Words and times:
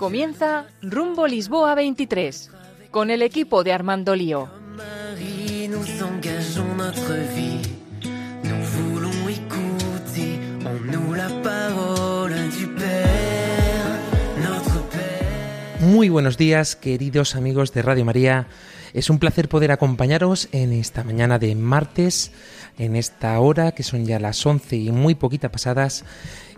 Comienza 0.00 0.64
Rumbo 0.80 1.26
Lisboa 1.26 1.74
23 1.74 2.50
con 2.90 3.10
el 3.10 3.20
equipo 3.20 3.62
de 3.64 3.74
Armando 3.74 4.16
Lío. 4.16 4.48
Muy 15.80 16.08
buenos 16.08 16.38
días, 16.38 16.76
queridos 16.76 17.36
amigos 17.36 17.74
de 17.74 17.82
Radio 17.82 18.06
María. 18.06 18.46
Es 18.92 19.08
un 19.08 19.18
placer 19.18 19.48
poder 19.48 19.70
acompañaros 19.70 20.48
en 20.52 20.72
esta 20.72 21.04
mañana 21.04 21.38
de 21.38 21.54
martes, 21.54 22.32
en 22.78 22.96
esta 22.96 23.38
hora 23.38 23.72
que 23.72 23.82
son 23.82 24.04
ya 24.04 24.18
las 24.18 24.44
11 24.44 24.76
y 24.76 24.90
muy 24.90 25.14
poquita 25.14 25.50
pasadas 25.50 26.04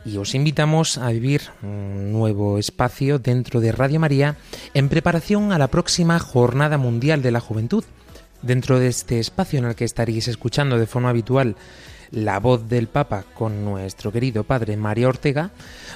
y 0.05 0.16
os 0.16 0.34
invitamos 0.34 0.98
a 0.98 1.11
vivir 1.11 1.42
un 1.62 2.12
nuevo 2.12 2.59
espacio 2.59 3.19
dentro 3.19 3.61
de 3.61 3.73
Radio 3.73 4.01
María 4.01 4.37
en 4.75 4.89
preparación 4.89 5.53
a 5.53 5.59
la 5.59 5.69
próxima 5.69 6.19
Jornada 6.19 6.79
Mundial 6.79 7.23
de 7.23 7.30
la 7.30 7.41
Juventud. 7.41 7.84
Dentro 8.41 8.80
de 8.80 8.89
este 8.89 9.20
espacio 9.20 9.59
en 9.59 9.67
el 9.67 9.75
que 9.77 9.84
estaréis 9.84 10.27
escuchando 10.27 10.78
de 10.78 10.87
forma 10.87 11.11
habitual 11.11 11.55
la 12.11 12.41
voz 12.41 12.69
del 12.69 12.89
Papa 12.89 13.25
con 13.34 13.64
nuestro 13.64 14.12
querido 14.12 14.45
Padre 14.45 14.77
María 14.77 15.09
Ortega, 15.09 15.51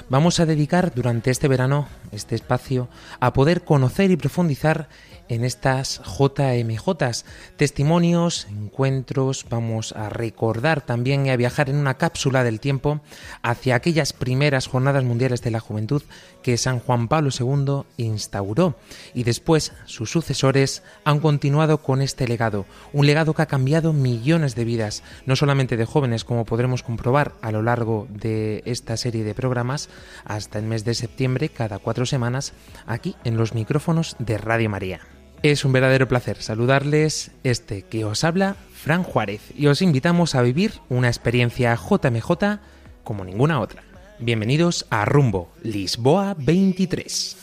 vamos 0.09 0.39
a 0.39 0.45
dedicar 0.45 0.93
durante 0.95 1.29
este 1.29 1.47
verano 1.47 1.87
este 2.11 2.35
espacio 2.35 2.87
a 3.19 3.33
poder 3.33 3.63
conocer 3.63 4.11
y 4.11 4.17
profundizar 4.17 4.89
en 5.29 5.43
estas 5.43 6.01
JMJs, 6.03 7.25
testimonios, 7.57 8.47
encuentros, 8.49 9.45
vamos 9.49 9.91
a 9.93 10.09
recordar 10.09 10.81
también 10.81 11.25
y 11.25 11.29
a 11.29 11.37
viajar 11.37 11.69
en 11.69 11.75
una 11.75 11.95
cápsula 11.95 12.43
del 12.43 12.59
tiempo 12.59 13.01
hacia 13.41 13.75
aquellas 13.75 14.13
primeras 14.13 14.67
jornadas 14.67 15.03
mundiales 15.03 15.41
de 15.41 15.51
la 15.51 15.59
juventud 15.59 16.01
que 16.41 16.57
San 16.57 16.79
Juan 16.79 17.07
Pablo 17.07 17.29
II 17.37 17.83
instauró. 17.97 18.75
Y 19.13 19.23
después 19.23 19.73
sus 19.85 20.11
sucesores 20.11 20.83
han 21.03 21.19
continuado 21.19 21.79
con 21.79 22.01
este 22.01 22.27
legado, 22.27 22.65
un 22.93 23.05
legado 23.05 23.33
que 23.33 23.41
ha 23.41 23.47
cambiado 23.47 23.91
millones 23.93 24.55
de 24.55 24.65
vidas, 24.65 25.03
no 25.25 25.35
solamente 25.35 25.77
de 25.77 25.85
jóvenes 25.85 26.23
como 26.23 26.45
podremos 26.45 26.83
comprobar 26.83 27.33
a 27.41 27.51
lo 27.51 27.61
largo 27.61 28.07
de 28.09 28.63
esta 28.65 28.95
serie 28.95 29.23
de 29.23 29.33
programas 29.33 29.89
hasta 30.23 30.59
el 30.59 30.65
mes 30.65 30.85
de 30.85 30.95
septiembre 30.95 31.49
cada 31.49 31.79
cuatro 31.79 31.96
semanas 32.05 32.53
aquí 32.85 33.15
en 33.23 33.37
los 33.37 33.53
micrófonos 33.53 34.15
de 34.19 34.37
Radio 34.37 34.69
María. 34.69 35.01
Es 35.43 35.65
un 35.65 35.71
verdadero 35.71 36.07
placer 36.07 36.41
saludarles 36.41 37.31
este 37.43 37.83
que 37.83 38.05
os 38.05 38.23
habla 38.23 38.55
Fran 38.73 39.03
Juárez 39.03 39.41
y 39.55 39.67
os 39.67 39.81
invitamos 39.81 40.35
a 40.35 40.41
vivir 40.41 40.73
una 40.89 41.07
experiencia 41.07 41.75
JMJ 41.75 42.59
como 43.03 43.23
ninguna 43.23 43.59
otra. 43.59 43.83
Bienvenidos 44.19 44.85
a 44.89 45.05
Rumbo 45.05 45.51
Lisboa 45.61 46.35
23. 46.37 47.37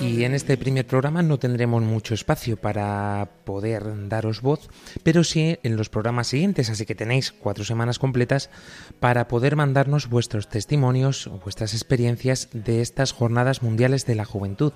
Y 0.00 0.24
en 0.24 0.34
este 0.34 0.56
primer 0.56 0.86
programa 0.86 1.22
no 1.22 1.38
tendremos 1.38 1.82
mucho 1.82 2.14
espacio 2.14 2.56
para 2.56 3.28
poder 3.44 4.08
daros 4.08 4.40
voz, 4.40 4.68
pero 5.02 5.24
sí 5.24 5.58
en 5.62 5.76
los 5.76 5.88
programas 5.88 6.28
siguientes, 6.28 6.70
así 6.70 6.86
que 6.86 6.94
tenéis 6.94 7.32
cuatro 7.32 7.64
semanas 7.64 7.98
completas 7.98 8.50
para 9.00 9.26
poder 9.26 9.56
mandarnos 9.56 10.08
vuestros 10.08 10.48
testimonios 10.48 11.26
o 11.26 11.38
vuestras 11.38 11.74
experiencias 11.74 12.48
de 12.52 12.80
estas 12.80 13.12
jornadas 13.12 13.62
mundiales 13.62 14.06
de 14.06 14.14
la 14.14 14.24
juventud, 14.24 14.72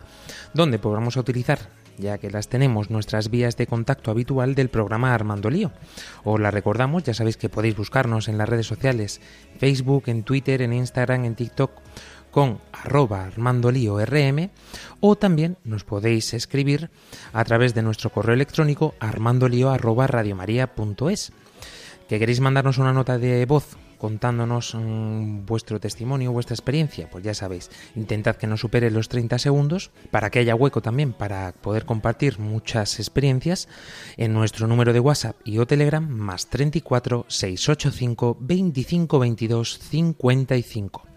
donde 0.55 0.79
podamos 0.79 1.17
utilizar 1.17 1.71
ya 1.99 2.19
que 2.19 2.31
las 2.31 2.49
tenemos 2.49 2.91
nuestras 2.91 3.31
vías 3.31 3.57
de 3.57 3.67
contacto 3.67 4.11
habitual 4.11 4.55
del 4.55 4.71
programa 4.71 5.15
Armando 5.15 5.51
Lío. 5.51 5.73
Os 6.25 6.41
la 6.41 6.51
recordamos, 6.51 7.05
ya 7.05 7.15
sabéis 7.15 7.37
que 7.37 7.51
podéis 7.51 7.77
buscarnos 7.77 8.29
en 8.29 8.39
las 8.39 8.49
redes 8.49 8.67
sociales, 8.67 9.21
Facebook, 9.59 10.05
en 10.07 10.23
Twitter, 10.23 10.63
en 10.63 10.73
Instagram, 10.73 11.25
en 11.25 11.35
TikTok 11.35 11.71
con 12.33 12.59
arroba 12.73 13.31
o 15.01 15.17
también 15.17 15.59
nos 15.63 15.85
podéis 15.85 16.35
escribir 16.35 16.91
a 17.33 17.45
través 17.45 17.75
de 17.75 17.83
nuestro 17.83 18.11
correo 18.11 18.35
electrónico 18.35 18.95
armandolio. 18.99 19.71
¿Que 22.09 22.19
queréis 22.19 22.41
mandarnos 22.41 22.79
una 22.79 22.93
nota 22.93 23.19
de 23.19 23.47
voz 23.47 23.77
contándonos 23.99 24.75
mm, 24.75 25.47
vuestro 25.47 25.79
testimonio, 25.79 26.33
vuestra 26.33 26.55
experiencia? 26.55 27.09
Pues 27.11 27.23
ya 27.23 27.35
sabéis, 27.35 27.71
intentad 27.95 28.37
que 28.37 28.47
no 28.47 28.57
supere 28.57 28.91
los 28.91 29.09
30 29.09 29.39
segundos 29.39 29.91
para 30.11 30.31
que 30.31 30.41
haya 30.41 30.55
hueco 30.55 30.81
también 30.81 31.13
para 31.13 31.53
poder 31.53 31.85
compartir 31.85 32.39
muchas 32.39 32.99
experiencias 32.99 33.69
en 34.17 34.33
nuestro 34.33 34.67
número 34.67 34.93
de 34.93 35.01
WhatsApp 35.01 35.37
y 35.45 35.59
o 35.59 35.67
Telegram 35.67 36.07
más 36.09 36.49
34 36.49 37.27
685 37.29 38.39
25 38.41 39.19
22 39.19 39.79
55. 39.79 41.12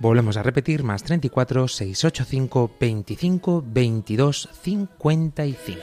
Volvemos 0.00 0.38
a 0.38 0.42
repetir, 0.42 0.82
más 0.82 1.04
34 1.04 1.68
685 1.68 2.70
25 2.80 3.62
22 3.66 4.48
55. 4.62 5.80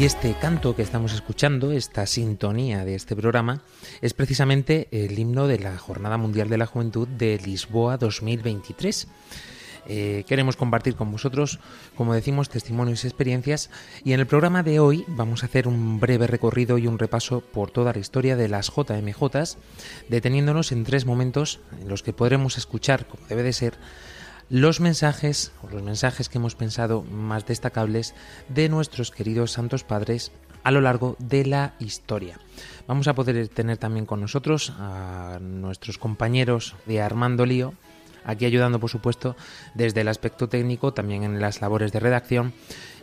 Y 0.00 0.06
este 0.06 0.32
canto 0.32 0.74
que 0.74 0.80
estamos 0.80 1.12
escuchando, 1.12 1.72
esta 1.72 2.06
sintonía 2.06 2.86
de 2.86 2.94
este 2.94 3.14
programa, 3.14 3.60
es 4.00 4.14
precisamente 4.14 4.88
el 4.92 5.18
himno 5.18 5.46
de 5.46 5.58
la 5.58 5.76
Jornada 5.76 6.16
Mundial 6.16 6.48
de 6.48 6.56
la 6.56 6.64
Juventud 6.64 7.06
de 7.06 7.36
Lisboa 7.36 7.98
2023. 7.98 9.08
Eh, 9.88 10.24
queremos 10.26 10.56
compartir 10.56 10.94
con 10.94 11.12
vosotros, 11.12 11.60
como 11.96 12.14
decimos, 12.14 12.48
testimonios 12.48 13.04
y 13.04 13.08
experiencias 13.08 13.68
y 14.02 14.14
en 14.14 14.20
el 14.20 14.26
programa 14.26 14.62
de 14.62 14.80
hoy 14.80 15.04
vamos 15.06 15.42
a 15.42 15.46
hacer 15.46 15.68
un 15.68 16.00
breve 16.00 16.26
recorrido 16.26 16.78
y 16.78 16.86
un 16.86 16.98
repaso 16.98 17.42
por 17.42 17.70
toda 17.70 17.92
la 17.92 17.98
historia 17.98 18.36
de 18.36 18.48
las 18.48 18.72
JMJs, 18.74 19.58
deteniéndonos 20.08 20.72
en 20.72 20.84
tres 20.84 21.04
momentos 21.04 21.60
en 21.78 21.90
los 21.90 22.02
que 22.02 22.14
podremos 22.14 22.56
escuchar, 22.56 23.04
como 23.06 23.26
debe 23.28 23.42
de 23.42 23.52
ser, 23.52 23.74
los 24.50 24.80
mensajes 24.80 25.52
o 25.62 25.68
los 25.70 25.82
mensajes 25.82 26.28
que 26.28 26.38
hemos 26.38 26.56
pensado 26.56 27.02
más 27.02 27.46
destacables 27.46 28.14
de 28.48 28.68
nuestros 28.68 29.12
queridos 29.12 29.52
santos 29.52 29.84
padres 29.84 30.32
a 30.64 30.72
lo 30.72 30.80
largo 30.80 31.16
de 31.20 31.46
la 31.46 31.74
historia. 31.78 32.38
Vamos 32.86 33.08
a 33.08 33.14
poder 33.14 33.48
tener 33.48 33.78
también 33.78 34.06
con 34.06 34.20
nosotros 34.20 34.74
a 34.76 35.38
nuestros 35.40 35.96
compañeros 35.96 36.74
de 36.84 37.00
Armando 37.00 37.46
Lío, 37.46 37.74
aquí 38.24 38.44
ayudando 38.44 38.80
por 38.80 38.90
supuesto 38.90 39.36
desde 39.74 40.02
el 40.02 40.08
aspecto 40.08 40.48
técnico, 40.48 40.92
también 40.92 41.22
en 41.22 41.40
las 41.40 41.60
labores 41.60 41.92
de 41.92 42.00
redacción 42.00 42.52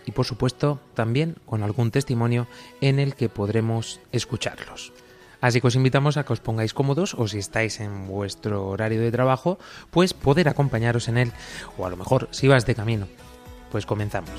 y 0.05 0.11
por 0.11 0.25
supuesto 0.25 0.81
también 0.93 1.37
con 1.45 1.63
algún 1.63 1.91
testimonio 1.91 2.47
en 2.81 2.99
el 2.99 3.15
que 3.15 3.29
podremos 3.29 4.01
escucharlos. 4.11 4.91
Así 5.41 5.61
que 5.61 5.67
os 5.67 5.75
invitamos 5.75 6.17
a 6.17 6.23
que 6.23 6.33
os 6.33 6.41
pongáis 6.41 6.73
cómodos 6.73 7.13
o 7.13 7.27
si 7.27 7.37
estáis 7.37 7.79
en 7.79 8.07
vuestro 8.07 8.67
horario 8.67 9.01
de 9.01 9.11
trabajo, 9.11 9.59
pues 9.91 10.13
poder 10.13 10.49
acompañaros 10.49 11.07
en 11.07 11.17
él. 11.17 11.31
O 11.77 11.85
a 11.85 11.89
lo 11.89 11.97
mejor 11.97 12.27
si 12.31 12.47
vas 12.47 12.65
de 12.65 12.75
camino. 12.75 13.07
Pues 13.71 13.85
comenzamos. 13.85 14.31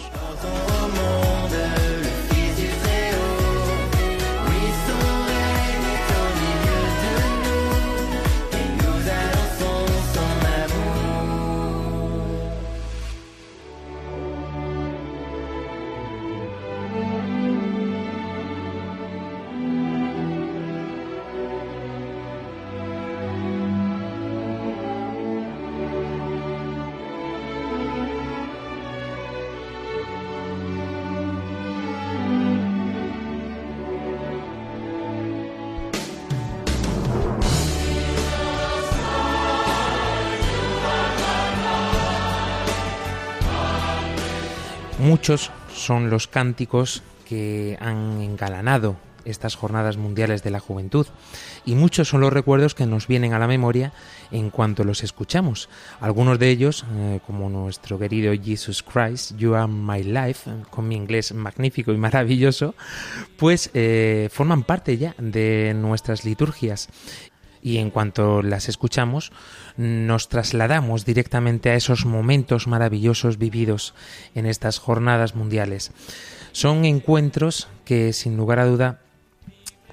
Muchos 45.28 45.50
son 45.74 46.08
los 46.08 46.26
cánticos 46.26 47.02
que 47.28 47.76
han 47.82 48.22
engalanado 48.22 48.96
estas 49.26 49.56
jornadas 49.56 49.98
mundiales 49.98 50.42
de 50.42 50.50
la 50.50 50.58
juventud 50.58 51.06
y 51.66 51.74
muchos 51.74 52.08
son 52.08 52.22
los 52.22 52.32
recuerdos 52.32 52.74
que 52.74 52.86
nos 52.86 53.06
vienen 53.06 53.34
a 53.34 53.38
la 53.38 53.46
memoria 53.46 53.92
en 54.30 54.48
cuanto 54.48 54.84
los 54.84 55.04
escuchamos. 55.04 55.68
Algunos 56.00 56.38
de 56.38 56.48
ellos, 56.48 56.86
eh, 56.96 57.20
como 57.26 57.50
nuestro 57.50 57.98
querido 57.98 58.32
Jesus 58.42 58.82
Christ, 58.82 59.36
You 59.36 59.54
Are 59.54 59.70
My 59.70 60.02
Life, 60.02 60.50
con 60.70 60.88
mi 60.88 60.96
inglés 60.96 61.34
magnífico 61.34 61.92
y 61.92 61.98
maravilloso, 61.98 62.74
pues 63.36 63.68
eh, 63.74 64.30
forman 64.32 64.62
parte 64.62 64.96
ya 64.96 65.14
de 65.18 65.74
nuestras 65.76 66.24
liturgias 66.24 66.88
y 67.62 67.78
en 67.78 67.90
cuanto 67.90 68.42
las 68.42 68.68
escuchamos 68.68 69.32
nos 69.76 70.28
trasladamos 70.28 71.04
directamente 71.04 71.70
a 71.70 71.74
esos 71.74 72.04
momentos 72.04 72.66
maravillosos 72.66 73.38
vividos 73.38 73.94
en 74.34 74.46
estas 74.46 74.78
jornadas 74.78 75.34
mundiales. 75.34 75.92
Son 76.52 76.84
encuentros 76.84 77.68
que 77.84 78.12
sin 78.12 78.36
lugar 78.36 78.58
a 78.58 78.66
duda 78.66 79.00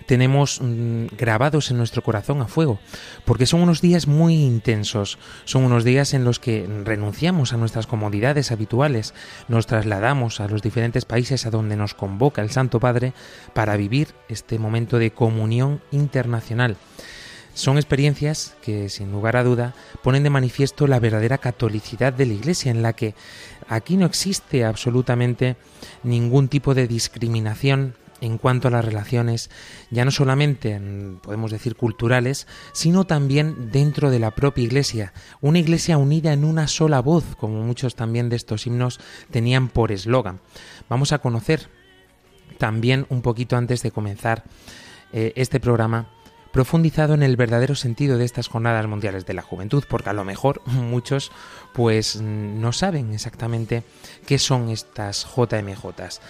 tenemos 0.05 0.61
mm, 0.61 1.07
grabados 1.17 1.71
en 1.71 1.77
nuestro 1.77 2.03
corazón 2.03 2.41
a 2.41 2.47
fuego, 2.47 2.79
porque 3.25 3.45
son 3.45 3.61
unos 3.61 3.81
días 3.81 4.07
muy 4.07 4.35
intensos, 4.35 5.17
son 5.45 5.63
unos 5.63 5.83
días 5.83 6.13
en 6.13 6.23
los 6.23 6.39
que 6.39 6.67
renunciamos 6.83 7.53
a 7.53 7.57
nuestras 7.57 7.87
comodidades 7.87 8.51
habituales, 8.51 9.13
nos 9.47 9.67
trasladamos 9.67 10.39
a 10.39 10.47
los 10.47 10.61
diferentes 10.61 11.05
países 11.05 11.45
a 11.45 11.49
donde 11.49 11.75
nos 11.75 11.93
convoca 11.93 12.41
el 12.41 12.51
Santo 12.51 12.79
Padre 12.79 13.13
para 13.53 13.77
vivir 13.77 14.09
este 14.29 14.59
momento 14.59 14.99
de 14.99 15.11
comunión 15.11 15.81
internacional. 15.91 16.77
Son 17.55 17.77
experiencias 17.77 18.53
que, 18.61 18.89
sin 18.89 19.13
lugar 19.13 19.37
a 19.37 19.43
duda, 19.45 19.73
ponen 20.03 20.23
de 20.23 20.29
manifiesto 20.29 20.87
la 20.87 20.99
verdadera 20.99 21.37
catolicidad 21.37 22.11
de 22.11 22.25
la 22.25 22.33
Iglesia, 22.33 22.69
en 22.69 22.81
la 22.81 22.91
que 22.91 23.15
aquí 23.69 23.95
no 23.95 24.05
existe 24.05 24.65
absolutamente 24.65 25.55
ningún 26.03 26.49
tipo 26.49 26.75
de 26.75 26.85
discriminación 26.85 27.95
en 28.19 28.37
cuanto 28.37 28.67
a 28.67 28.71
las 28.71 28.83
relaciones, 28.83 29.49
ya 29.89 30.03
no 30.03 30.11
solamente, 30.11 30.81
podemos 31.21 31.49
decir, 31.49 31.77
culturales, 31.77 32.45
sino 32.73 33.05
también 33.05 33.71
dentro 33.71 34.09
de 34.09 34.19
la 34.19 34.31
propia 34.31 34.65
Iglesia. 34.65 35.13
Una 35.39 35.59
Iglesia 35.59 35.97
unida 35.97 36.33
en 36.33 36.43
una 36.43 36.67
sola 36.67 37.01
voz, 37.01 37.23
como 37.37 37.63
muchos 37.63 37.95
también 37.95 38.27
de 38.27 38.35
estos 38.35 38.67
himnos 38.67 38.99
tenían 39.31 39.69
por 39.69 39.93
eslogan. 39.93 40.41
Vamos 40.89 41.13
a 41.13 41.19
conocer 41.19 41.69
también 42.57 43.05
un 43.07 43.21
poquito 43.21 43.55
antes 43.55 43.81
de 43.81 43.91
comenzar 43.91 44.43
eh, 45.13 45.31
este 45.37 45.61
programa 45.61 46.09
profundizado 46.55 47.15
en 47.15 47.21
el 47.21 47.35
verdadero 47.35 47.75
sentido 47.75 48.17
de 48.17 48.23
estas 48.23 48.47
jornadas 48.47 48.87
mundiales 48.87 49.25
de 49.25 49.33
la 49.33 49.41
juventud, 49.41 49.83
porque 49.89 50.09
a 50.09 50.13
lo 50.13 50.23
mejor 50.23 50.61
muchos 50.65 51.33
pues 51.73 52.21
no 52.21 52.71
saben 52.71 53.13
exactamente 53.13 53.83
qué 54.25 54.39
son 54.39 54.69
estas 54.69 55.27
JMJs. 55.35 56.21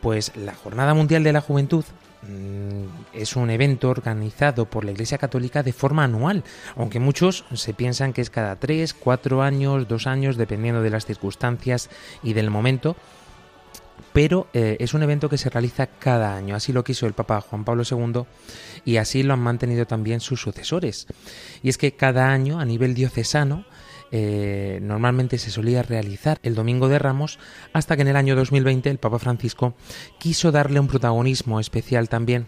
Pues 0.00 0.34
la 0.36 0.54
Jornada 0.54 0.94
Mundial 0.94 1.22
de 1.22 1.34
la 1.34 1.42
Juventud 1.42 1.84
mm, 2.22 3.12
es 3.12 3.36
un 3.36 3.50
evento 3.50 3.90
organizado 3.90 4.64
por 4.64 4.86
la 4.86 4.92
Iglesia 4.92 5.18
Católica 5.18 5.62
de 5.62 5.74
forma 5.74 6.04
anual, 6.04 6.44
aunque 6.76 6.98
muchos 6.98 7.44
se 7.52 7.74
piensan 7.74 8.14
que 8.14 8.22
es 8.22 8.30
cada 8.30 8.56
tres, 8.56 8.94
cuatro 8.94 9.42
años, 9.42 9.86
dos 9.86 10.06
años, 10.06 10.38
dependiendo 10.38 10.80
de 10.80 10.88
las 10.88 11.04
circunstancias 11.04 11.90
y 12.22 12.32
del 12.32 12.48
momento, 12.48 12.96
pero 14.14 14.46
eh, 14.54 14.76
es 14.78 14.94
un 14.94 15.02
evento 15.02 15.28
que 15.28 15.36
se 15.36 15.50
realiza 15.50 15.88
cada 15.88 16.36
año. 16.36 16.54
Así 16.54 16.72
lo 16.72 16.84
quiso 16.84 17.08
el 17.08 17.14
Papa 17.14 17.40
Juan 17.40 17.64
Pablo 17.64 17.82
II 17.82 18.22
y 18.84 18.98
así 18.98 19.24
lo 19.24 19.34
han 19.34 19.40
mantenido 19.40 19.86
también 19.86 20.20
sus 20.20 20.40
sucesores. 20.40 21.08
Y 21.64 21.68
es 21.68 21.78
que 21.78 21.96
cada 21.96 22.30
año 22.30 22.60
a 22.60 22.64
nivel 22.64 22.94
diocesano 22.94 23.64
eh, 24.12 24.78
normalmente 24.80 25.36
se 25.36 25.50
solía 25.50 25.82
realizar 25.82 26.38
el 26.44 26.54
Domingo 26.54 26.86
de 26.86 27.00
Ramos 27.00 27.40
hasta 27.72 27.96
que 27.96 28.02
en 28.02 28.08
el 28.08 28.14
año 28.14 28.36
2020 28.36 28.88
el 28.88 28.98
Papa 28.98 29.18
Francisco 29.18 29.74
quiso 30.20 30.52
darle 30.52 30.78
un 30.78 30.86
protagonismo 30.86 31.58
especial 31.58 32.08
también 32.08 32.46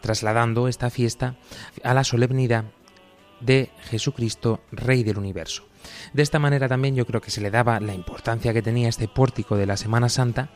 trasladando 0.00 0.68
esta 0.68 0.90
fiesta 0.90 1.36
a 1.82 1.92
la 1.92 2.04
solemnidad 2.04 2.66
de 3.40 3.70
Jesucristo, 3.90 4.60
Rey 4.70 5.02
del 5.02 5.18
Universo. 5.18 5.64
De 6.12 6.22
esta 6.22 6.38
manera 6.38 6.68
también 6.68 6.94
yo 6.94 7.06
creo 7.06 7.20
que 7.20 7.30
se 7.30 7.40
le 7.40 7.50
daba 7.50 7.80
la 7.80 7.94
importancia 7.94 8.52
que 8.52 8.62
tenía 8.62 8.88
este 8.88 9.08
pórtico 9.08 9.56
de 9.56 9.66
la 9.66 9.76
Semana 9.76 10.08
Santa 10.08 10.48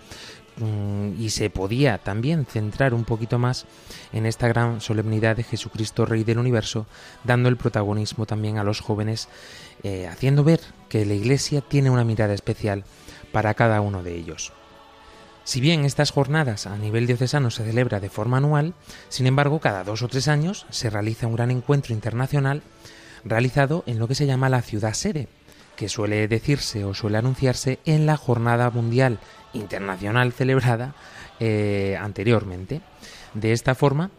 mm, 0.57 1.21
y 1.21 1.31
se 1.31 1.51
podía 1.51 1.99
también 1.99 2.47
centrar 2.47 2.95
un 2.95 3.05
poquito 3.05 3.39
más 3.39 3.67
en 4.13 4.27
esta 4.27 4.49
gran 4.49 4.81
solemnidad 4.81 5.37
de 5.37 5.45
Jesucristo 5.45 6.07
Rey 6.07 6.25
del 6.25 6.39
Universo, 6.39 6.87
dando 7.25 7.49
el 7.49 7.57
protagonismo 7.57 8.27
también 8.27 8.59
a 8.59 8.65
los 8.65 8.81
jóvenes, 8.81 9.29
eh, 9.83 10.07
haciendo 10.07 10.45
ver 10.45 10.61
que 10.89 11.05
la 11.05 11.15
Iglesia 11.15 11.61
tiene 11.61 11.91
una 11.91 12.05
mirada 12.05 12.35
especial 12.35 12.85
para 13.33 13.55
cada 13.55 13.81
uno 13.81 14.03
de 14.03 14.15
ellos. 14.15 14.53
Si 15.45 15.61
bien 15.61 15.85
estas 15.85 16.13
jornadas 16.13 16.67
a 16.67 16.77
nivel 16.77 17.07
diocesano 17.07 17.51
se 17.51 17.65
celebra 17.65 17.99
de 17.99 18.11
forma 18.11 18.37
anual, 18.37 18.75
sin 19.09 19.27
embargo, 19.27 19.59
cada 19.59 19.83
dos 19.83 20.03
o 20.03 20.09
tres 20.09 20.29
años 20.29 20.67
se 20.71 20.89
realiza 20.89 21.27
un 21.27 21.35
gran 21.35 21.51
encuentro 21.51 21.95
internacional 21.95 22.63
realizado 23.25 23.85
en 23.87 23.99
lo 23.99 24.09
que 24.09 24.15
se 24.15 24.27
llama 24.27 24.49
la 24.49 24.63
ciudad 24.63 24.95
sede, 24.95 25.29
que 25.77 25.89
suele 25.89 26.29
decirse 26.29 26.85
o 26.85 26.95
suele 26.95 27.19
anunciarse 27.19 27.79
en 27.85 28.07
la 28.07 28.17
Jornada 28.17 28.71
Mundial 28.71 29.19
Internacional 29.53 30.33
celebrada 30.33 30.95
eh, 31.41 31.99
anteriormente. 32.01 32.81
De 33.35 33.53
esta 33.53 33.75
forma, 33.75 34.11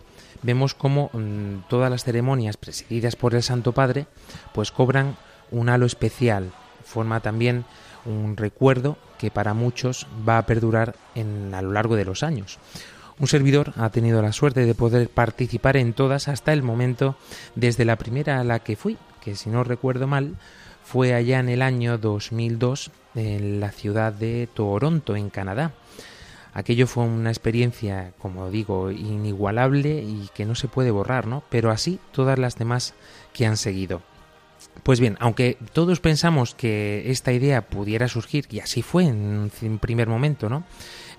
vemos 0.41 0.73
cómo 0.73 1.09
mm, 1.13 1.67
todas 1.69 1.89
las 1.89 2.03
ceremonias 2.03 2.57
presididas 2.57 3.15
por 3.15 3.35
el 3.35 3.44
Santo 3.44 3.71
Padre 3.71 4.07
pues 4.53 4.71
cobran 4.71 5.17
un 5.51 5.69
halo 5.69 5.85
especial, 5.85 6.51
forma 6.83 7.19
también 7.19 7.65
un 8.06 8.35
recuerdo 8.38 8.97
que 9.17 9.31
para 9.31 9.53
muchos 9.53 10.07
va 10.27 10.38
a 10.38 10.45
perdurar 10.45 10.95
en, 11.15 11.53
a 11.53 11.61
lo 11.61 11.71
largo 11.71 11.95
de 11.95 12.06
los 12.06 12.23
años. 12.23 12.59
Un 13.23 13.27
servidor 13.27 13.71
ha 13.77 13.89
tenido 13.89 14.21
la 14.21 14.33
suerte 14.33 14.65
de 14.65 14.75
poder 14.75 15.07
participar 15.07 15.77
en 15.77 15.93
todas 15.93 16.27
hasta 16.27 16.51
el 16.51 16.61
momento, 16.61 17.15
desde 17.55 17.85
la 17.85 17.95
primera 17.95 18.41
a 18.41 18.43
la 18.43 18.59
que 18.59 18.75
fui, 18.75 18.97
que 19.21 19.37
si 19.37 19.49
no 19.49 19.63
recuerdo 19.63 20.07
mal, 20.07 20.35
fue 20.83 21.13
allá 21.13 21.39
en 21.39 21.47
el 21.47 21.61
año 21.61 21.97
2002 21.97 22.91
en 23.15 23.61
la 23.61 23.71
ciudad 23.71 24.11
de 24.11 24.49
Toronto, 24.53 25.15
en 25.15 25.29
Canadá. 25.29 25.71
Aquello 26.53 26.85
fue 26.85 27.05
una 27.05 27.29
experiencia, 27.29 28.11
como 28.19 28.49
digo, 28.49 28.91
inigualable 28.91 30.01
y 30.01 30.29
que 30.33 30.45
no 30.45 30.53
se 30.53 30.67
puede 30.67 30.91
borrar, 30.91 31.25
¿no? 31.25 31.43
Pero 31.49 31.71
así 31.71 32.01
todas 32.11 32.37
las 32.37 32.57
demás 32.57 32.93
que 33.31 33.45
han 33.45 33.55
seguido. 33.55 34.01
Pues 34.83 35.00
bien, 35.00 35.18
aunque 35.19 35.57
todos 35.71 36.00
pensamos 36.00 36.56
que 36.56 37.10
esta 37.10 37.31
idea 37.31 37.68
pudiera 37.68 38.07
surgir, 38.07 38.47
y 38.49 38.59
así 38.59 38.81
fue 38.81 39.06
en 39.06 39.49
un 39.61 39.80
primer 39.80 40.07
momento, 40.07 40.49
¿no? 40.49 40.64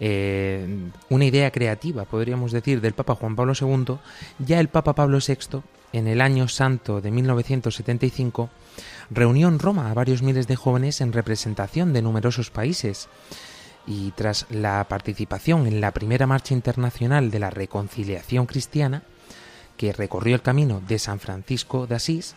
Eh, 0.00 0.90
una 1.08 1.24
idea 1.24 1.50
creativa, 1.50 2.04
podríamos 2.04 2.52
decir, 2.52 2.80
del 2.80 2.92
Papa 2.92 3.14
Juan 3.14 3.36
Pablo 3.36 3.54
II, 3.58 3.96
ya 4.38 4.60
el 4.60 4.68
Papa 4.68 4.94
Pablo 4.94 5.18
VI, 5.26 5.62
en 5.92 6.08
el 6.08 6.20
año 6.20 6.48
santo 6.48 7.00
de 7.00 7.10
1975, 7.10 8.50
reunió 9.10 9.48
en 9.48 9.58
Roma 9.58 9.90
a 9.90 9.94
varios 9.94 10.22
miles 10.22 10.46
de 10.46 10.56
jóvenes 10.56 11.00
en 11.00 11.12
representación 11.12 11.92
de 11.92 12.02
numerosos 12.02 12.50
países. 12.50 13.08
Y 13.86 14.10
tras 14.12 14.46
la 14.50 14.84
participación 14.88 15.66
en 15.66 15.80
la 15.80 15.92
primera 15.92 16.26
marcha 16.26 16.54
internacional 16.54 17.30
de 17.30 17.38
la 17.38 17.50
reconciliación 17.50 18.46
cristiana, 18.46 19.02
que 19.76 19.92
recorrió 19.92 20.34
el 20.34 20.42
camino 20.42 20.82
de 20.86 20.98
San 20.98 21.20
Francisco 21.20 21.86
de 21.86 21.96
Asís, 21.96 22.34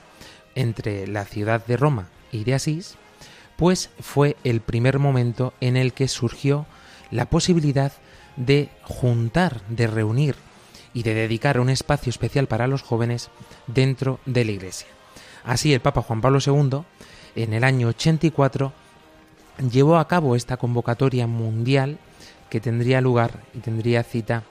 entre 0.58 1.06
la 1.06 1.24
ciudad 1.24 1.64
de 1.66 1.78
Roma 1.78 2.08
y 2.32 2.44
de 2.44 2.56
Asís, 2.56 2.96
pues 3.56 3.92
fue 4.00 4.36
el 4.44 4.60
primer 4.60 4.98
momento 4.98 5.54
en 5.62 5.78
el 5.78 5.94
que 5.94 6.08
surgió 6.08 6.66
la 7.12 7.30
posibilidad 7.30 7.94
de 8.36 8.70
juntar, 8.82 9.62
de 9.70 9.88
reunir 9.88 10.36
y 10.94 11.04
de 11.04 11.14
dedicar 11.14 11.60
un 11.60 11.70
espacio 11.70 12.10
especial 12.10 12.48
para 12.48 12.68
los 12.68 12.82
jóvenes 12.82 13.30
dentro 13.68 14.20
de 14.26 14.46
la 14.46 14.52
Iglesia. 14.52 14.88
Así 15.44 15.74
el 15.74 15.80
Papa 15.80 16.02
Juan 16.02 16.22
Pablo 16.22 16.40
II, 16.46 16.82
en 17.36 17.54
el 17.54 17.64
año 17.64 17.90
84, 17.90 18.74
llevó 19.72 19.98
a 19.98 20.08
cabo 20.08 20.36
esta 20.36 20.58
convocatoria 20.58 21.28
mundial 21.28 22.00
que 22.50 22.60
tendría 22.60 23.00
lugar 23.00 23.44
y 23.54 23.60
tendría 23.60 24.04
cita 24.04 24.44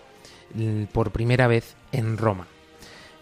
mm, 0.55 0.85
por 0.85 1.11
primera 1.11 1.49
vez 1.49 1.75
en 1.91 2.17
Roma, 2.17 2.47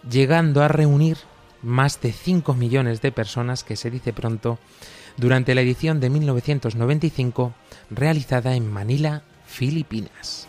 llegando 0.07 0.61
a 0.61 0.67
reunir 0.67 1.17
más 1.65 1.99
de 1.99 2.13
5 2.13 2.53
millones 2.53 3.01
de 3.01 3.11
personas, 3.11 3.63
que 3.63 3.75
se 3.75 3.89
dice 3.91 4.13
pronto, 4.13 4.59
durante 5.17 5.55
la 5.55 5.61
edición 5.61 5.99
de 5.99 6.09
1995 6.09 7.53
realizada 7.89 8.55
en 8.55 8.71
Manila, 8.71 9.23
Filipinas. 9.47 10.47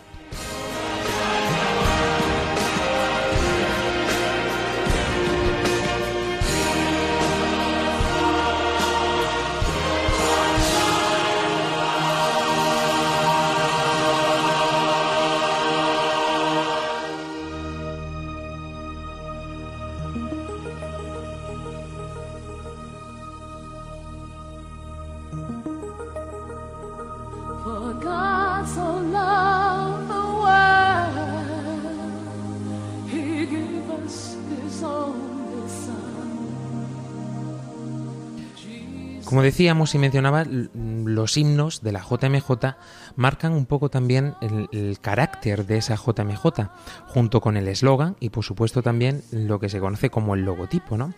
Decíamos 39.47 39.95
y 39.95 39.99
mencionaba, 39.99 40.45
los 40.45 41.37
himnos 41.37 41.81
de 41.81 41.93
la 41.93 42.01
JMJ 42.01 42.77
marcan 43.15 43.53
un 43.53 43.65
poco 43.65 43.89
también 43.89 44.35
el, 44.41 44.99
carácter 45.01 45.67
de 45.67 45.79
esa 45.79 45.97
JMJ, 45.97 46.69
junto 47.07 47.41
con 47.41 47.57
el 47.57 47.69
eslogan 47.69 48.17
y 48.19 48.31
por 48.31 48.45
supuesto 48.45 48.83
también 48.83 49.23
lo 49.31 49.61
que 49.61 49.69
se 49.69 49.81
conoce 49.81 50.11
como 50.11 50.35
el 50.35 50.43
logotipo, 50.43 50.97
¿no? 50.97 51.15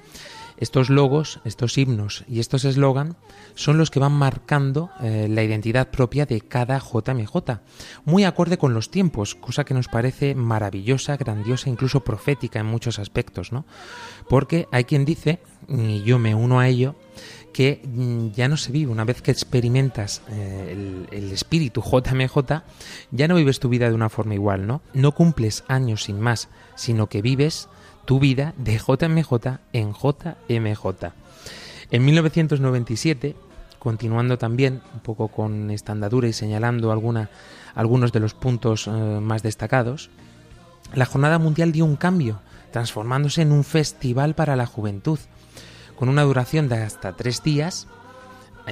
Estos 0.59 0.91
logos, 0.91 1.41
estos 1.45 1.79
himnos 1.79 2.25
y 2.29 2.41
estos 2.41 2.65
eslogan 2.65 3.17
son 3.55 3.79
los 3.79 3.91
que 3.91 4.01
van 4.01 4.13
marcando 4.13 4.91
eh, 5.01 5.29
la 5.31 5.45
identidad 5.45 5.89
propia 5.91 6.27
de 6.27 6.41
cada 6.41 6.81
JMJ, 6.81 7.61
muy 8.05 8.25
acorde 8.25 8.59
con 8.59 8.75
los 8.75 8.91
tiempos, 8.91 9.37
cosa 9.37 9.65
que 9.65 9.75
nos 9.75 9.87
parece 9.87 10.35
maravillosa, 10.35 11.17
grandiosa, 11.17 11.71
incluso 11.71 12.01
profética 12.01 12.59
en 12.59 12.67
muchos 12.67 12.99
aspectos, 12.99 13.53
¿no? 13.53 13.65
Porque 14.29 14.67
hay 14.73 14.85
quien 14.85 15.05
dice, 15.05 15.39
y 15.69 16.03
yo 16.03 16.19
me 16.19 16.35
uno 16.35 16.59
a 16.59 16.67
ello, 16.67 16.97
que 17.59 17.83
mm, 17.83 18.29
ya 18.37 18.47
no 18.47 18.57
se 18.57 18.71
vive. 18.71 18.93
Una 18.93 19.03
vez 19.03 19.21
que 19.21 19.33
experimentas 19.33 20.23
eh, 20.29 21.07
el, 21.11 21.33
espíritu 21.33 21.83
JMJ, 21.83 22.63
ya 23.11 23.27
no 23.27 23.35
vives 23.35 23.59
tu 23.59 23.69
vida 23.69 23.89
de 23.89 23.97
una 23.97 24.09
forma 24.09 24.35
igual, 24.35 24.69
¿no? 24.69 24.81
No 24.95 25.11
cumples 25.11 25.65
años 25.67 26.05
sin 26.05 26.21
más, 26.21 26.51
sino 26.77 27.09
que 27.09 27.21
vives 27.21 27.69
tu 28.05 28.21
vida 28.21 28.55
de 28.59 28.79
JMJ 28.79 29.59
en 29.73 29.93
JMJ. 29.93 30.87
En 31.91 32.05
1997, 32.05 33.35
continuando 33.81 34.39
también 34.39 34.81
un 34.95 35.01
poco 35.01 35.27
con 35.27 35.73
esta 35.73 35.91
andadura 35.91 36.29
y 36.29 36.33
señalando 36.33 36.93
alguna, 36.93 37.29
algunos 37.75 38.13
de 38.13 38.21
los 38.21 38.35
puntos 38.35 38.87
eh, 38.87 38.91
más 38.91 39.43
destacados, 39.43 40.11
la 40.95 41.07
Jornada 41.07 41.41
Mundial 41.41 41.73
dio 41.73 41.87
un 41.87 41.97
cambio, 41.97 42.41
transformándose 42.71 43.43
en 43.43 43.51
un 43.51 43.65
festival 43.65 44.37
para 44.37 44.55
la 44.55 44.67
juventud, 44.67 45.19
con 45.99 46.09
una 46.09 46.23
duración 46.23 46.69
de 46.69 46.77
hasta 46.77 47.17
tres 47.17 47.43
días 47.43 47.89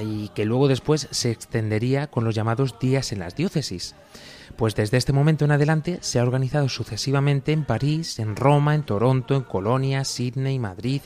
y 0.01 0.29
que 0.29 0.45
luego 0.45 0.69
después 0.69 1.09
se 1.11 1.29
extendería 1.29 2.07
con 2.07 2.23
los 2.23 2.33
llamados 2.33 2.79
días 2.79 3.11
en 3.11 3.19
las 3.19 3.35
diócesis. 3.35 3.95
Pues 4.55 4.75
desde 4.75 4.95
este 4.95 5.11
momento 5.11 5.43
en 5.43 5.51
adelante 5.51 5.97
se 6.01 6.19
ha 6.19 6.23
organizado 6.23 6.69
sucesivamente 6.69 7.51
en 7.51 7.65
París, 7.65 8.19
en 8.19 8.37
Roma, 8.37 8.75
en 8.75 8.83
Toronto, 8.83 9.35
en 9.35 9.43
Colonia, 9.43 10.05
Sydney, 10.05 10.57
Madrid. 10.57 11.01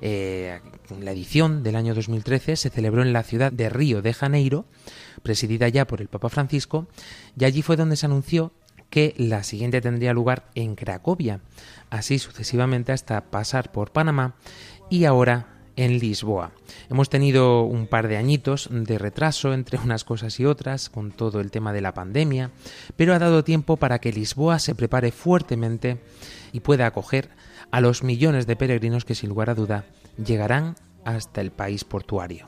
Eh, 0.00 0.60
la 1.00 1.12
edición 1.12 1.62
del 1.62 1.76
año 1.76 1.94
2013 1.94 2.56
se 2.56 2.70
celebró 2.70 3.02
en 3.02 3.12
la 3.12 3.22
ciudad 3.22 3.52
de 3.52 3.68
Río 3.68 4.02
de 4.02 4.12
Janeiro, 4.12 4.64
presidida 5.22 5.68
ya 5.68 5.86
por 5.86 6.00
el 6.00 6.08
Papa 6.08 6.30
Francisco, 6.30 6.88
y 7.38 7.44
allí 7.44 7.62
fue 7.62 7.76
donde 7.76 7.96
se 7.96 8.06
anunció 8.06 8.52
que 8.90 9.14
la 9.16 9.42
siguiente 9.42 9.80
tendría 9.80 10.12
lugar 10.12 10.44
en 10.54 10.74
Cracovia, 10.76 11.40
así 11.90 12.18
sucesivamente 12.18 12.92
hasta 12.92 13.22
pasar 13.22 13.72
por 13.72 13.92
Panamá 13.92 14.34
y 14.94 15.04
ahora 15.06 15.46
en 15.76 15.98
Lisboa. 15.98 16.52
Hemos 16.88 17.10
tenido 17.10 17.62
un 17.62 17.88
par 17.88 18.06
de 18.06 18.16
añitos 18.16 18.68
de 18.70 18.96
retraso 18.96 19.52
entre 19.52 19.76
unas 19.78 20.04
cosas 20.04 20.38
y 20.38 20.44
otras 20.44 20.88
con 20.88 21.10
todo 21.10 21.40
el 21.40 21.50
tema 21.50 21.72
de 21.72 21.80
la 21.80 21.94
pandemia, 21.94 22.52
pero 22.96 23.12
ha 23.12 23.18
dado 23.18 23.42
tiempo 23.42 23.76
para 23.76 23.98
que 23.98 24.12
Lisboa 24.12 24.60
se 24.60 24.76
prepare 24.76 25.10
fuertemente 25.10 25.98
y 26.52 26.60
pueda 26.60 26.86
acoger 26.86 27.30
a 27.72 27.80
los 27.80 28.04
millones 28.04 28.46
de 28.46 28.54
peregrinos 28.54 29.04
que 29.04 29.16
sin 29.16 29.30
lugar 29.30 29.50
a 29.50 29.56
duda 29.56 29.84
llegarán 30.24 30.76
hasta 31.04 31.40
el 31.40 31.50
país 31.50 31.82
portuario. 31.82 32.46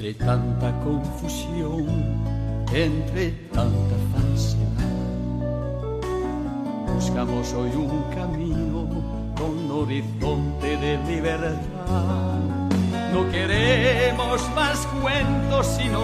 Entre 0.00 0.14
tanta 0.14 0.72
confusión, 0.80 1.86
entre 2.72 3.32
tanta 3.52 3.96
falsedad, 4.14 4.88
buscamos 6.94 7.52
hoy 7.52 7.68
un 7.76 8.04
camino 8.14 8.88
con 9.36 9.70
horizonte 9.70 10.78
de 10.78 10.96
libertad. 11.04 12.38
No 13.12 13.30
queremos 13.30 14.40
más 14.54 14.86
cuentos, 15.02 15.66
sino 15.66 16.00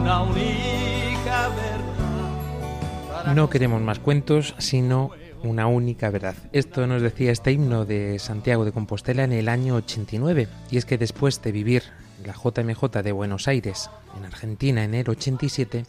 una 0.00 0.22
única 0.22 1.48
verdad. 1.48 3.34
No 3.34 3.50
queremos 3.50 3.82
más 3.82 3.98
cuentos, 3.98 4.54
sino 4.56 5.10
una 5.42 5.66
única 5.66 6.08
verdad. 6.08 6.36
Esto 6.52 6.86
nos 6.86 7.02
decía 7.02 7.30
este 7.30 7.52
himno 7.52 7.84
de 7.84 8.18
Santiago 8.20 8.64
de 8.64 8.72
Compostela 8.72 9.24
en 9.24 9.34
el 9.34 9.50
año 9.50 9.74
89, 9.74 10.48
y 10.70 10.78
es 10.78 10.86
que 10.86 10.96
después 10.96 11.42
de 11.42 11.52
vivir 11.52 11.82
la 12.24 12.34
JMJ 12.34 13.02
de 13.02 13.12
Buenos 13.12 13.48
Aires, 13.48 13.90
en 14.16 14.24
Argentina, 14.24 14.84
en 14.84 14.94
el 14.94 15.08
87, 15.08 15.84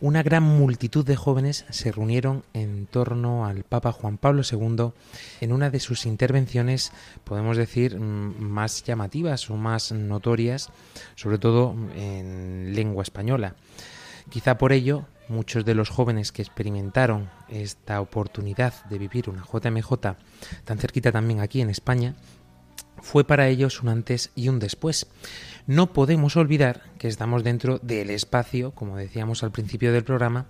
una 0.00 0.22
gran 0.24 0.42
multitud 0.42 1.06
de 1.06 1.14
jóvenes 1.14 1.64
se 1.70 1.92
reunieron 1.92 2.42
en 2.54 2.86
torno 2.86 3.46
al 3.46 3.62
Papa 3.62 3.92
Juan 3.92 4.18
Pablo 4.18 4.42
II 4.42 4.90
en 5.40 5.52
una 5.52 5.70
de 5.70 5.78
sus 5.78 6.06
intervenciones, 6.06 6.92
podemos 7.22 7.56
decir, 7.56 8.00
más 8.00 8.82
llamativas 8.82 9.48
o 9.48 9.56
más 9.56 9.92
notorias, 9.92 10.70
sobre 11.14 11.38
todo 11.38 11.76
en 11.94 12.74
lengua 12.74 13.04
española. 13.04 13.54
Quizá 14.28 14.58
por 14.58 14.72
ello, 14.72 15.04
muchos 15.28 15.64
de 15.64 15.76
los 15.76 15.88
jóvenes 15.88 16.32
que 16.32 16.42
experimentaron 16.42 17.30
esta 17.48 18.00
oportunidad 18.00 18.84
de 18.86 18.98
vivir 18.98 19.30
una 19.30 19.44
JMJ 19.44 19.92
tan 20.64 20.78
cerquita 20.78 21.12
también 21.12 21.38
aquí 21.38 21.60
en 21.60 21.70
España, 21.70 22.16
fue 23.00 23.24
para 23.24 23.48
ellos 23.48 23.82
un 23.82 23.88
antes 23.88 24.30
y 24.34 24.48
un 24.48 24.58
después. 24.58 25.06
No 25.66 25.92
podemos 25.92 26.36
olvidar 26.36 26.82
que 26.98 27.06
estamos 27.06 27.44
dentro 27.44 27.78
del 27.78 28.10
espacio, 28.10 28.72
como 28.72 28.96
decíamos 28.96 29.44
al 29.44 29.52
principio 29.52 29.92
del 29.92 30.02
programa, 30.02 30.46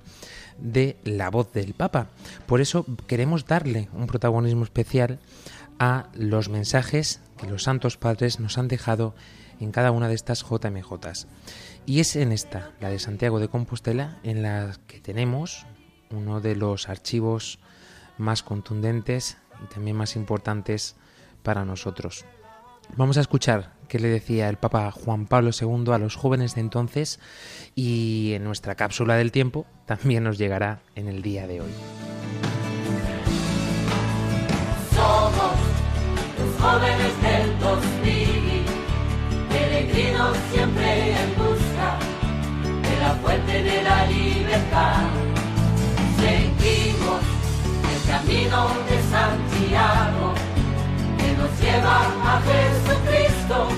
de 0.59 0.97
la 1.04 1.31
voz 1.31 1.52
del 1.52 1.75
Papa. 1.75 2.09
Por 2.47 2.62
eso 2.62 2.87
queremos 3.07 3.45
darle 3.45 3.88
un 3.92 4.07
protagonismo 4.07 4.64
especial 4.64 5.19
a 5.78 6.09
los 6.14 6.49
mensajes 6.49 7.21
que 7.37 7.47
los 7.47 7.64
santos 7.64 7.99
padres 7.99 8.40
nos 8.40 8.57
han 8.57 8.69
dejado 8.69 9.14
en 9.61 9.71
cada 9.71 9.90
una 9.90 10.09
de 10.09 10.14
estas 10.14 10.45
JMJs. 10.49 11.26
Y 11.85 12.00
es 12.00 12.16
en 12.16 12.33
esta, 12.33 12.71
la 12.81 12.88
de 12.88 12.99
Santiago 12.99 13.38
de 13.38 13.49
Compostela, 13.49 14.19
en 14.23 14.42
la 14.42 14.76
que 14.87 15.00
tenemos 15.00 15.66
uno 16.11 16.40
de 16.40 16.57
los 16.57 16.88
archivos 16.88 17.59
más 18.16 18.42
contundentes 18.42 19.37
y 19.62 19.66
también 19.66 19.97
más 19.97 20.16
importantes 20.16 20.97
para 21.42 21.64
nosotros. 21.64 22.25
Vamos 22.97 23.16
a 23.16 23.21
escuchar 23.21 23.73
qué 23.92 23.99
le 23.99 24.08
decía 24.08 24.49
el 24.49 24.56
Papa 24.56 24.90
Juan 24.90 25.26
Pablo 25.26 25.50
II 25.50 25.92
a 25.92 25.99
los 25.99 26.16
jóvenes 26.16 26.54
de 26.54 26.62
entonces 26.62 27.20
y 27.75 28.32
en 28.32 28.42
nuestra 28.42 28.75
cápsula 28.75 29.16
del 29.16 29.32
tiempo 29.32 29.66
también 29.84 30.25
nos 30.25 30.38
llegará 30.38 30.80
en 30.94 31.08
el 31.08 31.20
día 31.20 31.46
de 31.46 31.61
hoy. 31.61 31.70
Somos 34.94 35.52
los 36.38 36.58
jóvenes 36.58 37.20
del 37.20 37.58
2000, 37.61 38.64
peregrinos 39.50 40.38
siempre 40.50 41.11
en 41.11 41.37
busca 41.37 41.99
de 42.88 42.99
la 42.99 43.14
fuente 43.16 43.62
de 43.62 43.82
la 43.82 44.06
libertad. 44.06 45.02
Seguimos 46.16 47.20
el 47.92 48.11
camino 48.11 48.68
de 48.88 49.02
Santiago 49.11 50.52
nos 51.37 51.61
lleva 51.61 52.00
a 52.25 52.40
Jesucristo, 52.40 53.68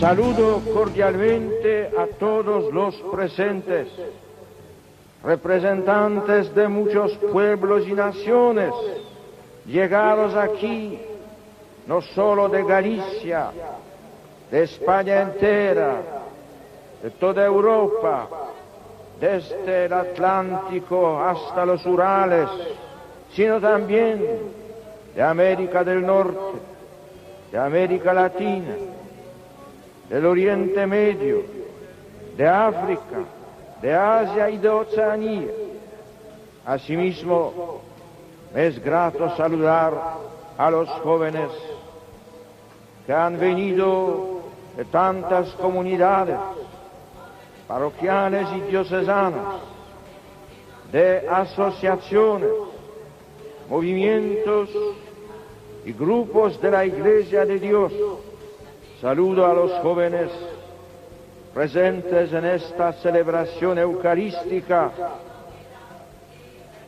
Saludo 0.00 0.62
cordialmente 0.72 1.90
a 1.98 2.06
todos 2.18 2.72
los 2.72 2.94
presentes, 3.12 3.88
representantes 5.24 6.54
de 6.54 6.68
muchos 6.68 7.12
pueblos 7.32 7.86
y 7.88 7.92
naciones, 7.92 8.72
llegados 9.66 10.34
aquí 10.36 11.00
no 11.88 12.00
solo 12.00 12.48
de 12.48 12.62
Galicia, 12.62 13.50
de 14.50 14.62
España 14.62 15.22
entera, 15.22 16.00
de 17.02 17.10
toda 17.10 17.44
Europa, 17.44 18.28
desde 19.20 19.86
el 19.86 19.92
Atlántico 19.92 21.18
hasta 21.20 21.66
los 21.66 21.84
Urales, 21.86 22.48
sino 23.32 23.60
también 23.60 24.22
de 25.18 25.24
América 25.24 25.82
del 25.82 26.06
Norte, 26.06 26.60
de 27.50 27.58
América 27.58 28.14
Latina, 28.14 28.76
del 30.08 30.24
Oriente 30.24 30.86
Medio, 30.86 31.42
de 32.36 32.46
África, 32.46 33.24
de 33.82 33.92
Asia 33.96 34.48
y 34.48 34.58
de 34.58 34.68
Oceanía. 34.68 35.48
Asimismo, 36.64 37.80
es 38.54 38.80
grato 38.80 39.36
saludar 39.36 39.92
a 40.56 40.70
los 40.70 40.88
jóvenes 40.88 41.50
que 43.04 43.12
han 43.12 43.40
venido 43.40 44.42
de 44.76 44.84
tantas 44.84 45.48
comunidades 45.54 46.38
parroquiales 47.66 48.46
y 48.56 48.70
diocesanas, 48.70 49.62
de 50.92 51.28
asociaciones, 51.28 52.50
movimientos 53.68 54.70
y 55.88 55.92
grupos 55.94 56.60
de 56.60 56.70
la 56.70 56.84
Iglesia 56.84 57.46
de 57.46 57.58
Dios. 57.58 57.90
Saludo 59.00 59.46
a 59.46 59.54
los 59.54 59.72
jóvenes 59.80 60.30
presentes 61.54 62.30
en 62.30 62.44
esta 62.44 62.92
celebración 62.92 63.78
eucarística 63.78 64.92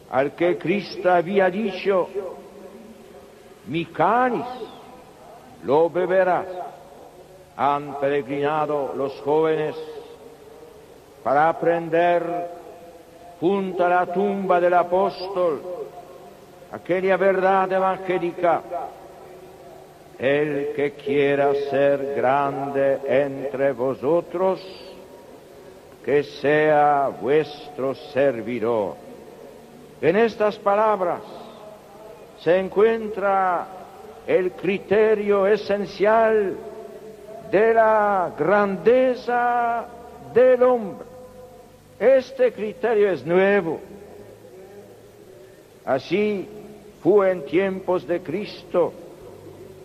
al 0.10 0.32
que 0.36 0.58
Cristo 0.58 1.12
había 1.12 1.50
dicho, 1.50 2.08
mi 3.66 3.84
cáliz 3.84 4.46
lo 5.66 5.90
beberás. 5.90 6.48
Han 7.58 8.00
peregrinado 8.00 8.94
los 8.96 9.20
jóvenes 9.22 9.76
para 11.28 11.50
aprender 11.50 12.24
junto 13.42 13.86
a 13.86 13.90
la 13.90 14.06
tumba 14.06 14.62
del 14.62 14.74
apóstol 14.74 15.62
aquella 16.72 17.18
verdad 17.18 17.70
evangélica. 17.70 18.62
El 20.18 20.72
que 20.74 20.94
quiera 20.94 21.54
ser 21.70 22.16
grande 22.16 23.00
entre 23.06 23.74
vosotros, 23.74 24.62
que 26.06 26.24
sea 26.24 27.10
vuestro 27.10 27.94
servidor. 27.94 28.96
En 30.00 30.16
estas 30.16 30.58
palabras 30.60 31.20
se 32.40 32.58
encuentra 32.58 33.68
el 34.26 34.54
criterio 34.54 35.46
esencial 35.46 36.56
de 37.52 37.74
la 37.74 38.32
grandeza 38.40 39.88
del 40.34 40.64
hombre. 40.64 41.07
Este 42.00 42.52
criterio 42.52 43.10
es 43.12 43.26
nuevo. 43.26 43.80
Así 45.84 46.48
fue 47.02 47.32
en 47.32 47.46
tiempos 47.46 48.06
de 48.08 48.22
Cristo 48.22 48.94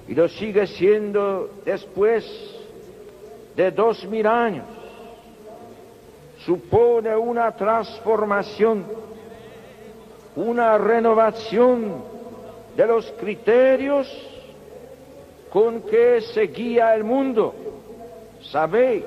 y 0.09 0.14
lo 0.14 0.29
sigue 0.29 0.66
siendo 0.66 1.48
después 1.64 2.25
de 3.57 3.70
dos 3.70 4.05
mil 4.07 4.27
años. 4.27 4.66
Supone 6.44 7.16
una 7.16 7.53
transformación, 7.53 8.85
una 10.37 10.77
renovación 10.77 12.03
de 12.77 12.87
los 12.87 13.11
criterios 13.12 14.09
con 15.51 15.83
que 15.83 16.20
se 16.20 16.42
guía 16.42 16.94
el 16.94 17.05
mundo. 17.05 17.55
Sabéis 18.42 19.05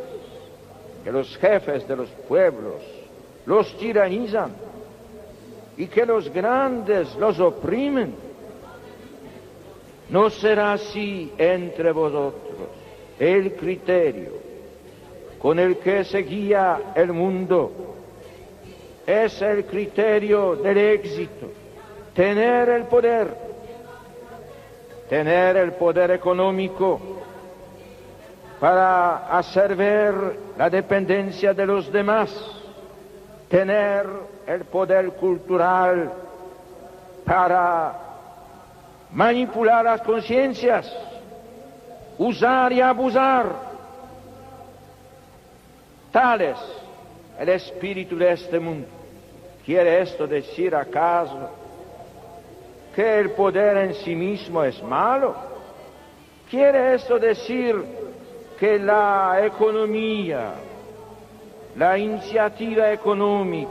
que 1.04 1.12
los 1.12 1.36
jefes 1.38 1.88
de 1.88 1.96
los 1.98 2.10
pueblos 2.28 2.94
los 3.45 3.77
tiranizan 3.77 4.55
y 5.77 5.88
que 5.88 6.05
los 6.05 6.31
grandes 6.31 7.15
los 7.15 7.39
oprimen. 7.39 8.15
No 10.10 10.29
será 10.29 10.73
así 10.73 11.31
entre 11.38 11.91
vosotros 11.91 12.69
el 13.19 13.53
criterio 13.55 14.45
con 15.39 15.60
el 15.60 15.77
que 15.77 16.03
se 16.03 16.19
guía 16.19 16.93
el 16.95 17.12
mundo. 17.13 17.71
Es 19.05 19.41
el 19.41 19.65
criterio 19.65 20.55
del 20.55 20.77
éxito, 20.77 21.51
tener 22.15 22.69
el 22.69 22.86
poder, 22.86 23.27
tener 25.08 25.58
el 25.58 25.73
poder 25.73 26.12
económico 26.12 26.99
para 28.60 29.38
hacer 29.38 29.75
ver 29.75 30.15
la 30.58 30.69
dependencia 30.69 31.53
de 31.53 31.65
los 31.67 31.91
demás, 31.91 32.31
tener 33.56 34.06
el 34.48 34.65
poder 34.65 35.12
cultural 35.12 36.12
para 37.24 37.94
manipular 39.13 39.86
las 39.86 40.02
conciencias, 40.02 40.94
usar 42.18 42.74
y 42.74 42.82
abusar. 42.82 43.46
Tal 46.12 46.41
es 46.41 46.58
el 47.39 47.48
espíritu 47.48 48.18
de 48.18 48.34
este 48.34 48.60
mundo. 48.60 48.89
¿Quiere 49.65 50.02
esto 50.02 50.28
decir 50.28 50.76
acaso 50.76 51.50
que 52.94 53.20
el 53.22 53.32
poder 53.32 53.78
en 53.78 53.94
sí 53.94 54.15
mismo 54.15 54.65
es 54.65 54.84
malo? 54.84 55.34
¿Quiere 56.50 56.96
esto 56.96 57.18
decir 57.18 57.74
que 58.60 58.80
la 58.80 59.46
economía, 59.46 60.56
la 61.76 61.98
iniciativa 61.98 62.92
económica 62.92 63.70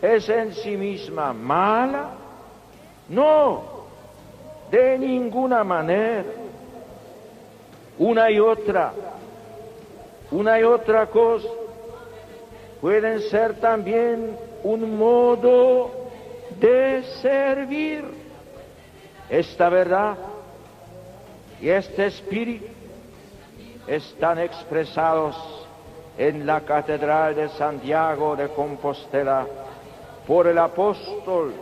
es 0.00 0.28
en 0.28 0.54
sí 0.54 0.76
misma 0.76 1.32
mala? 1.32 2.10
No, 3.08 3.62
de 4.70 4.98
ninguna 4.98 5.64
manera. 5.64 6.24
Una 7.98 8.30
y 8.30 8.40
otra, 8.40 8.92
una 10.30 10.58
y 10.58 10.62
otra 10.62 11.06
cosa 11.06 11.46
pueden 12.80 13.20
ser 13.20 13.60
también 13.60 14.36
un 14.64 14.98
modo 14.98 15.90
de 16.58 17.02
servir 17.20 18.04
esta 19.28 19.68
verdad 19.68 20.16
y 21.60 21.68
este 21.68 22.06
espíritu 22.06 22.66
están 23.86 24.38
expresados 24.38 25.61
en 26.28 26.46
la 26.46 26.60
Catedral 26.60 27.34
de 27.34 27.48
Santiago 27.48 28.36
de 28.36 28.48
Compostela 28.50 29.44
por 30.24 30.46
el 30.46 30.56
apóstol 30.56 31.52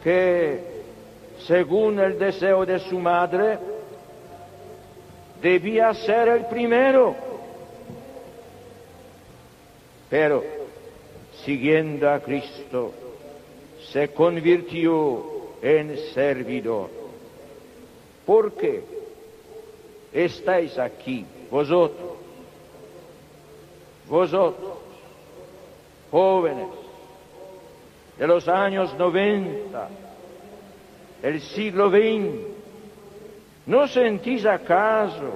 que, 0.00 0.84
según 1.44 1.98
el 1.98 2.16
deseo 2.20 2.64
de 2.64 2.78
su 2.78 3.00
madre, 3.00 3.58
debía 5.42 5.92
ser 5.92 6.28
el 6.28 6.46
primero. 6.46 7.16
Pero, 10.08 10.44
siguiendo 11.44 12.08
a 12.08 12.20
Cristo, 12.20 12.92
se 13.90 14.12
convirtió 14.12 15.24
en 15.60 15.98
servidor. 16.14 16.90
¿Por 18.24 18.52
qué 18.52 18.84
estáis 20.12 20.78
aquí, 20.78 21.26
vosotros? 21.50 22.07
Vosotros, 24.08 24.78
jóvenes, 26.10 26.68
de 28.18 28.26
los 28.26 28.48
años 28.48 28.94
90, 28.98 29.88
del 31.22 31.40
siglo 31.40 31.90
XX, 31.90 32.26
¿no 33.66 33.86
sentís 33.86 34.46
acaso 34.46 35.32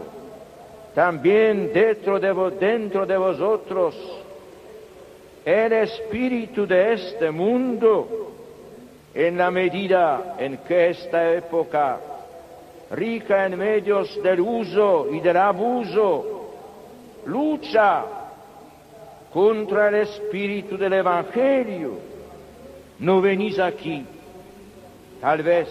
también 0.94 1.70
dentro 1.72 2.18
de, 2.18 2.32
dentro 2.58 3.04
de 3.04 3.16
vosotros 3.16 3.94
el 5.44 5.72
espíritu 5.72 6.66
de 6.66 6.94
este 6.94 7.30
mundo 7.30 8.30
en 9.12 9.36
la 9.36 9.50
medida 9.50 10.36
en 10.38 10.58
que 10.58 10.90
esta 10.90 11.34
época, 11.34 12.00
rica 12.90 13.44
en 13.46 13.58
medios 13.58 14.22
del 14.22 14.40
uso 14.40 15.08
y 15.10 15.20
del 15.20 15.36
abuso, 15.36 16.54
lucha 17.26 18.21
contra 19.32 19.88
el 19.88 19.94
espíritu 19.96 20.76
del 20.76 20.92
Evangelio. 20.92 21.98
No 22.98 23.20
venís 23.20 23.58
aquí, 23.58 24.04
tal 25.20 25.42
vez, 25.42 25.68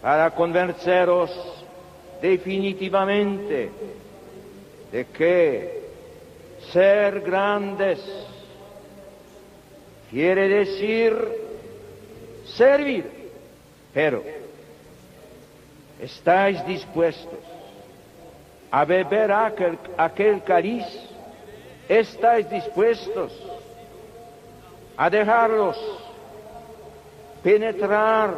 para 0.00 0.30
convenceros 0.30 1.30
definitivamente 2.20 3.70
de 4.92 5.04
que 5.06 5.82
ser 6.72 7.20
grandes 7.20 8.00
quiere 10.10 10.48
decir 10.48 11.16
servir, 12.44 13.10
pero 13.92 14.22
¿estáis 16.00 16.64
dispuestos 16.66 17.40
a 18.70 18.84
beber 18.84 19.32
aquel, 19.32 19.78
aquel 19.96 20.42
cariz? 20.42 20.84
¿Estáis 21.88 22.48
dispuestos 22.48 23.32
a 24.96 25.10
dejarlos 25.10 25.78
penetrar 27.42 28.30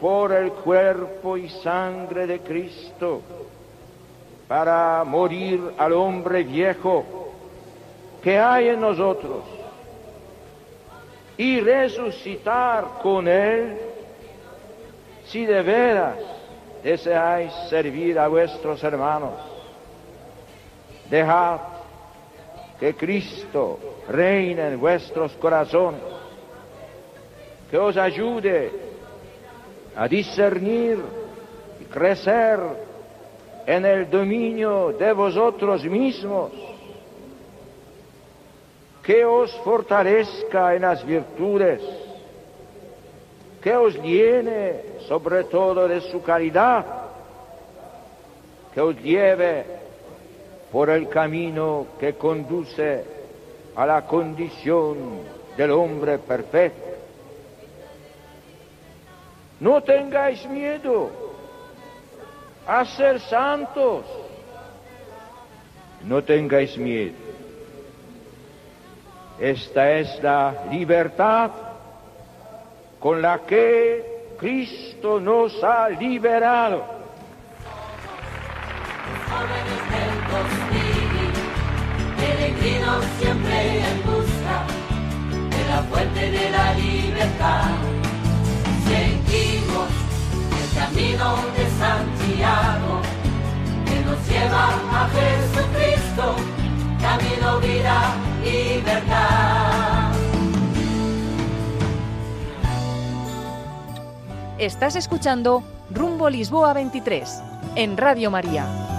por 0.00 0.32
el 0.32 0.52
cuerpo 0.52 1.36
y 1.36 1.48
sangre 1.48 2.26
de 2.26 2.40
Cristo 2.40 3.22
para 4.46 5.02
morir 5.04 5.60
al 5.78 5.92
hombre 5.94 6.44
viejo 6.44 7.04
que 8.22 8.38
hay 8.38 8.68
en 8.68 8.80
nosotros 8.80 9.42
y 11.36 11.60
resucitar 11.60 12.84
con 13.02 13.26
Él 13.26 13.78
si 15.26 15.44
de 15.44 15.62
veras 15.62 16.16
deseáis 16.84 17.52
servir 17.68 18.18
a 18.18 18.28
vuestros 18.28 18.82
hermanos. 18.84 19.34
Dejad 21.10 21.75
que 22.78 22.94
Cristo 22.94 23.78
reine 24.08 24.68
en 24.68 24.80
vuestros 24.80 25.32
corazones, 25.32 26.00
que 27.70 27.78
os 27.78 27.96
ayude 27.96 28.70
a 29.96 30.06
discernir 30.06 30.98
y 31.80 31.84
crecer 31.84 32.58
en 33.66 33.84
el 33.84 34.10
dominio 34.10 34.92
de 34.92 35.12
vosotros 35.12 35.84
mismos, 35.84 36.52
que 39.02 39.24
os 39.24 39.52
fortalezca 39.64 40.74
en 40.74 40.82
las 40.82 41.04
virtudes, 41.04 41.82
que 43.62 43.74
os 43.74 43.94
llene 44.02 44.98
sobre 45.08 45.44
todo 45.44 45.88
de 45.88 46.00
su 46.02 46.22
caridad, 46.22 46.84
que 48.74 48.80
os 48.80 48.96
lleve 49.00 49.85
por 50.70 50.90
el 50.90 51.08
camino 51.08 51.86
que 51.98 52.14
conduce 52.14 53.04
a 53.74 53.86
la 53.86 54.06
condición 54.06 55.20
del 55.56 55.70
hombre 55.70 56.18
perfecto. 56.18 56.84
No 59.60 59.82
tengáis 59.82 60.46
miedo 60.46 61.10
a 62.66 62.84
ser 62.84 63.20
santos. 63.20 64.04
No 66.04 66.22
tengáis 66.22 66.76
miedo. 66.76 67.14
Esta 69.38 69.92
es 69.92 70.22
la 70.22 70.64
libertad 70.70 71.50
con 72.98 73.20
la 73.20 73.40
que 73.40 74.34
Cristo 74.38 75.20
nos 75.20 75.62
ha 75.62 75.88
liberado. 75.88 76.84
Costiri, 80.30 81.28
peregrinos 82.16 83.04
siempre 83.20 83.78
en 83.78 84.02
busca 84.02 84.56
de 85.50 85.68
la 85.68 85.82
fuente 85.84 86.30
de 86.30 86.50
la 86.50 86.74
libertad. 86.74 87.70
Seguimos 88.86 89.88
el 90.58 90.68
camino 90.78 91.36
de 91.56 91.64
Santiago 91.78 93.00
que 93.84 94.00
nos 94.04 94.28
lleva 94.28 94.64
a 94.92 95.08
Jesucristo, 95.16 96.36
camino, 97.00 97.60
vida 97.60 98.14
y 98.44 98.80
verdad. 98.82 100.12
Estás 104.58 104.96
escuchando 104.96 105.62
Rumbo 105.90 106.30
Lisboa 106.30 106.72
23 106.72 107.42
en 107.76 107.96
Radio 107.96 108.30
María. 108.30 108.95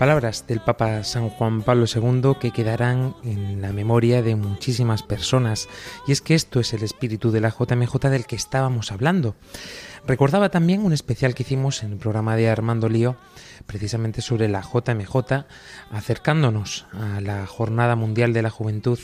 Palabras 0.00 0.46
del 0.46 0.60
Papa 0.60 1.04
San 1.04 1.28
Juan 1.28 1.60
Pablo 1.60 1.84
II 1.84 2.32
que 2.40 2.52
quedarán 2.52 3.14
en 3.22 3.60
la 3.60 3.70
memoria 3.70 4.22
de 4.22 4.34
muchísimas 4.34 5.02
personas. 5.02 5.68
Y 6.06 6.12
es 6.12 6.22
que 6.22 6.34
esto 6.34 6.58
es 6.58 6.72
el 6.72 6.82
espíritu 6.82 7.30
de 7.30 7.42
la 7.42 7.50
JMJ 7.50 8.08
del 8.08 8.24
que 8.24 8.34
estábamos 8.34 8.92
hablando. 8.92 9.34
Recordaba 10.06 10.48
también 10.48 10.86
un 10.86 10.94
especial 10.94 11.34
que 11.34 11.42
hicimos 11.42 11.82
en 11.82 11.92
el 11.92 11.98
programa 11.98 12.34
de 12.36 12.48
Armando 12.48 12.88
Lío, 12.88 13.16
precisamente 13.66 14.22
sobre 14.22 14.48
la 14.48 14.62
JMJ, 14.62 15.44
acercándonos 15.90 16.86
a 16.94 17.20
la 17.20 17.44
Jornada 17.44 17.94
Mundial 17.94 18.32
de 18.32 18.40
la 18.40 18.48
Juventud 18.48 18.98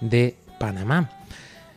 de 0.00 0.36
Panamá. 0.58 1.10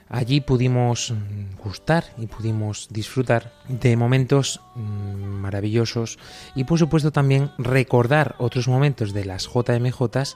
Allí 0.09 0.39
pudimos 0.39 1.13
gustar 1.61 2.05
y 2.17 2.27
pudimos 2.27 2.87
disfrutar 2.89 3.51
de 3.67 3.97
momentos 3.97 4.61
maravillosos 4.75 6.17
y 6.55 6.63
por 6.63 6.79
supuesto 6.79 7.11
también 7.11 7.51
recordar 7.57 8.35
otros 8.39 8.69
momentos 8.69 9.13
de 9.13 9.25
las 9.25 9.49
JMJ 9.53 10.35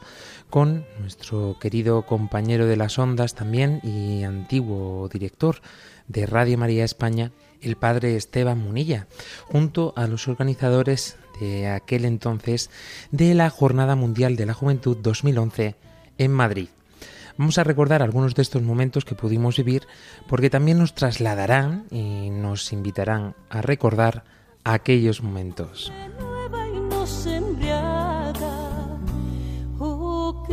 con 0.49 0.85
nuestro 0.99 1.57
querido 1.59 2.05
compañero 2.05 2.65
de 2.65 2.75
las 2.75 2.99
ondas 2.99 3.33
también 3.33 3.79
y 3.83 4.23
antiguo 4.23 5.07
director 5.07 5.61
de 6.09 6.25
Radio 6.25 6.57
María 6.57 6.83
España, 6.83 7.31
el 7.61 7.77
padre 7.77 8.17
Esteban 8.17 8.59
Munilla, 8.59 9.07
junto 9.45 9.93
a 9.95 10.07
los 10.07 10.27
organizadores 10.27 11.15
de 11.39 11.69
aquel 11.69 12.03
entonces 12.03 12.69
de 13.11 13.33
la 13.33 13.49
Jornada 13.49 13.95
Mundial 13.95 14.35
de 14.35 14.45
la 14.45 14.53
Juventud 14.53 14.97
2011 14.97 15.75
en 16.17 16.31
Madrid. 16.31 16.67
Vamos 17.41 17.57
a 17.57 17.63
recordar 17.63 18.03
algunos 18.03 18.35
de 18.35 18.43
estos 18.43 18.61
momentos 18.61 19.03
que 19.03 19.15
pudimos 19.15 19.57
vivir 19.57 19.87
porque 20.27 20.51
también 20.51 20.77
nos 20.77 20.93
trasladarán 20.93 21.87
y 21.89 22.29
nos 22.29 22.71
invitarán 22.71 23.33
a 23.49 23.63
recordar 23.63 24.23
aquellos 24.63 25.23
momentos. 25.23 25.91
Oh. 29.79 30.45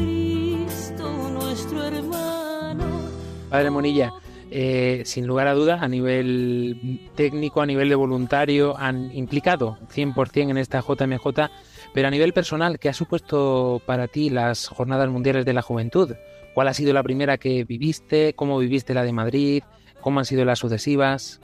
Padre 3.51 3.71
Monilla, 3.71 4.15
eh, 4.51 5.03
sin 5.05 5.27
lugar 5.27 5.47
a 5.47 5.53
dudas, 5.53 5.83
a 5.83 5.89
nivel 5.89 7.11
técnico, 7.15 7.61
a 7.61 7.67
nivel 7.67 7.91
de 7.91 7.97
voluntario, 7.97 8.79
han 8.79 9.15
implicado 9.15 9.77
100% 9.95 10.51
en 10.51 10.57
esta 10.57 10.81
JMJ, 10.81 11.51
pero 11.93 12.09
a 12.09 12.11
nivel 12.11 12.33
personal, 12.33 12.79
¿qué 12.79 12.89
ha 12.89 12.95
supuesto 12.95 13.83
para 13.85 14.09
ti 14.09 14.31
las 14.31 14.69
Jornadas 14.69 15.11
Mundiales 15.11 15.45
de 15.45 15.53
la 15.53 15.61
Juventud? 15.61 16.15
¿Cuál 16.59 16.67
ha 16.67 16.75
sido 16.75 16.93
la 16.93 17.05
primera 17.05 17.39
que 17.39 17.63
viviste? 17.63 18.35
¿Cómo 18.35 18.59
viviste 18.59 18.93
la 18.93 19.05
de 19.05 19.13
Madrid? 19.13 19.63
¿Cómo 20.01 20.19
han 20.19 20.25
sido 20.25 20.45
las 20.45 20.59
sucesivas? 20.59 21.41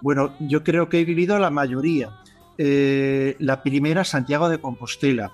Bueno, 0.00 0.32
yo 0.40 0.64
creo 0.64 0.88
que 0.88 1.00
he 1.00 1.04
vivido 1.04 1.38
la 1.38 1.50
mayoría. 1.50 2.08
Eh, 2.56 3.36
la 3.40 3.62
primera, 3.62 4.04
Santiago 4.04 4.48
de 4.48 4.58
Compostela, 4.58 5.32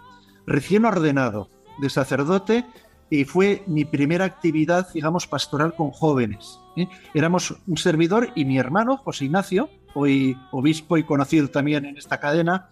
recién 0.49 0.85
ordenado 0.85 1.49
de 1.81 1.91
sacerdote 1.91 2.67
y 3.09 3.23
fue 3.23 3.63
mi 3.69 3.85
primera 3.85 4.25
actividad, 4.25 4.93
digamos, 4.93 5.29
pastoral 5.29 5.77
con 5.77 5.93
jóvenes. 5.93 6.59
¿eh? 6.77 6.89
Éramos 7.15 7.55
un 7.69 7.77
servidor 7.77 8.31
y 8.35 8.47
mi 8.47 8.59
hermano, 8.59 8.97
José 8.97 9.27
Ignacio, 9.27 9.71
hoy 9.95 10.37
obispo 10.51 10.97
y 10.97 11.05
conocido 11.05 11.49
también 11.51 11.85
en 11.85 11.99
esta 11.99 12.19
cadena, 12.19 12.69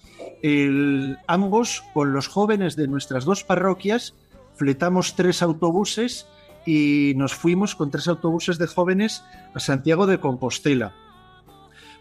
ambos 1.29 1.85
con 1.95 2.13
los 2.13 2.27
jóvenes 2.27 2.75
de 2.75 2.89
nuestras 2.89 3.25
dos 3.25 3.45
parroquias, 3.45 4.13
fletamos 4.55 5.15
tres 5.15 5.43
autobuses 5.43 6.27
y 6.67 7.13
nos 7.17 7.35
fuimos 7.35 7.75
con 7.75 7.91
tres 7.91 8.09
autobuses 8.09 8.59
de 8.59 8.67
jóvenes 8.67 9.25
a 9.55 9.61
Santiago 9.61 10.07
de 10.07 10.21
Compostela. 10.21 10.95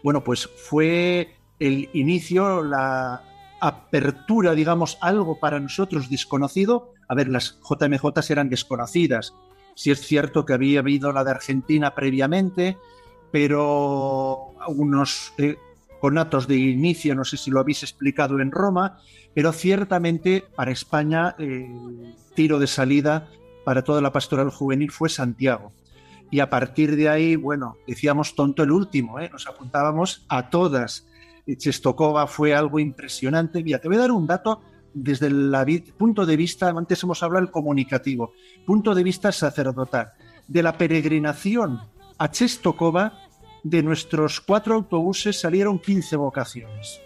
Bueno, 0.02 0.24
pues 0.24 0.46
fue 0.46 1.36
el 1.58 1.88
inicio, 1.92 2.62
la 2.62 3.22
apertura, 3.60 4.54
digamos, 4.54 4.98
algo 5.00 5.38
para 5.40 5.60
nosotros 5.60 6.10
desconocido. 6.10 6.92
A 7.08 7.14
ver, 7.14 7.28
las 7.28 7.58
JMJ 7.68 8.30
eran 8.30 8.48
desconocidas. 8.50 9.34
Si 9.74 9.90
es 9.90 10.00
cierto 10.00 10.44
que 10.44 10.52
había 10.52 10.80
habido 10.80 11.12
la 11.12 11.24
de 11.24 11.30
Argentina 11.30 11.94
previamente, 11.94 12.76
pero 13.32 14.52
eh, 15.38 15.56
conatos 16.04 16.46
de 16.46 16.58
inicio, 16.58 17.14
no 17.14 17.24
sé 17.24 17.38
si 17.38 17.50
lo 17.50 17.60
habéis 17.60 17.82
explicado 17.82 18.38
en 18.38 18.50
Roma, 18.50 18.98
pero 19.32 19.54
ciertamente 19.54 20.44
para 20.54 20.70
España 20.70 21.34
el 21.38 22.14
tiro 22.34 22.58
de 22.58 22.66
salida 22.66 23.30
para 23.64 23.82
toda 23.82 24.02
la 24.02 24.12
pastoral 24.12 24.50
juvenil 24.50 24.90
fue 24.90 25.08
Santiago. 25.08 25.72
Y 26.30 26.40
a 26.40 26.50
partir 26.50 26.94
de 26.94 27.08
ahí, 27.08 27.36
bueno, 27.36 27.78
decíamos 27.86 28.34
tonto 28.34 28.62
el 28.62 28.70
último, 28.70 29.18
¿eh? 29.18 29.30
nos 29.32 29.46
apuntábamos 29.46 30.26
a 30.28 30.50
todas. 30.50 31.06
Chestokova 31.46 32.26
fue 32.26 32.54
algo 32.54 32.78
impresionante. 32.78 33.64
Mira, 33.64 33.78
te 33.78 33.88
voy 33.88 33.96
a 33.96 34.00
dar 34.00 34.12
un 34.12 34.26
dato 34.26 34.60
desde 34.92 35.28
el 35.28 35.54
punto 35.96 36.26
de 36.26 36.36
vista, 36.36 36.68
antes 36.68 37.02
hemos 37.02 37.22
hablado 37.22 37.46
del 37.46 37.50
comunicativo, 37.50 38.34
punto 38.66 38.94
de 38.94 39.04
vista 39.04 39.32
sacerdotal. 39.32 40.12
De 40.48 40.62
la 40.62 40.76
peregrinación 40.76 41.80
a 42.18 42.30
Chestokova, 42.30 43.23
de 43.64 43.82
nuestros 43.82 44.40
cuatro 44.40 44.74
autobuses 44.74 45.40
salieron 45.40 45.80
15 45.80 46.16
vocaciones. 46.16 47.00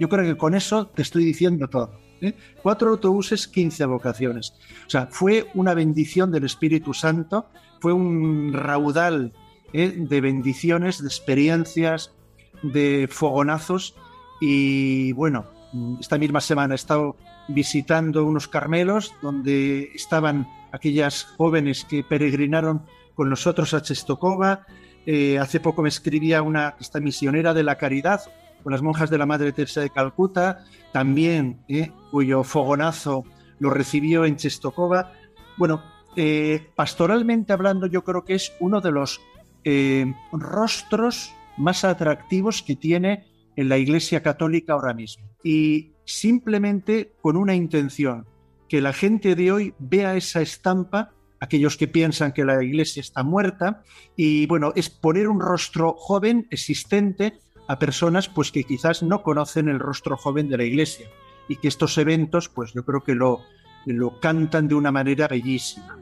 Yo 0.00 0.08
creo 0.08 0.24
que 0.24 0.36
con 0.36 0.54
eso 0.54 0.86
te 0.86 1.02
estoy 1.02 1.24
diciendo 1.24 1.68
todo. 1.68 2.00
¿eh? 2.22 2.34
Cuatro 2.62 2.90
autobuses, 2.90 3.46
15 3.46 3.84
vocaciones. 3.84 4.54
O 4.86 4.90
sea, 4.90 5.06
fue 5.06 5.48
una 5.54 5.74
bendición 5.74 6.32
del 6.32 6.44
Espíritu 6.44 6.94
Santo, 6.94 7.46
fue 7.80 7.92
un 7.92 8.52
raudal 8.52 9.32
¿eh? 9.72 9.94
de 9.94 10.20
bendiciones, 10.20 11.02
de 11.02 11.08
experiencias, 11.08 12.12
de 12.62 13.08
fogonazos. 13.10 13.94
Y 14.40 15.12
bueno, 15.12 15.44
esta 16.00 16.16
misma 16.16 16.40
semana 16.40 16.74
he 16.74 16.76
estado 16.76 17.16
visitando 17.48 18.24
unos 18.24 18.48
carmelos 18.48 19.14
donde 19.20 19.90
estaban 19.94 20.48
aquellas 20.72 21.24
jóvenes 21.36 21.84
que 21.84 22.04
peregrinaron 22.04 22.86
con 23.14 23.28
nosotros 23.28 23.74
a 23.74 23.82
Chestokova. 23.82 24.66
Eh, 25.12 25.40
hace 25.40 25.58
poco 25.58 25.82
me 25.82 25.88
escribía 25.88 26.40
una 26.40 26.76
esta 26.78 27.00
misionera 27.00 27.52
de 27.52 27.64
la 27.64 27.76
caridad, 27.78 28.20
con 28.62 28.70
las 28.70 28.80
monjas 28.80 29.10
de 29.10 29.18
la 29.18 29.26
Madre 29.26 29.50
Teresa 29.50 29.80
de 29.80 29.90
Calcuta, 29.90 30.64
también, 30.92 31.64
eh, 31.66 31.90
cuyo 32.12 32.44
fogonazo 32.44 33.24
lo 33.58 33.70
recibió 33.70 34.24
en 34.24 34.36
Chestokova. 34.36 35.12
Bueno, 35.56 35.82
eh, 36.14 36.64
pastoralmente 36.76 37.52
hablando, 37.52 37.88
yo 37.88 38.04
creo 38.04 38.24
que 38.24 38.34
es 38.34 38.52
uno 38.60 38.80
de 38.80 38.92
los 38.92 39.20
rostros 40.30 41.34
más 41.56 41.82
atractivos 41.82 42.62
que 42.62 42.76
tiene 42.76 43.26
en 43.56 43.68
la 43.68 43.78
Iglesia 43.78 44.22
Católica 44.22 44.74
ahora 44.74 44.94
mismo. 44.94 45.28
Y 45.42 45.90
simplemente 46.04 47.14
con 47.20 47.36
una 47.36 47.56
intención, 47.56 48.26
que 48.68 48.80
la 48.80 48.92
gente 48.92 49.34
de 49.34 49.50
hoy 49.50 49.74
vea 49.80 50.14
esa 50.14 50.40
estampa, 50.40 51.10
aquellos 51.40 51.76
que 51.76 51.88
piensan 51.88 52.32
que 52.32 52.44
la 52.44 52.62
Iglesia 52.62 53.00
está 53.00 53.22
muerta, 53.22 53.82
y 54.16 54.46
bueno, 54.46 54.72
es 54.76 54.90
poner 54.90 55.28
un 55.28 55.40
rostro 55.40 55.94
joven, 55.94 56.46
existente, 56.50 57.40
a 57.70 57.78
personas 57.78 58.28
pues 58.28 58.50
que 58.50 58.64
quizás 58.64 59.00
no 59.04 59.22
conocen 59.22 59.68
el 59.68 59.78
rostro 59.78 60.16
joven 60.16 60.48
de 60.48 60.56
la 60.56 60.64
iglesia 60.64 61.06
y 61.48 61.54
que 61.54 61.68
estos 61.68 61.96
eventos 61.98 62.48
pues 62.48 62.72
yo 62.72 62.84
creo 62.84 63.04
que 63.04 63.14
lo, 63.14 63.42
lo 63.86 64.18
cantan 64.18 64.66
de 64.66 64.74
una 64.74 64.90
manera 64.90 65.28
bellísima. 65.28 65.96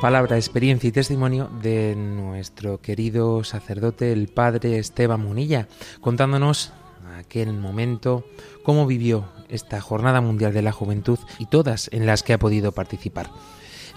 Palabra, 0.00 0.36
experiencia 0.36 0.88
y 0.88 0.92
testimonio 0.92 1.48
de 1.62 1.96
nuestro 1.96 2.82
querido 2.82 3.42
sacerdote, 3.44 4.12
el 4.12 4.28
padre 4.28 4.78
Esteban 4.78 5.22
Munilla, 5.22 5.68
contándonos 6.02 6.72
aquel 7.18 7.54
momento, 7.54 8.24
cómo 8.62 8.86
vivió 8.86 9.24
esta 9.48 9.80
Jornada 9.80 10.20
Mundial 10.20 10.52
de 10.52 10.60
la 10.60 10.72
Juventud 10.72 11.18
y 11.38 11.46
todas 11.46 11.88
en 11.92 12.04
las 12.04 12.22
que 12.22 12.34
ha 12.34 12.38
podido 12.38 12.72
participar. 12.72 13.30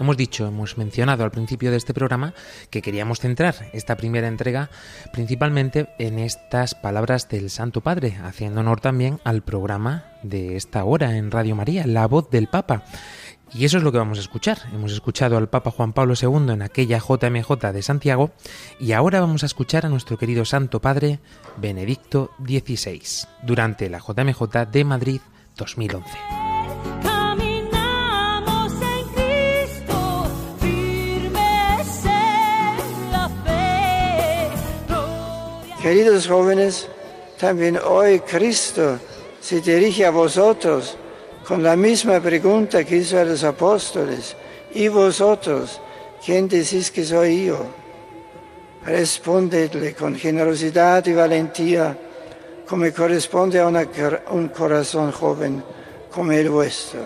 Hemos 0.00 0.16
dicho, 0.16 0.46
hemos 0.46 0.78
mencionado 0.78 1.24
al 1.24 1.30
principio 1.30 1.70
de 1.70 1.76
este 1.76 1.92
programa 1.92 2.32
que 2.70 2.80
queríamos 2.80 3.20
centrar 3.20 3.54
esta 3.74 3.98
primera 3.98 4.28
entrega 4.28 4.70
principalmente 5.12 5.90
en 5.98 6.18
estas 6.18 6.74
palabras 6.74 7.28
del 7.28 7.50
Santo 7.50 7.82
Padre, 7.82 8.16
haciendo 8.24 8.60
honor 8.60 8.80
también 8.80 9.20
al 9.24 9.42
programa 9.42 10.06
de 10.22 10.56
esta 10.56 10.84
hora 10.84 11.18
en 11.18 11.30
Radio 11.30 11.54
María, 11.54 11.86
La 11.86 12.06
Voz 12.06 12.30
del 12.30 12.46
Papa. 12.46 12.84
Y 13.52 13.64
eso 13.64 13.78
es 13.78 13.82
lo 13.82 13.90
que 13.90 13.98
vamos 13.98 14.18
a 14.18 14.20
escuchar. 14.20 14.58
Hemos 14.72 14.92
escuchado 14.92 15.36
al 15.36 15.48
Papa 15.48 15.70
Juan 15.70 15.92
Pablo 15.92 16.14
II 16.20 16.52
en 16.52 16.62
aquella 16.62 16.98
JMJ 16.98 17.72
de 17.72 17.82
Santiago 17.82 18.30
y 18.78 18.92
ahora 18.92 19.20
vamos 19.20 19.42
a 19.42 19.46
escuchar 19.46 19.86
a 19.86 19.88
nuestro 19.88 20.16
querido 20.18 20.44
Santo 20.44 20.80
Padre 20.80 21.18
Benedicto 21.56 22.30
XVI 22.38 23.02
durante 23.42 23.90
la 23.90 23.98
JMJ 23.98 24.70
de 24.70 24.84
Madrid 24.84 25.20
2011. 25.56 26.08
Queridos 35.82 36.28
jóvenes, 36.28 36.88
también 37.38 37.78
hoy 37.82 38.20
Cristo 38.20 38.98
se 39.40 39.62
dirige 39.62 40.04
a 40.04 40.10
vosotros 40.10 40.98
con 41.50 41.64
la 41.64 41.74
misma 41.74 42.20
pregunta 42.20 42.84
que 42.84 42.98
hizo 42.98 43.18
a 43.18 43.24
los 43.24 43.42
apóstoles. 43.42 44.36
¿Y 44.72 44.86
vosotros, 44.86 45.80
quién 46.24 46.46
decís 46.46 46.92
que 46.92 47.04
soy 47.04 47.46
yo? 47.46 47.66
Respondedle 48.86 49.94
con 49.94 50.14
generosidad 50.14 51.04
y 51.06 51.12
valentía 51.12 51.98
como 52.68 52.88
corresponde 52.92 53.58
a 53.58 53.66
un 53.66 54.48
corazón 54.50 55.10
joven 55.10 55.60
como 56.14 56.30
el 56.30 56.50
vuestro. 56.50 57.00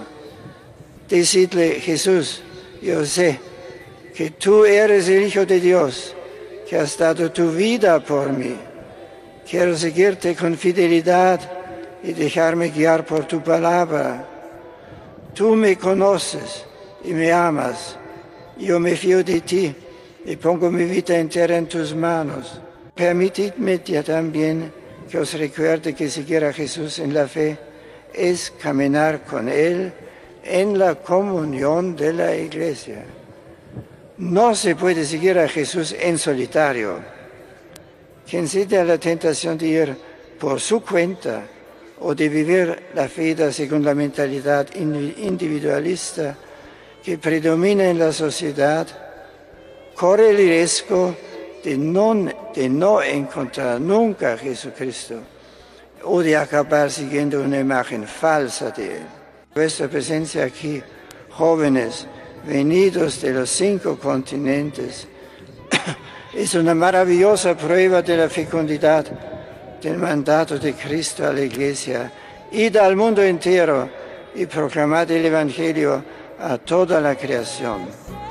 Decidle, 1.08 1.80
Jesús, 1.80 2.42
yo 2.82 3.02
sé 3.06 3.40
que 4.14 4.32
tú 4.32 4.66
eres 4.66 5.08
el 5.08 5.22
Hijo 5.22 5.46
de 5.46 5.58
Dios, 5.58 6.14
que 6.68 6.76
has 6.76 6.98
dado 6.98 7.32
tu 7.32 7.50
vida 7.50 7.98
por 7.98 8.30
mí. 8.30 8.54
Quiero 9.48 9.74
seguirte 9.74 10.36
con 10.36 10.54
fidelidad 10.58 11.40
y 12.02 12.12
dejarme 12.12 12.68
guiar 12.68 13.06
por 13.06 13.24
tu 13.24 13.42
palabra. 13.42 14.32
Tú 15.34 15.56
me 15.56 15.76
conoces 15.76 16.64
y 17.04 17.12
me 17.12 17.32
amas. 17.32 17.96
Yo 18.56 18.78
me 18.78 18.94
fío 18.94 19.24
de 19.24 19.40
ti 19.40 19.74
y 20.24 20.36
pongo 20.36 20.70
mi 20.70 20.84
vida 20.84 21.18
entera 21.18 21.56
en 21.56 21.66
tus 21.66 21.94
manos. 21.94 22.60
Permitidme 22.94 23.80
ya 23.84 24.04
también 24.04 24.72
que 25.10 25.18
os 25.18 25.34
recuerde 25.34 25.92
que 25.94 26.08
seguir 26.08 26.44
a 26.44 26.52
Jesús 26.52 27.00
en 27.00 27.12
la 27.12 27.26
fe 27.26 27.58
es 28.12 28.52
caminar 28.52 29.24
con 29.24 29.48
Él 29.48 29.92
en 30.44 30.78
la 30.78 30.94
comunión 30.94 31.96
de 31.96 32.12
la 32.12 32.36
iglesia. 32.36 33.04
No 34.18 34.54
se 34.54 34.76
puede 34.76 35.04
seguir 35.04 35.36
a 35.38 35.48
Jesús 35.48 35.96
en 35.98 36.16
solitario. 36.16 37.00
Quien 38.28 38.46
cede 38.46 38.78
a 38.78 38.84
la 38.84 38.98
tentación 38.98 39.58
de 39.58 39.66
ir 39.66 39.96
por 40.38 40.60
su 40.60 40.80
cuenta 40.80 41.42
o 42.06 42.14
de 42.14 42.28
vivir 42.28 42.90
la 42.94 43.08
fe 43.08 43.34
según 43.50 43.82
la 43.82 43.94
mentalidad 43.94 44.66
individualista 44.74 46.36
que 47.02 47.16
predomina 47.16 47.88
en 47.88 47.98
la 47.98 48.12
sociedad, 48.12 48.86
corre 49.94 50.30
el 50.30 50.36
riesgo 50.36 51.16
de 51.64 51.78
no, 51.78 52.14
de 52.54 52.68
no 52.68 53.02
encontrar 53.02 53.80
nunca 53.80 54.34
a 54.34 54.36
Jesucristo 54.36 55.14
o 56.02 56.20
de 56.20 56.36
acabar 56.36 56.90
siguiendo 56.90 57.40
una 57.40 57.60
imagen 57.60 58.06
falsa 58.06 58.70
de 58.70 58.96
Él. 58.96 59.06
Vuestra 59.54 59.88
presencia 59.88 60.44
aquí, 60.44 60.82
jóvenes 61.30 62.06
venidos 62.46 63.22
de 63.22 63.32
los 63.32 63.48
cinco 63.48 63.98
continentes, 63.98 65.08
es 66.34 66.54
una 66.54 66.74
maravillosa 66.74 67.56
prueba 67.56 68.02
de 68.02 68.16
la 68.18 68.28
fecundidad 68.28 69.33
del 69.84 69.98
mandato 69.98 70.58
de 70.58 70.72
Cristo 70.72 71.26
a 71.26 71.32
la 71.32 71.42
Iglesia. 71.42 72.10
Id 72.52 72.76
al 72.78 72.96
mundo 72.96 73.22
entero 73.22 73.90
y 74.34 74.46
proclamad 74.46 75.10
el 75.10 75.26
Evangelio 75.26 76.02
a 76.40 76.56
toda 76.56 77.02
la 77.02 77.14
creación. 77.14 78.23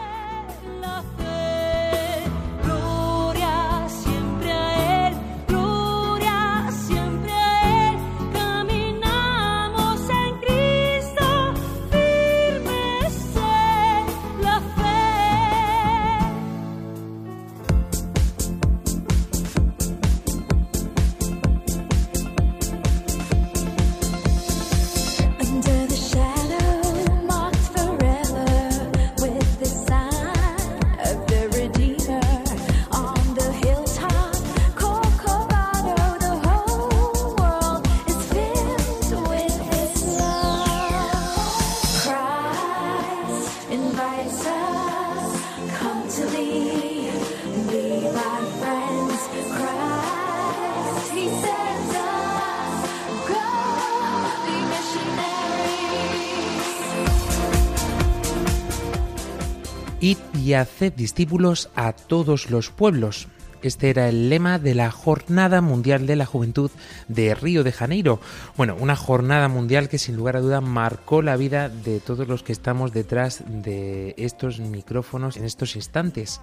Haced 60.55 60.93
discípulos 60.93 61.69
a 61.75 61.93
todos 61.93 62.49
los 62.49 62.69
pueblos. 62.69 63.27
Este 63.63 63.89
era 63.89 64.09
el 64.09 64.29
lema 64.29 64.59
de 64.59 64.75
la 64.75 64.91
Jornada 64.91 65.61
Mundial 65.61 66.05
de 66.05 66.17
la 66.17 66.25
Juventud 66.25 66.69
de 67.07 67.33
Río 67.33 67.63
de 67.63 67.71
Janeiro. 67.71 68.19
Bueno, 68.57 68.75
una 68.77 68.97
jornada 68.97 69.47
mundial 69.47 69.87
que 69.87 69.97
sin 69.97 70.17
lugar 70.17 70.35
a 70.35 70.41
duda 70.41 70.59
marcó 70.59 71.21
la 71.21 71.37
vida 71.37 71.69
de 71.69 72.01
todos 72.01 72.27
los 72.27 72.43
que 72.43 72.51
estamos 72.51 72.91
detrás 72.91 73.41
de 73.47 74.15
estos 74.17 74.59
micrófonos 74.59 75.37
en 75.37 75.45
estos 75.45 75.77
instantes. 75.77 76.41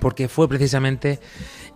Porque 0.00 0.28
fue 0.28 0.46
precisamente 0.46 1.20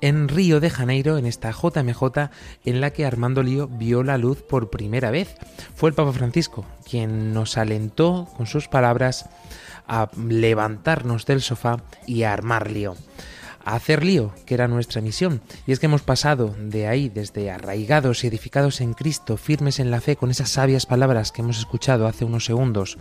en 0.03 0.29
Río 0.29 0.61
de 0.61 0.69
Janeiro, 0.69 1.17
en 1.17 1.25
esta 1.25 1.53
JMJ, 1.53 2.31
en 2.67 2.81
la 2.83 2.91
que 2.91 3.07
Armando 3.07 3.43
Lío 3.43 3.67
vio 3.67 4.03
la 4.03 4.19
luz 4.19 4.43
por 4.43 4.69
primera 4.69 5.11
vez. 5.11 5.37
Fue 5.75 5.89
el 5.89 5.95
Papa 5.95 6.13
Francisco 6.13 6.67
quien 6.89 7.33
nos 7.33 7.57
alentó 7.57 8.29
con 8.37 8.47
sus 8.47 8.69
palabras 8.69 9.31
a 9.91 10.09
levantarnos 10.17 11.27
del 11.27 11.41
sofá 11.43 11.83
y 12.07 12.23
a 12.23 12.33
armar 12.33 12.71
lío 12.71 12.95
a 13.63 13.75
hacer 13.75 14.05
lío, 14.05 14.33
que 14.47 14.55
era 14.55 14.69
nuestra 14.69 15.03
misión. 15.03 15.43
Y 15.67 15.73
es 15.73 15.79
que 15.79 15.87
hemos 15.87 16.01
pasado 16.01 16.55
de 16.59 16.87
ahí, 16.87 17.09
desde 17.09 17.51
arraigados 17.51 18.25
y 18.25 18.27
edificados 18.27 18.81
en 18.81 18.95
Cristo, 18.95 19.37
firmes 19.37 19.81
en 19.81 19.91
la 19.91 20.01
fe, 20.01 20.17
con 20.17 20.31
esas 20.31 20.49
sabias 20.49 20.87
palabras 20.87 21.31
que 21.31 21.43
hemos 21.43 21.59
escuchado 21.59 22.07
hace 22.07 22.25
unos 22.25 22.47
segundos 22.47 22.97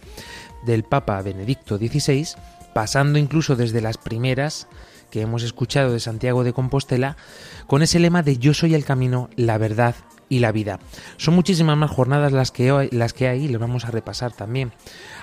del 0.65 0.84
Papa 0.84 1.21
Benedicto 1.21 1.78
XVI, 1.78 2.28
pasando 2.73 3.19
incluso 3.19 3.56
desde 3.56 3.80
las 3.80 3.97
primeras 3.97 4.67
que 5.12 5.21
hemos 5.21 5.43
escuchado 5.43 5.93
de 5.93 5.99
Santiago 5.99 6.43
de 6.43 6.54
Compostela, 6.54 7.15
con 7.65 7.82
ese 7.82 7.99
lema 7.99 8.21
de 8.21 8.38
yo 8.38 8.54
soy 8.54 8.75
el 8.75 8.84
camino, 8.84 9.30
la 9.38 9.58
verdad 9.58 9.95
y 10.28 10.39
la 10.39 10.52
vida. 10.52 10.80
Son 11.17 11.34
muchísimas 11.34 11.78
más 11.78 11.89
jornadas 11.89 12.32
las 12.32 12.52
que, 12.52 12.89
las 12.91 13.13
que 13.13 13.28
hay 13.28 13.45
y 13.45 13.47
lo 13.47 13.60
vamos 13.60 13.86
a 13.86 13.91
repasar 13.91 14.32
también 14.32 14.71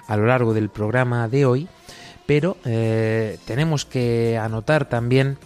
a 0.06 0.16
lo 0.16 0.26
largo 0.26 0.54
del 0.54 0.68
programa 0.68 1.28
de 1.28 1.46
hoy 1.46 1.68
pero 2.26 2.56
eh, 2.64 3.38
tenemos 3.46 3.84
que 3.84 4.36
anotar 4.36 4.88
también 4.88 5.38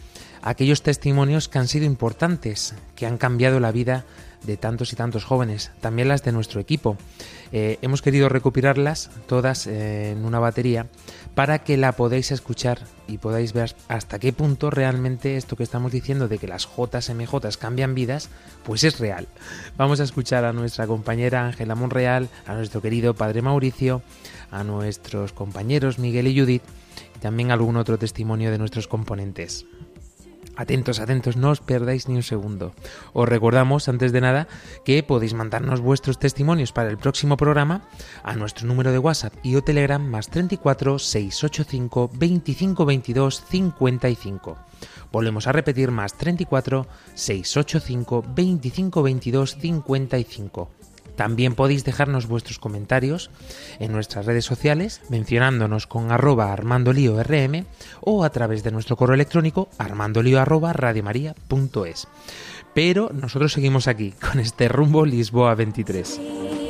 aquellos 0.42 0.83
testimonios 0.83 1.48
que 1.48 1.59
han 1.59 1.68
sido 1.68 1.87
importantes, 1.87 2.74
que 2.96 3.07
han 3.07 3.18
cambiado 3.18 3.61
la 3.61 3.72
vida 3.72 4.05
de 4.44 4.57
tantos 4.57 4.92
y 4.92 4.96
tantos 4.96 5.24
jóvenes, 5.24 5.70
también 5.81 6.09
las 6.09 6.22
de 6.22 6.33
nuestro 6.33 6.61
equipo. 6.61 6.96
Eh, 7.53 7.79
hemos 7.83 8.00
querido 8.00 8.29
recopilarlas 8.29 9.11
todas 9.26 9.66
eh, 9.66 10.12
en 10.12 10.24
una 10.24 10.38
batería 10.38 10.87
para 11.35 11.59
que 11.61 11.76
la 11.76 11.92
podáis 11.92 12.31
escuchar 12.31 12.81
y 13.07 13.18
podáis 13.18 13.53
ver 13.53 13.74
hasta 13.88 14.18
qué 14.18 14.33
punto 14.33 14.70
realmente 14.70 15.37
esto 15.37 15.57
que 15.57 15.62
estamos 15.62 15.92
diciendo 15.92 16.29
de 16.29 16.38
que 16.38 16.48
las 16.48 16.66
JMJ 16.66 17.59
cambian 17.59 17.94
vidas, 17.94 18.31
pues 18.64 18.85
es 18.85 18.98
real. 18.98 19.29
Vamos 19.76 20.00
a 20.00 20.05
escuchar 20.05 20.44
a 20.44 20.53
nuestra 20.53 20.87
compañera 20.87 21.46
Ángela 21.46 21.74
Monreal, 21.74 22.29
a 22.46 22.55
nuestro 22.55 22.81
querido 22.81 23.14
padre 23.14 23.42
Mauricio, 23.42 24.03
a 24.50 24.64
nuestros 24.64 25.33
compañeros 25.33 25.98
Miguel 25.98 26.29
y 26.29 26.38
Judith 26.38 26.62
y 27.16 27.18
también 27.18 27.50
algún 27.50 27.76
otro 27.76 27.98
testimonio 27.98 28.50
de 28.50 28.59
nuestros 28.59 28.88
componentes. 28.88 29.66
Atentos, 30.61 31.01
atentos, 31.01 31.40
no 31.40 31.57
os 31.57 31.64
perdáis 31.64 32.05
ni 32.05 32.20
un 32.20 32.23
segundo. 32.23 32.77
Os 33.16 33.25
recordamos, 33.25 33.88
antes 33.88 34.12
de 34.12 34.20
nada, 34.20 34.44
que 34.85 35.01
podéis 35.01 35.33
mandarnos 35.33 35.81
vuestros 35.81 36.20
testimonios 36.20 36.68
para 36.68 36.90
el 36.92 37.01
próximo 37.01 37.40
programa 37.40 37.88
a 38.23 38.37
nuestro 38.37 38.68
número 38.68 38.92
de 38.92 39.01
WhatsApp 39.01 39.33
y 39.42 39.57
o 39.57 39.64
Telegram 39.64 40.05
más 40.05 40.29
34 40.29 41.01
685 41.01 42.11
25 42.12 42.85
22 42.85 43.42
55. 43.49 44.59
Volvemos 45.11 45.46
a 45.46 45.53
repetir 45.53 45.90
más 45.92 46.12
34 46.20 46.87
685 47.14 48.23
25 48.29 49.03
22 49.03 49.57
55. 49.57 50.79
También 51.16 51.55
podéis 51.55 51.85
dejarnos 51.85 52.27
vuestros 52.27 52.59
comentarios 52.59 53.31
en 53.79 53.92
nuestras 53.92 54.27
redes 54.27 54.44
sociales 54.44 55.01
mencionándonos 55.09 55.87
con 55.87 56.12
arroba 56.12 56.53
armandolíorm 56.53 57.64
o 58.01 58.25
a 58.25 58.31
través 58.31 58.62
de 58.62 58.70
nuestro 58.70 58.96
correo 58.96 59.14
electrónico 59.14 59.68
armandolio 59.79 60.40
arroba 60.40 60.73
radiomaria.es. 60.73 62.09
Pero 62.75 63.11
nosotros 63.12 63.53
seguimos 63.53 63.88
aquí 63.88 64.12
con 64.12 64.40
este 64.40 64.68
rumbo 64.68 65.05
Lisboa 65.05 65.55
23. 65.55 66.69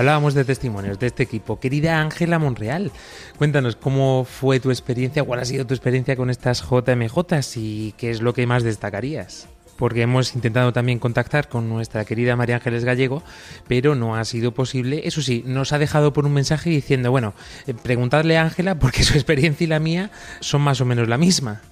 Hablábamos 0.00 0.32
de 0.32 0.46
testimonios 0.46 0.98
de 0.98 1.08
este 1.08 1.22
equipo. 1.22 1.60
Querida 1.60 2.00
Ángela 2.00 2.38
Monreal, 2.38 2.90
cuéntanos 3.36 3.76
cómo 3.76 4.24
fue 4.24 4.58
tu 4.58 4.70
experiencia, 4.70 5.22
cuál 5.22 5.40
ha 5.40 5.44
sido 5.44 5.66
tu 5.66 5.74
experiencia 5.74 6.16
con 6.16 6.30
estas 6.30 6.62
JMJ 6.62 7.18
y 7.56 7.92
qué 7.98 8.10
es 8.10 8.22
lo 8.22 8.32
que 8.32 8.46
más 8.46 8.62
destacarías 8.62 9.46
porque 9.76 10.02
hemos 10.02 10.34
intentado 10.34 10.72
también 10.72 10.98
contactar 10.98 11.48
con 11.48 11.68
nuestra 11.68 12.04
querida 12.06 12.36
María 12.36 12.56
Ángeles 12.56 12.84
Gallego, 12.84 13.22
pero 13.66 13.94
no 13.94 14.14
ha 14.14 14.24
sido 14.24 14.52
posible. 14.52 15.02
Eso 15.04 15.22
sí, 15.22 15.42
nos 15.46 15.72
ha 15.72 15.78
dejado 15.78 16.12
por 16.12 16.26
un 16.26 16.34
mensaje 16.34 16.68
diciendo, 16.68 17.10
bueno, 17.10 17.32
eh, 17.66 17.72
preguntadle 17.72 18.36
a 18.36 18.42
Ángela 18.42 18.78
porque 18.78 19.04
su 19.04 19.14
experiencia 19.14 19.64
y 19.64 19.68
la 19.68 19.80
mía 19.80 20.10
son 20.40 20.62
más 20.62 20.80
o 20.80 20.84
menos 20.84 21.08
la 21.08 21.16
misma. 21.16 21.62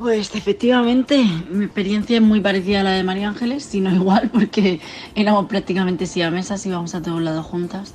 Pues 0.00 0.34
efectivamente, 0.34 1.22
mi 1.50 1.66
experiencia 1.66 2.16
es 2.16 2.22
muy 2.22 2.40
parecida 2.40 2.80
a 2.80 2.84
la 2.84 2.92
de 2.92 3.04
María 3.04 3.28
Ángeles, 3.28 3.64
sino 3.64 3.90
igual, 3.94 4.30
porque 4.32 4.80
éramos 5.14 5.44
prácticamente 5.44 6.06
mesas 6.30 6.64
y 6.64 6.70
íbamos 6.70 6.94
a 6.94 7.02
todos 7.02 7.20
lados 7.20 7.44
juntas. 7.44 7.92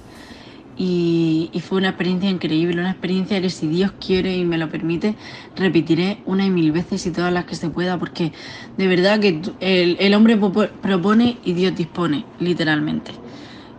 Y, 0.78 1.50
fue 1.68 1.80
una 1.80 1.90
experiencia 1.90 2.30
increíble, 2.30 2.80
una 2.80 2.92
experiencia 2.92 3.42
que 3.42 3.50
si 3.50 3.66
Dios 3.66 3.92
quiere 3.94 4.38
y 4.38 4.46
me 4.46 4.60
lo 4.60 4.70
permite, 4.70 5.16
repetiré 5.56 6.20
una 6.28 6.46
y 6.46 6.52
mil 6.52 6.72
veces 6.72 7.04
y 7.08 7.12
todas 7.12 7.34
las 7.34 7.46
que 7.46 7.56
se 7.56 7.72
pueda, 7.72 7.98
porque 7.98 8.32
de 8.78 8.88
verdad 8.88 9.20
que 9.20 9.42
el, 9.60 9.98
el 10.00 10.14
hombre 10.14 10.38
propone 10.38 11.40
y 11.44 11.54
Dios 11.54 11.76
dispone, 11.76 12.24
literalmente. 12.40 13.14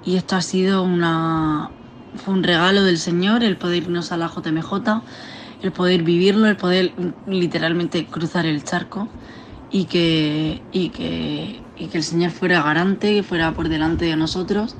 Y 0.04 0.16
esto 0.16 0.34
ha 0.34 0.42
sido 0.42 0.82
una, 0.82 1.70
fue 2.16 2.34
un 2.34 2.42
regalo 2.42 2.82
del 2.82 2.98
Señor, 2.98 3.44
el 3.44 3.56
poder 3.56 3.84
irnos 3.84 4.10
a 4.10 4.16
la 4.16 4.26
JMJ 4.26 5.04
el 5.62 5.72
poder 5.72 6.02
vivirlo, 6.02 6.46
el 6.46 6.56
poder 6.56 6.92
literalmente 7.26 8.06
cruzar 8.06 8.46
el 8.46 8.62
charco 8.64 9.08
y 9.70 9.84
que, 9.84 10.62
y 10.72 10.90
que, 10.90 11.60
y 11.76 11.86
que 11.86 11.98
el 11.98 12.04
Señor 12.04 12.30
fuera 12.30 12.62
garante, 12.62 13.14
que 13.14 13.22
fuera 13.22 13.52
por 13.52 13.68
delante 13.68 14.04
de 14.04 14.16
nosotros, 14.16 14.76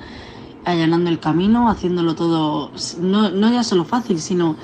allanando 0.65 1.11
el 1.11 1.19
camino, 1.19 1.69
haciéndolo 1.69 2.15
todo, 2.15 2.71
no, 3.01 3.31
no 3.31 3.53
ya 3.53 3.63
solo 3.63 3.85
fácil, 3.85 4.21
sino 4.21 4.57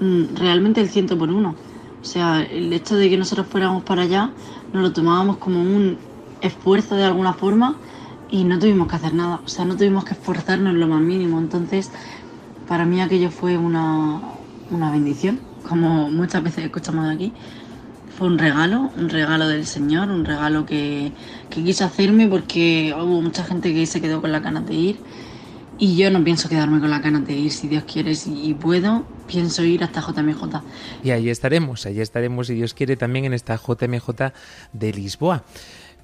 mm, 0.00 0.36
realmente 0.36 0.80
el 0.80 0.88
ciento 0.88 1.18
por 1.18 1.30
uno. 1.30 1.54
O 2.00 2.04
sea, 2.04 2.42
el 2.42 2.72
hecho 2.72 2.96
de 2.96 3.10
que 3.10 3.18
nosotros 3.18 3.46
fuéramos 3.48 3.82
para 3.82 4.02
allá, 4.02 4.30
nos 4.72 4.82
lo 4.82 4.92
tomábamos 4.92 5.38
como 5.38 5.60
un 5.60 5.98
esfuerzo 6.40 6.94
de 6.94 7.04
alguna 7.04 7.32
forma 7.32 7.76
y 8.30 8.44
no 8.44 8.58
tuvimos 8.58 8.88
que 8.88 8.96
hacer 8.96 9.14
nada. 9.14 9.40
O 9.44 9.48
sea, 9.48 9.64
no 9.64 9.76
tuvimos 9.76 10.04
que 10.04 10.14
esforzarnos 10.14 10.74
lo 10.74 10.86
más 10.86 11.00
mínimo. 11.00 11.38
Entonces, 11.38 11.90
para 12.68 12.84
mí 12.84 13.00
aquello 13.00 13.30
fue 13.30 13.58
una, 13.58 14.20
una 14.70 14.90
bendición 14.92 15.47
como 15.66 16.10
muchas 16.10 16.42
veces 16.42 16.64
escuchamos 16.64 17.08
aquí, 17.12 17.32
fue 18.16 18.26
un 18.26 18.38
regalo, 18.38 18.90
un 18.96 19.08
regalo 19.08 19.48
del 19.48 19.64
Señor, 19.64 20.10
un 20.10 20.24
regalo 20.24 20.66
que, 20.66 21.12
que 21.50 21.62
quiso 21.62 21.84
hacerme 21.84 22.26
porque 22.26 22.92
hubo 22.96 23.22
mucha 23.22 23.44
gente 23.44 23.72
que 23.72 23.86
se 23.86 24.00
quedó 24.00 24.20
con 24.20 24.32
la 24.32 24.40
ganas 24.40 24.66
de 24.66 24.74
ir 24.74 24.98
y 25.78 25.96
yo 25.96 26.10
no 26.10 26.22
pienso 26.24 26.48
quedarme 26.48 26.80
con 26.80 26.90
la 26.90 26.98
ganas 26.98 27.24
de 27.26 27.34
ir, 27.34 27.52
si 27.52 27.68
Dios 27.68 27.84
quiere 27.84 28.12
y 28.26 28.54
puedo, 28.54 29.04
pienso 29.28 29.62
ir 29.62 29.84
hasta 29.84 30.00
JMJ. 30.00 30.60
Y 31.04 31.10
ahí 31.10 31.30
estaremos, 31.30 31.86
ahí 31.86 32.00
estaremos 32.00 32.48
si 32.48 32.54
Dios 32.54 32.74
quiere 32.74 32.96
también 32.96 33.26
en 33.26 33.34
esta 33.34 33.56
JMJ 33.56 34.32
de 34.72 34.92
Lisboa. 34.92 35.44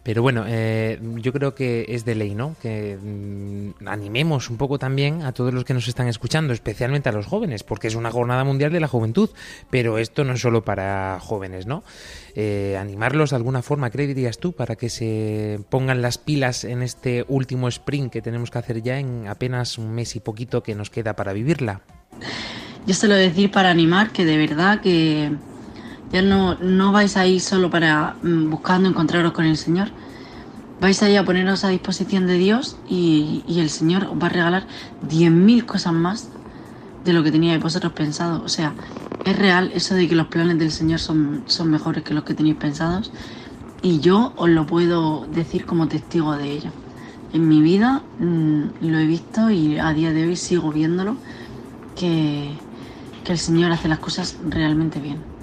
Pero 0.05 0.21
bueno, 0.21 0.45
eh, 0.47 1.01
yo 1.17 1.33
creo 1.33 1.55
que 1.55 1.87
es 1.89 2.05
de 2.05 2.15
ley, 2.15 2.35
¿no? 2.35 2.55
Que 2.61 2.99
mm, 3.03 3.89
animemos 3.89 4.51
un 4.51 4.59
poco 4.59 4.79
también 4.79 5.23
a 5.23 5.33
todos 5.33 5.53
los 5.55 5.65
que 5.65 5.73
nos 5.73 5.89
están 5.89 6.09
escuchando, 6.09 6.53
especialmente 6.53 7.09
a 7.09 7.13
los 7.13 7.25
jóvenes, 7.25 7.65
porque 7.65 7.89
es 7.89 7.95
una 7.95 8.11
jornada 8.11 8.45
mundial 8.45 8.71
de 8.71 8.81
la 8.81 8.87
juventud. 8.87 9.31
Pero 9.71 9.97
esto 9.97 10.23
no 10.23 10.35
es 10.35 10.41
solo 10.43 10.63
para 10.63 11.19
jóvenes, 11.21 11.67
¿no? 11.67 11.83
Eh, 12.35 12.77
animarlos 12.79 13.31
de 13.31 13.37
alguna 13.37 13.63
forma, 13.63 13.91
¿qué 13.91 14.07
dirías 14.07 14.39
tú? 14.39 14.53
Para 14.53 14.77
que 14.77 14.91
se 14.91 15.59
pongan 15.71 16.03
las 16.03 16.19
pilas 16.19 16.65
en 16.65 16.83
este 16.83 17.25
último 17.27 17.69
sprint 17.69 18.13
que 18.13 18.21
tenemos 18.21 18.51
que 18.51 18.59
hacer 18.59 18.83
ya 18.83 18.99
en 18.99 19.27
apenas 19.27 19.79
un 19.79 19.95
mes 19.95 20.17
y 20.17 20.21
poquito 20.21 20.63
que 20.63 20.75
nos 20.75 20.91
queda 20.91 21.17
para 21.17 21.33
vivirla. 21.33 21.81
Yo 22.87 22.93
se 22.93 23.09
decir 23.09 23.51
para 23.51 23.71
animar 23.71 24.11
que 24.11 24.27
de 24.27 24.37
verdad 24.37 24.83
que 24.83 25.33
ya 26.15 26.23
no, 26.23 26.55
no 26.61 26.93
vais 26.93 27.17
a 27.17 27.27
ir 27.27 27.41
solo 27.41 27.71
para 27.71 28.15
mm, 28.23 28.49
buscando 28.49 28.89
encontraros 28.89 29.33
con 29.33 29.47
el 29.47 29.57
Señor. 29.57 29.89
Vais 30.81 31.03
a 31.03 31.11
ir 31.11 31.19
a 31.19 31.25
poneros 31.25 31.65
a 31.65 31.71
disposición 31.71 32.29
de 32.29 32.35
Dios 32.35 32.77
y, 32.89 33.43
el 33.49 33.69
Señor 33.69 34.05
os 34.05 34.23
va 34.23 34.27
a 34.27 34.31
regalar 34.31 34.65
10.000 35.09 35.67
cosas 35.67 35.93
más 35.93 36.29
de 37.05 37.13
lo 37.13 37.25
que 37.25 37.33
teníais 37.33 37.61
vosotros 37.61 37.93
pensado. 37.95 38.45
O 38.45 38.49
sea, 38.49 38.75
es 39.25 39.37
real 39.37 39.73
eso 39.75 39.97
de 39.97 40.07
que 40.07 40.15
los 40.15 40.29
planes 40.29 40.57
del 40.57 40.71
Señor 40.71 41.01
son, 41.01 41.43
son 41.47 41.69
mejores 41.69 42.05
que 42.05 42.15
los 42.15 42.23
que 42.23 42.35
tenéis 42.35 42.57
pensados. 42.57 43.11
Y 43.83 43.99
yo 43.99 44.35
os 44.37 44.49
lo 44.49 44.67
puedo 44.67 45.27
decir 45.35 45.67
como 45.67 45.89
testigo 45.89 46.37
de 46.37 46.53
ello. 46.53 46.71
En 47.33 47.49
mi 47.49 47.61
vida 47.61 48.03
mm, 48.21 48.63
lo 48.83 48.99
he 48.99 49.07
visto 49.07 49.51
y 49.51 49.79
a 49.79 49.93
día 49.93 50.13
de 50.13 50.29
hoy 50.29 50.37
sigo 50.37 50.71
viéndolo, 50.71 51.17
que, 51.97 52.53
que 53.25 53.33
el 53.33 53.39
Señor 53.39 53.73
hace 53.73 53.89
las 53.89 53.99
cosas 53.99 54.37
realmente 54.49 55.01
bien 55.01 55.34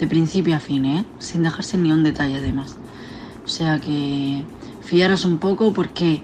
de 0.00 0.06
principio 0.06 0.56
a 0.56 0.60
fin, 0.60 0.86
¿eh? 0.86 1.04
sin 1.18 1.42
dejarse 1.42 1.76
ni 1.76 1.92
un 1.92 2.02
detalle 2.02 2.36
además. 2.36 2.76
O 3.44 3.48
sea 3.48 3.78
que 3.78 4.42
fiaros 4.82 5.24
un 5.24 5.38
poco 5.38 5.72
porque 5.72 6.22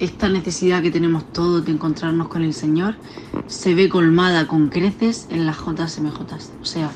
esta 0.00 0.28
necesidad 0.28 0.82
que 0.82 0.90
tenemos 0.90 1.32
todos 1.32 1.64
de 1.64 1.72
encontrarnos 1.72 2.28
con 2.28 2.42
el 2.42 2.52
Señor 2.52 2.96
se 3.46 3.74
ve 3.74 3.88
colmada 3.88 4.46
con 4.46 4.68
creces 4.68 5.28
en 5.30 5.46
las 5.46 5.56
JMJ. 5.58 6.20
O 6.60 6.64
sea, 6.64 6.90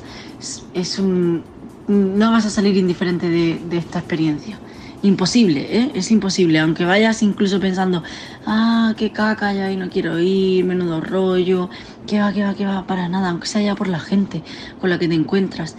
es, 0.73 0.99
un... 0.99 1.43
No 1.87 2.31
vas 2.31 2.45
a 2.45 2.49
salir 2.49 2.75
indiferente 2.75 3.29
de, 3.29 3.77
esta 3.77 3.99
experiencia. 3.99 4.59
Imposible, 5.01 5.67
¿eh? 5.77 5.91
Es 5.93 6.11
imposible. 6.11 6.59
Aunque 6.59 6.83
vayas 6.83 7.23
incluso 7.23 7.61
pensando, 7.61 8.03
ah, 8.45 8.93
qué 8.97 9.11
caca 9.11 9.53
ya 9.53 9.71
y 9.71 9.77
no 9.77 9.89
quiero 9.89 10.19
ir, 10.19 10.65
menudo 10.65 10.99
rollo, 10.99 11.69
qué 12.05 12.19
va, 12.19 12.33
qué 12.33 12.43
va, 12.43 12.53
qué 12.53 12.65
va, 12.65 12.85
para 12.85 13.07
nada. 13.07 13.29
Aunque 13.29 13.47
sea 13.47 13.61
ya 13.61 13.75
por 13.75 13.87
la 13.87 13.99
gente 13.99 14.43
con 14.81 14.89
la 14.89 14.99
que 14.99 15.07
te 15.07 15.15
encuentras. 15.15 15.77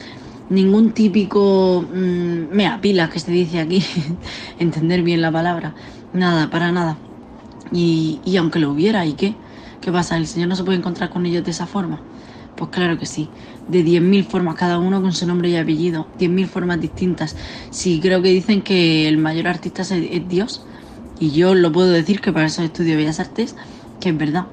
Ningún 0.50 0.92
típico 0.92 1.82
mmm, 1.88 2.54
mea 2.54 2.80
pilas 2.80 3.10
que 3.10 3.20
se 3.20 3.30
dice 3.32 3.60
aquí, 3.60 3.82
entender 4.58 5.02
bien 5.02 5.22
la 5.22 5.32
palabra. 5.32 5.74
Nada, 6.12 6.50
para 6.50 6.72
nada. 6.72 6.98
Y, 7.72 8.20
y 8.24 8.36
aunque 8.36 8.58
lo 8.58 8.70
hubiera, 8.72 9.06
¿y 9.06 9.14
qué? 9.14 9.34
¿Qué 9.80 9.92
pasa? 9.92 10.16
¿El 10.16 10.26
Señor 10.26 10.48
no 10.48 10.56
se 10.56 10.64
puede 10.64 10.78
encontrar 10.78 11.10
con 11.10 11.24
ellos 11.24 11.44
de 11.44 11.52
esa 11.52 11.66
forma? 11.66 12.02
Pues 12.56 12.70
claro 12.70 12.98
que 12.98 13.06
sí, 13.06 13.30
de 13.68 13.82
10.000 13.84 14.24
formas, 14.24 14.56
cada 14.56 14.78
uno 14.78 15.00
con 15.00 15.12
su 15.12 15.26
nombre 15.26 15.48
y 15.50 15.56
apellido, 15.56 16.08
10.000 16.18 16.48
formas 16.48 16.80
distintas. 16.80 17.36
Sí, 17.70 18.00
creo 18.02 18.20
que 18.22 18.28
dicen 18.30 18.62
que 18.62 19.08
el 19.08 19.18
mayor 19.18 19.48
artista 19.48 19.82
es, 19.82 19.90
es, 19.92 20.28
Dios, 20.28 20.66
y 21.18 21.30
yo 21.32 21.54
lo 21.54 21.72
puedo 21.72 21.90
decir 21.90 22.20
que 22.20 22.32
para 22.32 22.46
eso 22.46 22.62
estudio 22.62 22.96
Bellas 22.96 23.20
Artes, 23.20 23.56
que 24.00 24.10
es 24.10 24.18
verdad, 24.18 24.48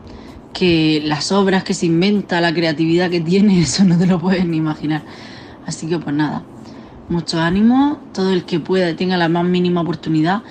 que 0.53 1.01
las 1.03 1.31
obras 1.31 1.63
que 1.63 1.73
se 1.73 1.87
inventa, 1.87 2.39
la 2.41 2.53
creatividad 2.53 3.09
que 3.09 3.21
tiene, 3.21 3.61
eso 3.63 3.83
no 3.83 3.97
te 3.97 4.05
lo 4.05 4.19
puedes 4.19 4.45
ni 4.45 4.57
imaginar. 4.57 5.03
Así 5.67 5.87
que 5.87 5.99
pues 5.99 6.15
nada, 6.15 6.41
mucho 7.09 7.39
ánimo, 7.39 7.99
todo 8.13 8.31
el 8.31 8.45
que 8.45 8.59
pueda, 8.59 8.95
tenga 8.95 9.17
la 9.17 9.29
más 9.29 9.45
mínima 9.45 9.81
oportunidad, 9.81 10.41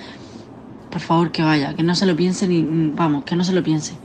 por 0.89 1.01
favor 1.01 1.31
que 1.31 1.43
vaya, 1.43 1.73
que 1.73 1.83
no 1.83 1.95
se 1.95 2.05
lo 2.05 2.15
piense 2.15 2.47
ni, 2.47 2.63
vamos, 2.95 3.25
que 3.25 3.35
no 3.35 3.43
se 3.43 3.51
lo 3.51 3.61
piense, 3.63 3.95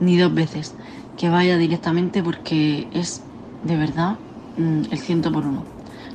ni 0.00 0.18
dos 0.18 0.34
veces 0.34 0.74
que 1.16 1.28
vaya 1.28 1.56
directamente 1.56 2.22
porque 2.22 2.88
es 2.92 3.22
de 3.64 3.76
verdad 3.76 4.16
mm, 4.56 4.82
el 4.90 4.98
ciento 4.98 5.32
por 5.32 5.46
uno. 5.46 5.64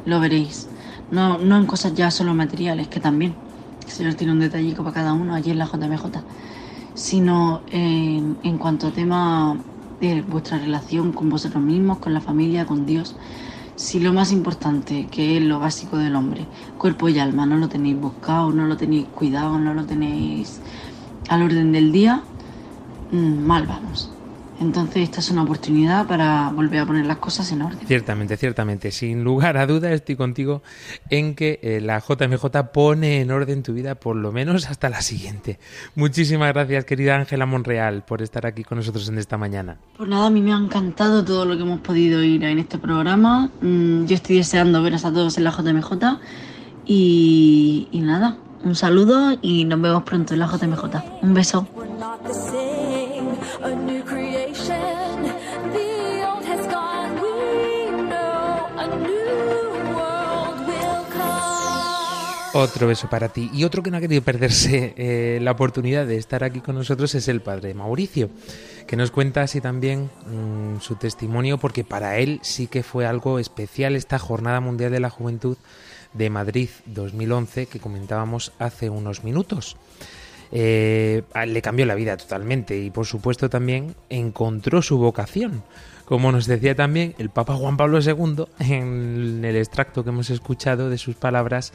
Lo 0.06 0.20
veréis. 0.20 0.68
No, 1.12 1.38
no 1.38 1.58
en 1.58 1.66
cosas 1.66 1.94
ya 1.94 2.12
solo 2.12 2.34
materiales, 2.34 2.88
que 2.88 3.00
también. 3.00 3.36
El 3.86 3.92
Señor 3.92 4.14
tiene 4.14 4.34
un 4.34 4.40
detallico 4.40 4.84
para 4.84 4.94
cada 4.94 5.14
uno 5.14 5.36
allí 5.36 5.52
en 5.52 5.58
la 5.58 5.66
JMJ. 5.66 6.06
Sino 6.94 7.62
en 7.72 8.58
cuanto 8.58 8.88
a 8.88 8.92
tema 8.92 9.58
de 10.00 10.22
vuestra 10.22 10.58
relación 10.58 11.12
con 11.12 11.30
vosotros 11.30 11.62
mismos, 11.64 12.00
con 12.00 12.14
la 12.14 12.22
familia, 12.22 12.66
con 12.66 12.86
Dios. 12.86 13.16
Si 13.84 14.00
lo 14.00 14.14
más 14.14 14.32
importante, 14.32 15.10
que 15.10 15.38
es 15.38 15.44
lo 15.44 15.58
básico 15.60 15.98
del 15.98 16.16
hombre, 16.16 16.52
cuerpo 16.78 17.10
y 17.10 17.18
alma, 17.18 17.48
no 17.48 17.58
lo 17.58 17.68
tenéis 17.68 17.98
buscado, 18.00 18.52
no 18.54 18.68
lo 18.68 18.78
tenéis 18.78 19.10
cuidado, 19.10 19.58
no 19.60 19.74
lo 19.74 19.88
tenéis 19.88 20.62
al 21.30 21.42
orden 21.44 21.72
del 21.72 21.92
día, 21.92 22.30
mm, 23.12 23.40
mal 23.40 23.68
vamos. 23.68 24.21
Entonces 24.62 25.04
esta 25.04 25.20
es 25.22 25.32
una 25.32 25.42
oportunidad 25.42 26.08
para 26.08 26.52
volver 26.52 26.82
a 26.82 26.86
poner 26.86 27.08
las 27.08 27.18
cosas 27.18 27.52
en 27.52 27.64
orden. 27.64 27.80
Ciertamente, 27.88 28.38
ciertamente. 28.38 28.92
Sin 28.92 29.24
lugar 29.24 29.58
a 29.58 29.66
duda 29.66 29.92
estoy 29.92 30.16
contigo 30.16 30.62
en 31.10 31.34
que 31.34 31.60
eh, 31.64 31.82
la 31.82 32.00
JMJ 32.00 32.72
pone 32.72 33.22
en 33.22 33.32
orden 33.32 33.64
tu 33.64 33.74
vida 33.74 33.96
por 33.96 34.16
lo 34.16 34.32
menos 34.32 34.70
hasta 34.70 34.90
la 34.90 35.02
siguiente. 35.02 35.60
Muchísimas 35.96 36.54
gracias 36.54 36.86
querida 36.86 37.16
Ángela 37.16 37.48
Monreal 37.48 38.04
por 38.06 38.22
estar 38.22 38.46
aquí 38.46 38.64
con 38.64 38.78
nosotros 38.78 39.10
en 39.10 39.18
esta 39.18 39.36
mañana. 39.36 39.78
Pues 39.98 40.08
nada, 40.08 40.28
a 40.28 40.30
mí 40.30 40.42
me 40.42 40.54
ha 40.54 40.58
encantado 40.58 41.26
todo 41.26 41.44
lo 41.46 41.58
que 41.58 41.64
hemos 41.64 41.80
podido 41.80 42.24
ir 42.24 42.44
en 42.44 42.60
este 42.60 42.78
programa. 42.78 43.50
Mm, 43.62 44.06
yo 44.06 44.16
estoy 44.16 44.38
deseando 44.38 44.84
veros 44.84 45.06
a 45.06 45.12
todos 45.12 45.40
en 45.40 45.44
la 45.44 45.52
JMJ 45.52 46.20
y, 46.86 47.88
y 47.92 48.00
nada, 48.02 48.38
un 48.64 48.76
saludo 48.76 49.40
y 49.42 49.66
nos 49.66 49.82
vemos 49.82 50.04
pronto 50.04 50.36
en 50.36 50.40
la 50.40 50.46
JMJ. 50.46 51.24
Un 51.24 51.34
beso. 51.34 51.68
Otro 62.54 62.88
beso 62.88 63.10
para 63.10 63.30
ti. 63.30 63.50
Y 63.54 63.64
otro 63.64 63.82
que 63.82 63.92
no 63.92 63.98
ha 63.98 64.02
querido 64.02 64.22
perderse 64.22 64.94
eh, 64.98 65.40
la 65.42 65.52
oportunidad 65.52 66.06
de 66.06 66.18
estar 66.18 66.44
aquí 66.44 66.60
con 66.60 66.76
nosotros 66.76 67.16
es 67.16 67.30
el 67.30 67.42
padre 67.42 67.74
Mauricio, 67.74 68.30
que 68.88 68.98
nos 68.98 69.10
cuenta 69.10 69.42
así 69.42 69.62
también 69.62 70.10
mmm, 70.28 70.80
su 70.82 70.96
testimonio, 70.96 71.58
porque 71.58 71.86
para 71.86 72.18
él 72.18 72.40
sí 72.44 72.68
que 72.68 72.84
fue 72.84 73.06
algo 73.06 73.40
especial 73.40 73.96
esta 73.96 74.20
Jornada 74.20 74.60
Mundial 74.60 74.92
de 74.92 75.00
la 75.00 75.10
Juventud 75.10 75.56
de 76.14 76.30
Madrid 76.30 76.70
2011 76.88 77.68
que 77.68 77.80
comentábamos 77.80 78.52
hace 78.60 78.90
unos 78.90 79.24
minutos. 79.24 79.78
Eh, 80.52 81.24
le 81.48 81.62
cambió 81.62 81.86
la 81.86 81.96
vida 81.96 82.18
totalmente 82.18 82.78
y 82.78 82.90
por 82.90 83.06
supuesto 83.06 83.50
también 83.50 83.96
encontró 84.10 84.82
su 84.82 84.98
vocación 84.98 85.64
como 86.12 86.34
nos 86.34 86.46
decía 86.46 86.76
también 86.76 87.16
el 87.20 87.30
Papa 87.30 87.54
Juan 87.54 87.78
Pablo 87.78 88.02
II 88.02 88.44
en 88.60 89.46
el 89.46 89.56
extracto 89.56 90.04
que 90.04 90.10
hemos 90.10 90.30
escuchado 90.30 90.90
de 90.90 90.98
sus 90.98 91.16
palabras 91.16 91.72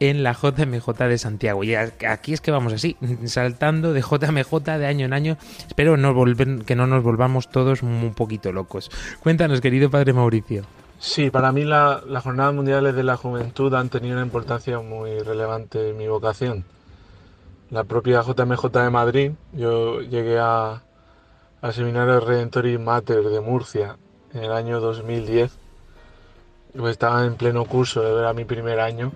en 0.00 0.22
la 0.22 0.34
JMJ 0.34 0.86
de 1.08 1.16
Santiago. 1.16 1.64
Y 1.64 1.74
aquí 1.74 2.34
es 2.34 2.42
que 2.42 2.50
vamos 2.50 2.74
así, 2.74 2.98
saltando 3.24 3.94
de 3.94 4.02
JMJ 4.02 4.54
de 4.76 4.84
año 4.84 5.06
en 5.06 5.14
año. 5.14 5.38
Espero 5.66 5.96
que 6.66 6.76
no 6.76 6.86
nos 6.86 7.02
volvamos 7.02 7.48
todos 7.48 7.82
un 7.82 8.12
poquito 8.14 8.52
locos. 8.52 8.90
Cuéntanos, 9.20 9.62
querido 9.62 9.88
Padre 9.88 10.12
Mauricio. 10.12 10.64
Sí, 10.98 11.30
para 11.30 11.50
mí 11.50 11.64
las 11.64 12.04
la 12.04 12.20
Jornadas 12.20 12.52
Mundiales 12.52 12.94
de 12.94 13.02
la 13.02 13.16
Juventud 13.16 13.72
han 13.72 13.88
tenido 13.88 14.16
una 14.16 14.26
importancia 14.26 14.78
muy 14.80 15.20
relevante 15.20 15.88
en 15.88 15.96
mi 15.96 16.06
vocación. 16.06 16.66
La 17.70 17.84
propia 17.84 18.20
JMJ 18.20 18.66
de 18.72 18.90
Madrid, 18.90 19.32
yo 19.54 20.02
llegué 20.02 20.38
a, 20.38 20.82
al 21.62 21.74
Seminario 21.74 22.20
Redentoris 22.20 22.80
Mater 22.80 23.22
de 23.22 23.40
Murcia 23.40 23.96
en 24.32 24.44
el 24.44 24.52
año 24.52 24.80
2010. 24.80 25.52
Pues 26.76 26.92
estaba 26.92 27.24
en 27.26 27.34
pleno 27.34 27.64
curso, 27.64 28.18
era 28.18 28.32
mi 28.32 28.44
primer 28.44 28.80
año 28.80 29.12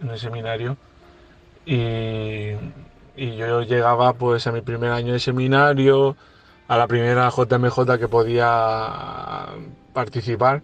en 0.00 0.10
el 0.10 0.18
seminario. 0.18 0.76
Y, 1.66 2.52
y, 3.16 3.36
yo 3.36 3.62
llegaba 3.62 4.12
pues 4.12 4.46
a 4.46 4.52
mi 4.52 4.60
primer 4.60 4.92
año 4.92 5.14
de 5.14 5.18
seminario, 5.18 6.16
a 6.68 6.76
la 6.76 6.86
primera 6.86 7.30
JMJ 7.30 7.98
que 7.98 8.08
podía 8.08 9.46
participar. 9.92 10.62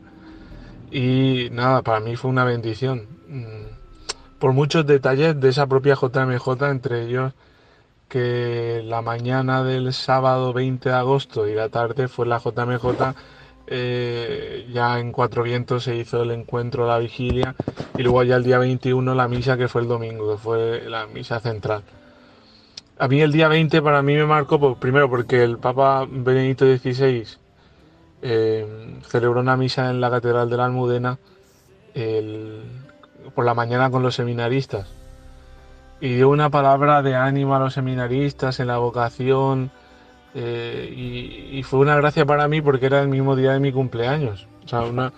Y 0.91 1.49
nada, 1.51 1.83
para 1.83 2.01
mí 2.01 2.15
fue 2.17 2.31
una 2.31 2.45
bendición. 2.45 3.09
Mm, 3.29 4.39
por 4.39 4.53
muchos 4.53 4.87
detalles 4.87 5.41
de 5.41 5.49
esa 5.49 5.67
propia 5.67 5.95
JMJ, 5.95 6.71
entre 6.71 7.05
ellos 7.07 7.33
que 8.09 8.83
la 8.85 9.03
mañana 9.03 9.65
del 9.65 9.93
sábado 9.93 10.53
20 10.53 10.89
de 10.89 10.95
agosto 10.95 11.49
y 11.49 11.55
la 11.55 11.69
tarde 11.69 12.09
fue 12.09 12.27
la 12.27 12.39
JMJ. 12.39 13.15
Eh, 13.67 14.69
ya 14.73 14.99
en 14.99 15.11
Cuatro 15.11 15.43
Vientos 15.43 15.85
se 15.85 15.97
hizo 15.97 16.23
el 16.23 16.31
encuentro, 16.31 16.87
la 16.87 16.99
vigilia, 16.99 17.55
y 17.97 18.03
luego 18.03 18.23
ya 18.23 18.37
el 18.37 18.45
día 18.45 18.59
21 18.59 19.15
la 19.15 19.27
misa 19.27 19.57
que 19.57 19.69
fue 19.69 19.83
el 19.83 19.89
domingo, 19.89 20.33
que 20.33 20.39
fue 20.39 20.89
la 20.89 21.07
misa 21.07 21.41
central. 21.41 21.83
A 22.99 23.09
mí 23.09 23.21
el 23.21 23.33
día 23.33 23.49
20 23.49 23.83
para 23.83 24.03
mí 24.03 24.15
me 24.15 24.27
marcó, 24.27 24.61
pues, 24.61 24.77
primero 24.79 25.09
porque 25.09 25.43
el 25.43 25.59
Papa 25.59 26.07
Benedicto 26.09 26.67
XVI 26.67 27.27
eh, 28.23 29.01
celebró 29.09 29.41
una 29.41 29.57
misa 29.57 29.91
en 29.91 30.01
la 30.01 30.11
Catedral 30.11 30.51
de 30.51 30.57
la 30.57 30.67
Almudena 30.67 31.19
por 33.35 33.45
la 33.45 33.55
mañana 33.55 33.91
con 33.91 34.03
los 34.03 34.17
seminaristas 34.17 35.04
y 36.01 36.15
dio 36.15 36.29
una 36.29 36.51
palabra 36.51 37.03
de 37.03 37.15
ánimo 37.15 37.55
a 37.55 37.59
los 37.59 37.75
seminaristas 37.75 38.61
en 38.61 38.67
la 38.69 38.79
vocación 38.79 39.71
eh, 40.35 40.93
y, 41.53 41.63
fue 41.63 41.79
una 41.79 41.97
gracia 41.97 42.27
para 42.27 42.49
mí 42.49 42.61
porque 42.61 42.87
era 42.87 43.01
el 43.01 43.09
mismo 43.09 43.37
día 43.37 43.53
de 43.53 43.61
mi 43.61 43.73
cumpleaños, 43.73 44.49
o 44.65 44.69
sea, 44.69 44.81
una, 44.81 45.13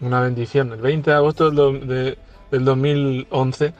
una 0.00 0.20
bendición. 0.22 0.72
El 0.72 0.80
20 0.80 1.10
de 1.10 1.16
agosto 1.16 1.50
del, 1.50 1.86
de, 1.86 2.18
del 2.50 2.64
2011 2.64 3.74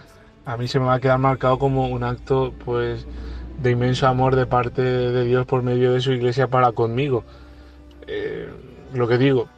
a 0.44 0.56
mí 0.56 0.68
se 0.68 0.78
me 0.78 0.86
va 0.86 0.94
a 0.94 1.00
quedar 1.00 1.18
marcado 1.18 1.58
como 1.58 1.88
un 1.88 2.04
acto 2.04 2.52
pues 2.64 3.06
de 3.62 3.70
inmenso 3.70 4.06
amor 4.06 4.36
de 4.36 4.46
parte 4.46 4.82
de 4.82 5.24
Dios 5.24 5.46
por 5.46 5.62
medio 5.62 5.92
de 5.92 6.00
su 6.00 6.12
iglesia 6.12 6.48
para 6.48 6.72
conmigo. 6.72 7.24
Eh, 8.06 8.48
lo 8.92 9.08
que 9.08 9.16
digo, 9.16 9.48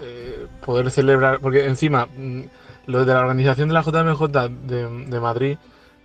eh, 0.00 0.46
poder 0.64 0.90
celebrar, 0.90 1.40
porque 1.40 1.66
encima 1.66 2.06
mm, 2.06 2.42
lo 2.86 3.04
de 3.04 3.12
la 3.12 3.20
organización 3.20 3.68
de 3.68 3.74
la 3.74 3.82
JMJ 3.82 4.22
de, 4.66 5.06
de 5.06 5.20
Madrid, 5.20 5.58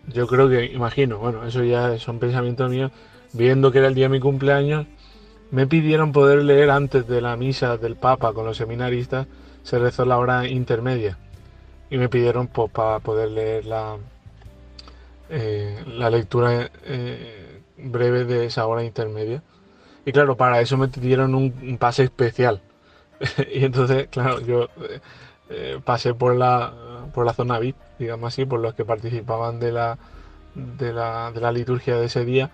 yo 0.07 0.27
creo 0.27 0.49
que, 0.49 0.65
imagino, 0.65 1.17
bueno, 1.17 1.45
eso 1.45 1.63
ya 1.63 1.97
son 1.99 2.19
pensamientos 2.19 2.69
míos, 2.69 2.91
viendo 3.33 3.71
que 3.71 3.79
era 3.79 3.87
el 3.87 3.95
día 3.95 4.05
de 4.05 4.09
mi 4.09 4.19
cumpleaños, 4.19 4.87
me 5.51 5.67
pidieron 5.67 6.11
poder 6.11 6.43
leer 6.43 6.69
antes 6.69 7.07
de 7.07 7.21
la 7.21 7.35
misa 7.35 7.77
del 7.77 7.95
Papa 7.95 8.33
con 8.33 8.45
los 8.45 8.57
seminaristas, 8.57 9.27
se 9.63 9.79
rezó 9.79 10.05
la 10.05 10.17
hora 10.17 10.47
intermedia. 10.47 11.17
Y 11.89 11.97
me 11.97 12.09
pidieron 12.09 12.47
pues, 12.47 12.71
para 12.71 12.99
poder 12.99 13.31
leer 13.31 13.65
la, 13.65 13.97
eh, 15.29 15.83
la 15.87 16.09
lectura 16.09 16.71
eh, 16.85 17.61
breve 17.77 18.23
de 18.23 18.45
esa 18.45 18.65
hora 18.65 18.83
intermedia. 18.83 19.43
Y 20.05 20.11
claro, 20.13 20.35
para 20.37 20.61
eso 20.61 20.77
me 20.77 20.87
pidieron 20.87 21.35
un, 21.35 21.53
un 21.61 21.77
pase 21.77 22.03
especial. 22.03 22.61
y 23.53 23.65
entonces, 23.65 24.07
claro, 24.09 24.39
yo 24.39 24.69
eh, 25.49 25.79
pasé 25.83 26.13
por 26.13 26.35
la, 26.35 26.73
por 27.11 27.25
la 27.25 27.33
zona 27.33 27.59
VIP, 27.59 27.75
digamos 27.99 28.33
así, 28.33 28.45
por 28.45 28.59
los 28.59 28.73
que 28.73 28.85
participaban 28.85 29.59
de 29.59 29.71
la, 29.71 29.97
de 30.55 30.93
la, 30.93 31.31
de 31.31 31.41
la 31.41 31.51
liturgia 31.51 31.97
de 31.97 32.05
ese 32.05 32.25
día 32.25 32.51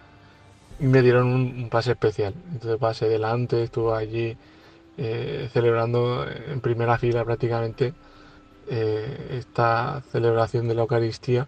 me 0.80 1.02
dieron 1.02 1.28
un, 1.28 1.70
pase 1.70 1.92
especial. 1.92 2.34
Entonces 2.52 2.78
pasé 2.80 3.10
delante, 3.10 3.64
estuve 3.64 3.96
allí 3.96 4.38
eh, 4.98 5.50
celebrando 5.52 6.26
en 6.28 6.62
primera 6.62 6.98
fila 6.98 7.24
prácticamente 7.26 7.94
eh, 8.70 9.38
esta 9.40 10.02
celebración 10.12 10.68
de 10.68 10.76
la 10.76 10.82
Eucaristía. 10.82 11.48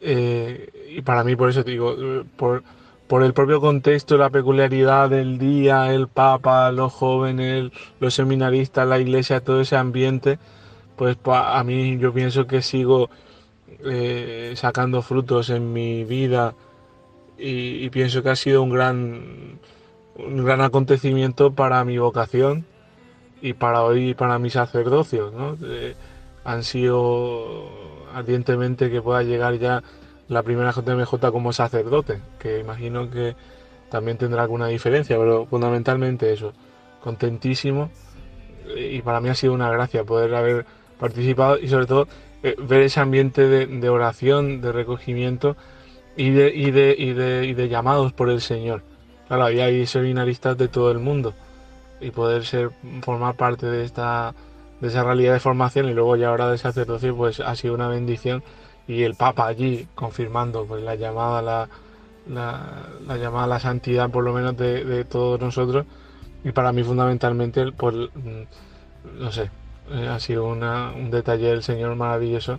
Eh, 0.00 0.94
y 0.96 1.02
para 1.02 1.24
mí, 1.24 1.36
por 1.36 1.48
eso 1.48 1.64
te 1.64 1.70
digo, 1.70 1.96
por, 2.36 2.62
por 3.06 3.22
el 3.22 3.32
propio 3.32 3.60
contexto, 3.60 4.16
la 4.18 4.30
peculiaridad 4.30 5.08
del 5.10 5.38
día, 5.38 5.92
el 5.92 6.08
Papa, 6.08 6.70
los 6.72 6.92
jóvenes, 6.92 7.70
los 8.00 8.14
seminaristas, 8.14 8.86
la 8.86 8.98
iglesia, 8.98 9.40
todo 9.40 9.60
ese 9.60 9.76
ambiente, 9.76 10.38
pues 10.96 11.16
a 11.24 11.62
mí 11.64 11.98
yo 11.98 12.12
pienso 12.12 12.46
que 12.46 12.62
sigo 12.62 13.10
sacando 14.54 15.02
frutos 15.02 15.50
en 15.50 15.72
mi 15.72 16.04
vida 16.04 16.54
y, 17.38 17.88
pienso 17.90 18.22
que 18.22 18.30
ha 18.30 18.36
sido 18.36 18.62
un 18.62 18.70
gran, 18.70 19.58
un 20.16 20.44
gran 20.44 20.60
acontecimiento 20.60 21.52
para 21.52 21.84
mi 21.84 21.98
vocación 21.98 22.64
y 23.42 23.52
para 23.52 23.82
hoy 23.82 24.14
para 24.14 24.38
mi 24.38 24.50
sacerdocio. 24.50 25.30
¿no? 25.30 25.56
Eh, 25.62 25.94
han 26.44 26.62
sido 26.64 27.68
ardientemente 28.14 28.90
que 28.90 29.02
pueda 29.02 29.22
llegar 29.22 29.58
ya 29.58 29.82
la 30.28 30.42
primera 30.42 30.72
JMJ 30.72 31.30
como 31.30 31.52
sacerdote, 31.52 32.20
que 32.38 32.58
imagino 32.58 33.10
que 33.10 33.36
también 33.90 34.18
tendrá 34.18 34.42
alguna 34.42 34.66
diferencia, 34.68 35.16
pero 35.18 35.46
fundamentalmente 35.46 36.32
eso, 36.32 36.52
contentísimo 37.02 37.90
y 38.74 39.00
para 39.02 39.20
mí 39.20 39.28
ha 39.28 39.34
sido 39.34 39.52
una 39.52 39.70
gracia 39.70 40.02
poder 40.02 40.34
haber 40.34 40.66
participado 40.98 41.58
y 41.58 41.68
sobre 41.68 41.86
todo 41.86 42.08
eh, 42.42 42.54
ver 42.58 42.82
ese 42.82 43.00
ambiente 43.00 43.48
de, 43.48 43.88
oración, 43.88 44.60
de 44.60 44.72
recogimiento 44.72 45.56
y 46.16 46.30
de, 46.30 47.68
llamados 47.68 48.12
por 48.12 48.30
el 48.30 48.40
Señor. 48.40 48.82
Claro, 49.28 49.44
había 49.44 49.64
hay 49.64 49.86
seminaristas 49.86 50.56
de 50.56 50.68
todo 50.68 50.90
el 50.90 50.98
mundo 50.98 51.34
y 52.00 52.10
poder 52.10 52.44
ser 52.44 52.70
formar 53.02 53.34
parte 53.36 53.66
de 53.66 53.84
esta 53.84 54.34
de 54.80 54.88
esa 54.88 55.02
realidad 55.02 55.32
de 55.32 55.40
formación 55.40 55.88
y 55.88 55.94
luego 55.94 56.16
ya 56.16 56.28
ahora 56.28 56.50
de 56.50 56.58
sacerdocio 56.58 57.16
pues 57.16 57.40
ha 57.40 57.56
sido 57.56 57.74
una 57.74 57.88
bendición 57.88 58.42
y 58.86 59.02
el 59.02 59.14
Papa 59.14 59.46
allí 59.46 59.88
confirmando 59.94 60.66
pues 60.66 60.82
la 60.84 60.94
llamada 60.94 61.40
la, 61.40 61.68
la, 62.28 63.16
llamada 63.16 63.44
a 63.44 63.48
la 63.48 63.58
santidad 63.58 64.10
por 64.10 64.22
lo 64.22 64.34
menos 64.34 64.56
de, 64.56 64.84
de, 64.84 65.04
todos 65.04 65.40
nosotros 65.40 65.86
y 66.44 66.52
para 66.52 66.72
mí 66.72 66.82
fundamentalmente 66.84 67.72
por 67.72 67.94
mm, 67.94 69.18
no 69.18 69.32
sé 69.32 69.50
eh, 69.90 70.08
ha 70.08 70.20
sido 70.20 70.46
una, 70.46 70.92
un 70.92 71.10
detalle 71.10 71.48
del 71.48 71.62
Señor 71.62 71.94
maravilloso 71.96 72.58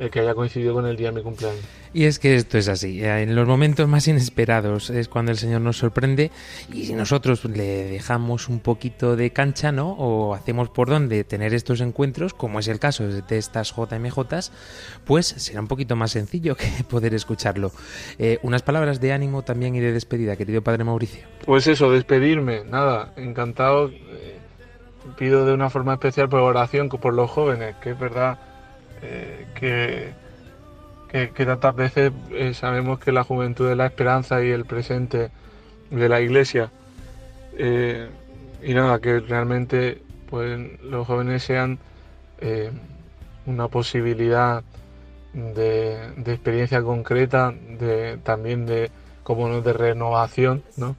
el 0.00 0.10
que 0.10 0.20
haya 0.20 0.34
coincidido 0.34 0.72
con 0.72 0.86
el 0.86 0.96
día 0.96 1.08
de 1.08 1.16
mi 1.16 1.22
cumpleaños. 1.22 1.62
Y 1.92 2.04
es 2.04 2.18
que 2.18 2.34
esto 2.34 2.56
es 2.56 2.68
así, 2.68 3.04
eh, 3.04 3.22
en 3.22 3.34
los 3.34 3.46
momentos 3.46 3.86
más 3.86 4.08
inesperados 4.08 4.88
es 4.88 5.08
cuando 5.08 5.30
el 5.30 5.38
Señor 5.38 5.60
nos 5.60 5.76
sorprende 5.76 6.30
y 6.72 6.86
si 6.86 6.94
nosotros 6.94 7.44
le 7.44 7.84
dejamos 7.84 8.48
un 8.48 8.60
poquito 8.60 9.14
de 9.14 9.30
cancha, 9.32 9.72
¿no? 9.72 9.90
O 9.92 10.34
hacemos 10.34 10.70
por 10.70 10.88
donde 10.88 11.22
tener 11.24 11.52
estos 11.52 11.80
encuentros, 11.82 12.32
como 12.32 12.60
es 12.60 12.68
el 12.68 12.78
caso 12.78 13.06
de 13.06 13.36
estas 13.36 13.74
JMJs, 13.74 14.52
pues 15.04 15.26
será 15.26 15.60
un 15.60 15.68
poquito 15.68 15.96
más 15.96 16.12
sencillo 16.12 16.56
que 16.56 16.66
poder 16.88 17.12
escucharlo. 17.12 17.70
Eh, 18.18 18.38
unas 18.42 18.62
palabras 18.62 19.00
de 19.00 19.12
ánimo 19.12 19.42
también 19.42 19.74
y 19.74 19.80
de 19.80 19.92
despedida, 19.92 20.36
querido 20.36 20.62
Padre 20.62 20.84
Mauricio. 20.84 21.26
Pues 21.44 21.66
eso, 21.66 21.92
despedirme, 21.92 22.64
nada, 22.64 23.12
encantado. 23.16 23.90
Pido 25.16 25.46
de 25.46 25.54
una 25.54 25.70
forma 25.70 25.94
especial 25.94 26.28
por 26.28 26.40
oración 26.40 26.88
por 26.88 27.14
los 27.14 27.30
jóvenes, 27.30 27.76
que 27.76 27.90
es 27.90 27.98
verdad 27.98 28.38
eh, 29.02 29.46
que, 29.54 30.12
que, 31.32 31.46
tantas 31.46 31.74
veces 31.74 32.12
eh, 32.32 32.52
sabemos 32.52 32.98
que 32.98 33.10
la 33.10 33.24
juventud 33.24 33.70
es 33.70 33.76
la 33.76 33.86
esperanza 33.86 34.44
y 34.44 34.50
el 34.50 34.66
presente 34.66 35.30
de 35.90 36.08
la 36.08 36.20
iglesia. 36.20 36.70
Eh, 37.56 38.08
y 38.62 38.74
nada, 38.74 38.98
que 39.00 39.20
realmente 39.20 40.02
pues, 40.28 40.82
los 40.82 41.06
jóvenes 41.06 41.42
sean 41.42 41.78
una 43.44 43.68
posibilidad 43.68 44.62
de, 45.34 46.12
experiencia 46.26 46.82
concreta, 46.82 47.52
de, 47.52 48.18
también 48.22 48.66
de, 48.66 48.90
como 49.22 49.48
no, 49.48 49.62
de 49.62 49.72
renovación. 49.72 50.62
¿no? 50.76 50.96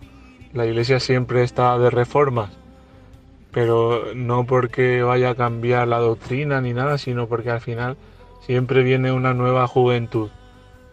La 0.53 0.65
iglesia 0.65 0.99
siempre 0.99 1.43
está 1.43 1.77
de 1.77 1.89
reformas 1.89 2.60
pero 3.51 4.13
no 4.15 4.45
porque 4.45 5.03
vaya 5.03 5.31
a 5.31 5.35
cambiar 5.35 5.87
la 5.87 5.99
doctrina 5.99 6.61
ni 6.61 6.73
nada, 6.73 6.97
sino 6.97 7.27
porque 7.27 7.51
al 7.51 7.61
final 7.61 7.97
siempre 8.45 8.83
viene 8.83 9.11
una 9.11 9.33
nueva 9.33 9.67
juventud, 9.67 10.29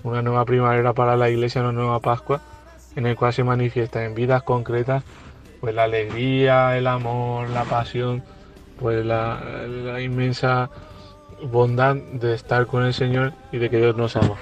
una 0.02 0.22
nueva 0.22 0.44
primavera 0.44 0.92
para 0.92 1.16
la 1.16 1.30
iglesia, 1.30 1.62
una 1.62 1.72
nueva 1.72 2.00
Pascua, 2.00 2.40
en 2.96 3.06
el 3.06 3.16
cual 3.16 3.32
se 3.32 3.44
manifiesta 3.44 4.04
en 4.04 4.14
vidas 4.14 4.42
concretas 4.42 5.04
pues 5.60 5.74
la 5.74 5.84
alegría, 5.84 6.76
el 6.76 6.86
amor, 6.86 7.48
la 7.50 7.64
pasión, 7.64 8.22
pues 8.78 9.04
la, 9.04 10.00
inmensa 10.00 10.70
bondad 11.42 11.96
de 11.96 12.34
estar 12.34 12.66
con 12.66 12.84
el 12.84 12.94
Señor 12.94 13.32
y 13.52 13.58
de 13.58 13.70
que 13.70 13.78
Dios 13.78 13.96
nos 13.96 14.16
ama. 14.16 14.36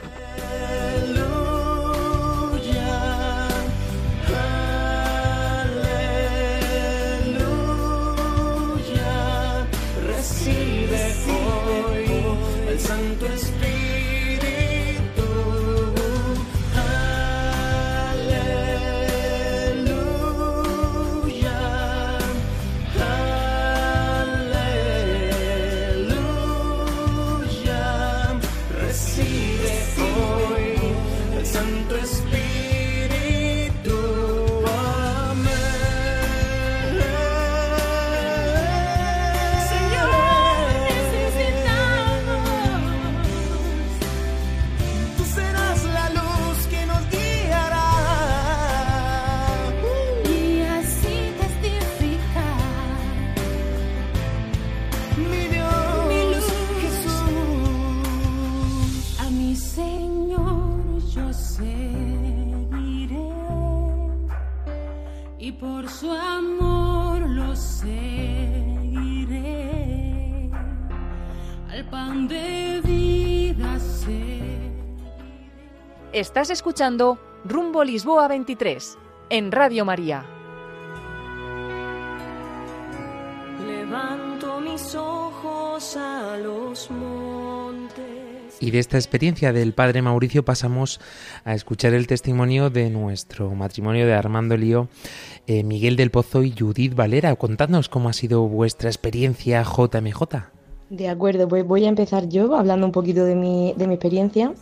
Estás 76.17 76.49
escuchando 76.49 77.19
Rumbo 77.45 77.85
Lisboa 77.85 78.27
23 78.27 78.97
en 79.29 79.53
Radio 79.53 79.85
María. 79.85 80.25
Levanto 83.67 84.59
mis 84.63 84.95
ojos 84.95 85.95
a 85.99 86.39
los 86.39 86.91
montes. 86.91 88.57
Y 88.61 88.71
de 88.71 88.79
esta 88.79 88.97
experiencia 88.97 89.53
del 89.53 89.75
padre 89.75 90.01
Mauricio 90.01 90.43
pasamos 90.43 91.03
a 91.45 91.53
escuchar 91.53 91.93
el 91.93 92.07
testimonio 92.07 92.71
de 92.71 92.89
nuestro 92.89 93.51
matrimonio 93.55 94.07
de 94.07 94.15
Armando 94.15 94.57
Lío, 94.57 94.89
eh, 95.47 95.65
Miguel 95.65 95.97
del 95.97 96.11
Pozo 96.11 96.43
y 96.43 96.55
Judith 96.59 96.95
Valera. 96.95 97.37
Contadnos 97.37 97.91
cómo 97.91 98.09
ha 98.09 98.15
sido 98.15 98.49
vuestra 98.49 98.89
experiencia 98.89 99.63
JMJ. 99.63 100.23
De 100.89 101.11
acuerdo, 101.11 101.47
pues 101.47 101.67
voy 101.67 101.85
a 101.85 101.91
empezar 101.91 102.27
yo 102.27 102.57
hablando 102.57 102.87
un 102.87 102.93
poquito 102.93 103.27
de 103.27 103.35
mi, 103.35 103.75
de 103.77 103.87
mi 103.87 103.93
experiencia. 103.93 104.55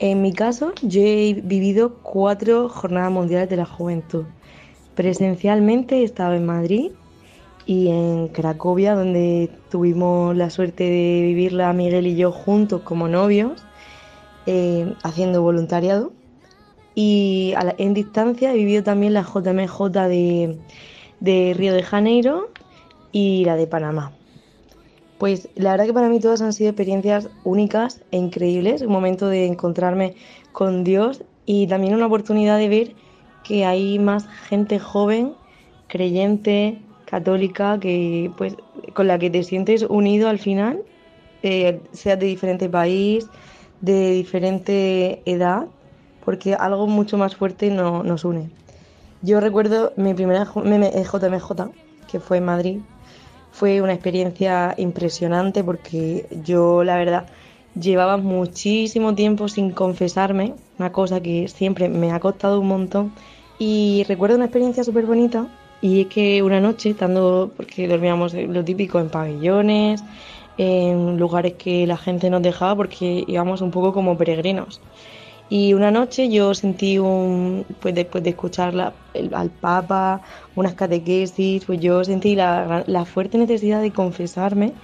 En 0.00 0.22
mi 0.22 0.32
caso, 0.32 0.72
yo 0.82 1.00
he 1.00 1.34
vivido 1.42 1.94
cuatro 2.02 2.68
jornadas 2.68 3.10
mundiales 3.10 3.50
de 3.50 3.56
la 3.56 3.66
juventud. 3.66 4.26
Presencialmente 4.94 5.96
he 5.96 6.04
estado 6.04 6.34
en 6.34 6.46
Madrid 6.46 6.92
y 7.66 7.88
en 7.88 8.28
Cracovia, 8.28 8.94
donde 8.94 9.50
tuvimos 9.70 10.36
la 10.36 10.50
suerte 10.50 10.84
de 10.84 11.22
vivirla 11.22 11.72
Miguel 11.72 12.06
y 12.06 12.14
yo 12.14 12.30
juntos 12.30 12.82
como 12.82 13.08
novios, 13.08 13.64
eh, 14.46 14.94
haciendo 15.02 15.42
voluntariado. 15.42 16.12
Y 16.94 17.54
en 17.78 17.92
distancia 17.92 18.52
he 18.52 18.56
vivido 18.56 18.84
también 18.84 19.14
la 19.14 19.22
JMJ 19.22 19.90
de, 20.08 20.58
de 21.18 21.54
Río 21.56 21.72
de 21.74 21.82
Janeiro 21.82 22.50
y 23.10 23.44
la 23.44 23.56
de 23.56 23.66
Panamá. 23.66 24.17
Pues 25.18 25.48
la 25.56 25.72
verdad 25.72 25.86
que 25.86 25.92
para 25.92 26.08
mí 26.08 26.20
todas 26.20 26.40
han 26.42 26.52
sido 26.52 26.70
experiencias 26.70 27.30
únicas 27.42 28.04
e 28.12 28.18
increíbles, 28.18 28.82
un 28.82 28.92
momento 28.92 29.28
de 29.28 29.46
encontrarme 29.46 30.14
con 30.52 30.84
Dios 30.84 31.24
y 31.44 31.66
también 31.66 31.94
una 31.94 32.06
oportunidad 32.06 32.56
de 32.58 32.68
ver 32.68 32.96
que 33.42 33.64
hay 33.64 33.98
más 33.98 34.28
gente 34.28 34.78
joven, 34.78 35.34
creyente, 35.88 36.82
católica, 37.04 37.80
que 37.80 38.32
pues 38.36 38.56
con 38.94 39.08
la 39.08 39.18
que 39.18 39.30
te 39.30 39.42
sientes 39.42 39.82
unido 39.82 40.28
al 40.28 40.38
final, 40.38 40.84
eh, 41.42 41.82
seas 41.92 42.18
de 42.20 42.26
diferente 42.26 42.68
país, 42.68 43.30
de 43.80 44.12
diferente 44.12 45.22
edad, 45.30 45.68
porque 46.20 46.54
algo 46.54 46.86
mucho 46.86 47.16
más 47.18 47.34
fuerte 47.36 47.70
no- 47.70 48.02
nos 48.04 48.24
une. 48.24 48.50
Yo 49.22 49.40
recuerdo 49.40 49.92
mi 49.96 50.14
primera 50.14 50.44
JMJ, 50.46 51.72
que 52.06 52.20
fue 52.20 52.38
en 52.38 52.44
Madrid, 52.44 52.80
fue 53.58 53.82
una 53.82 53.92
experiencia 53.92 54.72
impresionante 54.78 55.64
porque 55.64 56.26
yo, 56.44 56.84
la 56.84 56.96
verdad, 56.96 57.26
llevaba 57.74 58.16
muchísimo 58.16 59.16
tiempo 59.16 59.48
sin 59.48 59.72
confesarme, 59.72 60.54
una 60.78 60.92
cosa 60.92 61.20
que 61.20 61.48
siempre 61.48 61.88
me 61.88 62.12
ha 62.12 62.20
costado 62.20 62.60
un 62.60 62.68
montón. 62.68 63.12
Y 63.58 64.04
recuerdo 64.06 64.36
una 64.36 64.44
experiencia 64.44 64.84
súper 64.84 65.06
bonita 65.06 65.48
y 65.82 66.02
es 66.02 66.06
que 66.06 66.40
una 66.44 66.60
noche, 66.60 66.90
estando, 66.90 67.50
porque 67.56 67.88
dormíamos 67.88 68.32
lo 68.32 68.64
típico 68.64 69.00
en 69.00 69.08
pabellones, 69.08 70.04
en 70.56 71.18
lugares 71.18 71.54
que 71.54 71.84
la 71.84 71.96
gente 71.96 72.30
nos 72.30 72.42
dejaba 72.42 72.76
porque 72.76 73.24
íbamos 73.26 73.60
un 73.60 73.72
poco 73.72 73.92
como 73.92 74.16
peregrinos. 74.16 74.80
Y 75.50 75.72
una 75.74 75.90
noche 75.90 76.28
yo 76.30 76.54
sentí 76.54 76.98
un, 76.98 77.66
pues 77.80 77.94
después 77.94 78.22
de 78.22 78.30
escuchar 78.30 78.74
el- 79.14 79.34
al 79.34 79.50
Papa, 79.50 80.20
unas 80.54 80.74
catequesis, 80.74 81.64
pues 81.66 81.80
yo 81.80 82.04
sentí 82.04 82.34
la, 82.36 82.84
la 82.86 83.04
fuerte 83.06 83.38
necesidad 83.38 83.80
de 83.80 83.92
confesarme 83.92 84.76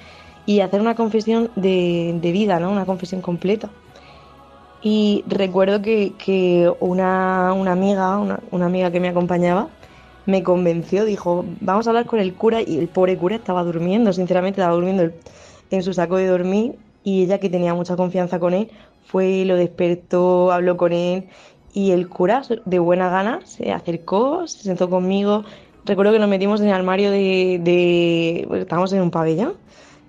y 0.44 0.60
hacer 0.60 0.80
una 0.80 0.94
confesión 0.94 1.52
de, 1.54 2.14
de 2.20 2.32
vida, 2.32 2.60
¿no? 2.60 2.72
Una 2.72 2.86
confesión 2.86 3.20
completa. 3.22 3.74
Y 4.80 5.24
recuerdo 5.26 5.80
que, 5.82 6.16
que 6.18 6.70
una, 6.80 7.52
una 7.54 7.72
amiga, 7.72 8.18
una, 8.18 8.42
una 8.50 8.66
amiga 8.66 8.90
que 8.92 9.00
me 9.00 9.08
acompañaba, 9.08 9.76
me 10.26 10.42
convenció, 10.42 11.04
dijo, 11.04 11.56
vamos 11.60 11.86
a 11.86 11.90
hablar 11.90 12.06
con 12.06 12.18
el 12.20 12.36
cura 12.36 12.60
y 12.62 12.78
el 12.78 12.90
pobre 12.90 13.16
cura 13.16 13.36
estaba 13.36 13.62
durmiendo, 13.64 14.12
sinceramente 14.12 14.60
estaba 14.60 14.74
durmiendo 14.74 15.10
en 15.70 15.82
su 15.82 15.92
saco 15.94 16.16
de 16.16 16.26
dormir 16.26 16.78
y 17.02 17.22
ella 17.24 17.38
que 17.40 17.50
tenía 17.50 17.74
mucha 17.74 17.96
confianza 17.96 18.38
con 18.38 18.52
él 18.54 18.70
fue, 19.06 19.44
lo 19.44 19.56
despertó, 19.56 20.52
habló 20.52 20.76
con 20.76 20.92
él 20.92 21.28
y 21.72 21.90
el 21.90 22.08
cura 22.08 22.42
de 22.64 22.78
buena 22.78 23.08
gana 23.08 23.40
se 23.44 23.72
acercó, 23.72 24.46
se 24.46 24.62
sentó 24.62 24.88
conmigo. 24.88 25.44
Recuerdo 25.84 26.12
que 26.12 26.18
nos 26.18 26.28
metimos 26.28 26.60
en 26.60 26.68
el 26.68 26.74
armario 26.74 27.10
de, 27.10 27.60
de 27.62 28.48
estábamos 28.60 28.92
en 28.92 29.02
un 29.02 29.10
pabellón 29.10 29.54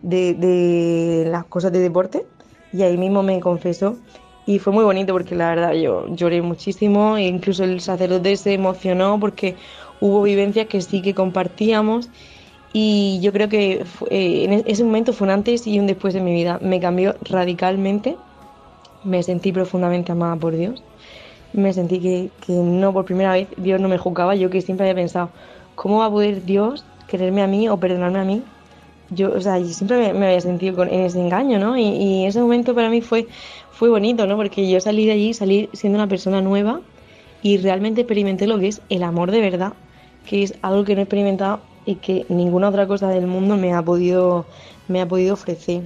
de, 0.01 0.33
de 0.33 1.25
las 1.29 1.45
cosas 1.45 1.71
de 1.71 1.79
deporte 1.79 2.25
y 2.71 2.83
ahí 2.83 2.97
mismo 2.97 3.23
me 3.23 3.39
confesó 3.39 3.97
y 4.45 4.59
fue 4.59 4.73
muy 4.73 4.83
bonito 4.83 5.13
porque 5.13 5.35
la 5.35 5.49
verdad 5.49 5.73
yo 5.73 6.07
lloré 6.09 6.41
muchísimo 6.41 7.17
e 7.17 7.23
incluso 7.25 7.63
el 7.63 7.81
sacerdote 7.81 8.37
se 8.37 8.53
emocionó 8.53 9.19
porque 9.19 9.55
hubo 9.99 10.21
vivencias 10.21 10.67
que 10.67 10.81
sí 10.81 11.01
que 11.01 11.15
compartíamos 11.15 12.09
y 12.77 13.19
yo 13.21 13.31
creo 13.31 13.47
que 13.47 13.85
eh, 14.09 14.43
en 14.43 14.63
ese 14.67 14.83
momento 14.83 15.13
fue 15.13 15.27
un 15.27 15.31
antes 15.31 15.65
y 15.65 15.79
un 15.79 15.87
después 15.87 16.13
de 16.13 16.19
mi 16.19 16.33
vida. 16.33 16.59
Me 16.61 16.81
cambió 16.81 17.15
radicalmente, 17.21 18.17
me 19.05 19.23
sentí 19.23 19.51
profundamente 19.51 20.11
amada 20.11 20.35
por 20.35 20.55
Dios, 20.55 20.83
me 21.53 21.71
sentí 21.73 21.99
que, 21.99 22.29
que 22.45 22.53
no 22.53 22.91
por 22.91 23.05
primera 23.05 23.31
vez 23.33 23.47
Dios 23.57 23.79
no 23.79 23.87
me 23.87 23.97
juzgaba, 23.97 24.35
yo 24.35 24.49
que 24.49 24.61
siempre 24.61 24.89
había 24.89 25.01
pensado, 25.01 25.29
¿cómo 25.75 25.99
va 25.99 26.07
a 26.07 26.11
poder 26.11 26.43
Dios 26.43 26.83
quererme 27.07 27.41
a 27.41 27.47
mí 27.47 27.69
o 27.69 27.77
perdonarme 27.77 28.19
a 28.19 28.23
mí? 28.23 28.41
Yo, 29.11 29.31
o 29.33 29.39
sea, 29.39 29.63
siempre 29.63 30.13
me, 30.13 30.25
había 30.25 30.41
sentido 30.41 30.75
con, 30.75 30.89
en 30.89 31.01
ese 31.01 31.19
engaño, 31.19 31.59
¿no? 31.59 31.77
Y, 31.77 31.83
y 31.83 32.25
ese 32.25 32.41
momento 32.41 32.73
para 32.73 32.89
mí 32.89 33.01
fue, 33.01 33.27
fue 33.71 33.89
bonito, 33.89 34.25
¿no? 34.25 34.35
Porque 34.35 34.69
yo 34.69 34.79
salí 34.81 35.05
de 35.05 35.11
allí, 35.11 35.33
salí 35.33 35.69
siendo 35.73 35.97
una 35.97 36.07
persona 36.07 36.41
nueva 36.41 36.81
y 37.43 37.57
realmente 37.57 38.01
experimenté 38.01 38.47
lo 38.47 38.57
que 38.57 38.69
es 38.69 38.81
el 38.89 39.03
amor 39.03 39.29
de 39.29 39.41
verdad, 39.41 39.73
que 40.27 40.41
es 40.41 40.55
algo 40.63 40.83
que 40.83 40.95
no 40.95 41.01
he 41.01 41.03
experimentado 41.03 41.59
y 41.85 41.95
que 41.95 42.25
ninguna 42.29 42.69
otra 42.69 42.87
cosa 42.87 43.09
del 43.09 43.27
mundo 43.27 43.55
me 43.57 43.73
ha 43.73 43.83
podido, 43.83 44.45
me 44.87 45.01
ha 45.01 45.07
podido 45.07 45.35
ofrecer. 45.35 45.83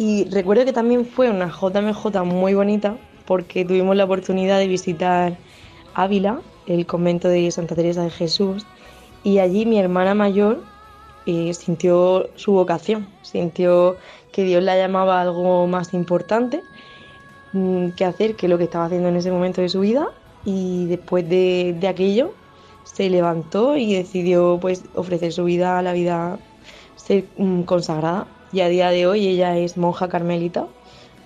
Y 0.00 0.24
recuerdo 0.30 0.64
que 0.64 0.72
también 0.72 1.04
fue 1.04 1.28
una 1.28 1.50
JMJ 1.50 2.24
muy 2.24 2.54
bonita 2.54 2.96
porque 3.26 3.66
tuvimos 3.66 3.94
la 3.96 4.04
oportunidad 4.04 4.58
de 4.58 4.66
visitar 4.66 5.36
Ávila, 5.92 6.40
el 6.66 6.86
convento 6.86 7.28
de 7.28 7.50
Santa 7.50 7.74
Teresa 7.74 8.04
de 8.04 8.08
Jesús, 8.08 8.64
y 9.24 9.40
allí 9.40 9.66
mi 9.66 9.78
hermana 9.78 10.14
mayor 10.14 10.62
eh, 11.26 11.52
sintió 11.52 12.30
su 12.36 12.52
vocación, 12.52 13.08
sintió 13.20 13.98
que 14.32 14.42
Dios 14.44 14.62
la 14.62 14.74
llamaba 14.74 15.18
a 15.18 15.20
algo 15.20 15.66
más 15.66 15.92
importante 15.92 16.62
mm, 17.52 17.90
que 17.90 18.06
hacer 18.06 18.36
que 18.36 18.48
lo 18.48 18.56
que 18.56 18.64
estaba 18.64 18.86
haciendo 18.86 19.10
en 19.10 19.16
ese 19.16 19.30
momento 19.30 19.60
de 19.60 19.68
su 19.68 19.80
vida 19.80 20.08
y 20.46 20.86
después 20.86 21.28
de, 21.28 21.76
de 21.78 21.88
aquello 21.88 22.32
se 22.84 23.10
levantó 23.10 23.76
y 23.76 23.96
decidió 23.96 24.56
pues 24.62 24.82
ofrecer 24.94 25.30
su 25.30 25.44
vida 25.44 25.78
a 25.78 25.82
la 25.82 25.92
vida 25.92 26.38
ser 26.96 27.26
mm, 27.36 27.64
consagrada 27.64 28.26
y 28.52 28.60
a 28.60 28.68
día 28.68 28.90
de 28.90 29.06
hoy 29.06 29.26
ella 29.26 29.56
es 29.56 29.76
monja 29.76 30.08
carmelita 30.08 30.66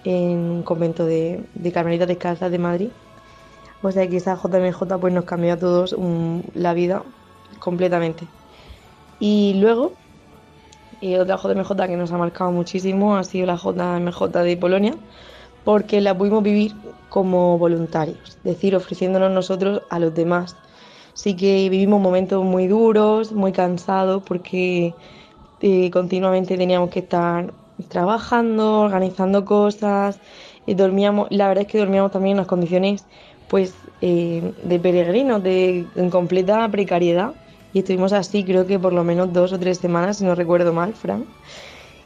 en 0.05 0.39
un 0.39 0.63
convento 0.63 1.07
de, 1.07 1.45
de 1.55 1.73
Carmelitas 1.73 2.09
Descalzas 2.09 2.51
de 2.51 2.59
Madrid. 2.59 2.89
O 3.83 3.91
sea 3.91 4.09
que 4.09 4.17
esa 4.17 4.37
JMJ 4.37 4.99
pues 5.01 5.13
nos 5.13 5.25
cambió 5.25 5.55
a 5.55 5.59
todos 5.59 5.95
la 6.55 6.75
vida 6.75 7.03
completamente. 7.59 8.27
Y 9.21 9.55
luego, 9.55 9.93
eh, 11.01 11.19
otra 11.19 11.37
JMJ 11.37 11.87
que 11.87 11.97
nos 11.97 12.13
ha 12.13 12.19
marcado 12.19 12.51
muchísimo 12.51 13.17
ha 13.17 13.25
sido 13.25 13.47
la 13.47 13.57
JMJ 13.57 14.29
de 14.43 14.57
Polonia, 14.57 14.95
porque 15.65 16.01
la 16.01 16.17
pudimos 16.17 16.43
vivir 16.43 16.75
como 17.09 17.59
voluntarios, 17.59 18.19
es 18.39 18.43
decir, 18.43 18.75
ofreciéndonos 18.75 19.31
nosotros 19.31 19.83
a 19.91 19.99
los 19.99 20.15
demás. 20.15 20.57
Sí 21.15 21.37
que 21.37 21.69
vivimos 21.69 22.01
momentos 22.01 22.45
muy 22.45 22.67
duros, 22.67 23.33
muy 23.33 23.53
cansados, 23.53 24.23
porque 24.27 24.95
eh, 25.67 25.91
continuamente 25.91 26.59
teníamos 26.59 26.91
que 26.91 26.99
estar 26.99 27.55
trabajando, 27.89 28.83
organizando 28.83 29.47
cosas, 29.47 30.21
eh, 30.67 30.75
dormíamos, 30.75 31.29
la 31.31 31.49
verdad 31.49 31.63
es 31.63 31.69
que 31.69 31.79
dormíamos 31.79 32.13
también 32.13 32.33
en 32.33 32.41
unas 32.41 32.49
condiciones 32.49 33.07
pues 33.49 33.73
eh, 34.03 34.53
de 34.63 34.79
peregrinos, 34.79 35.43
de 35.43 35.87
en 35.97 36.11
completa 36.11 36.69
precariedad 36.69 37.33
y 37.73 37.79
estuvimos 37.79 38.13
así 38.13 38.45
creo 38.45 38.67
que 38.67 38.79
por 38.79 38.93
lo 38.93 39.05
menos 39.05 39.33
dos 39.33 39.55
o 39.55 39.59
tres 39.59 39.79
semanas, 39.79 40.19
si 40.19 40.25
no 40.25 40.35
recuerdo 40.35 40.75
mal, 40.75 40.93
Fran. 40.93 41.25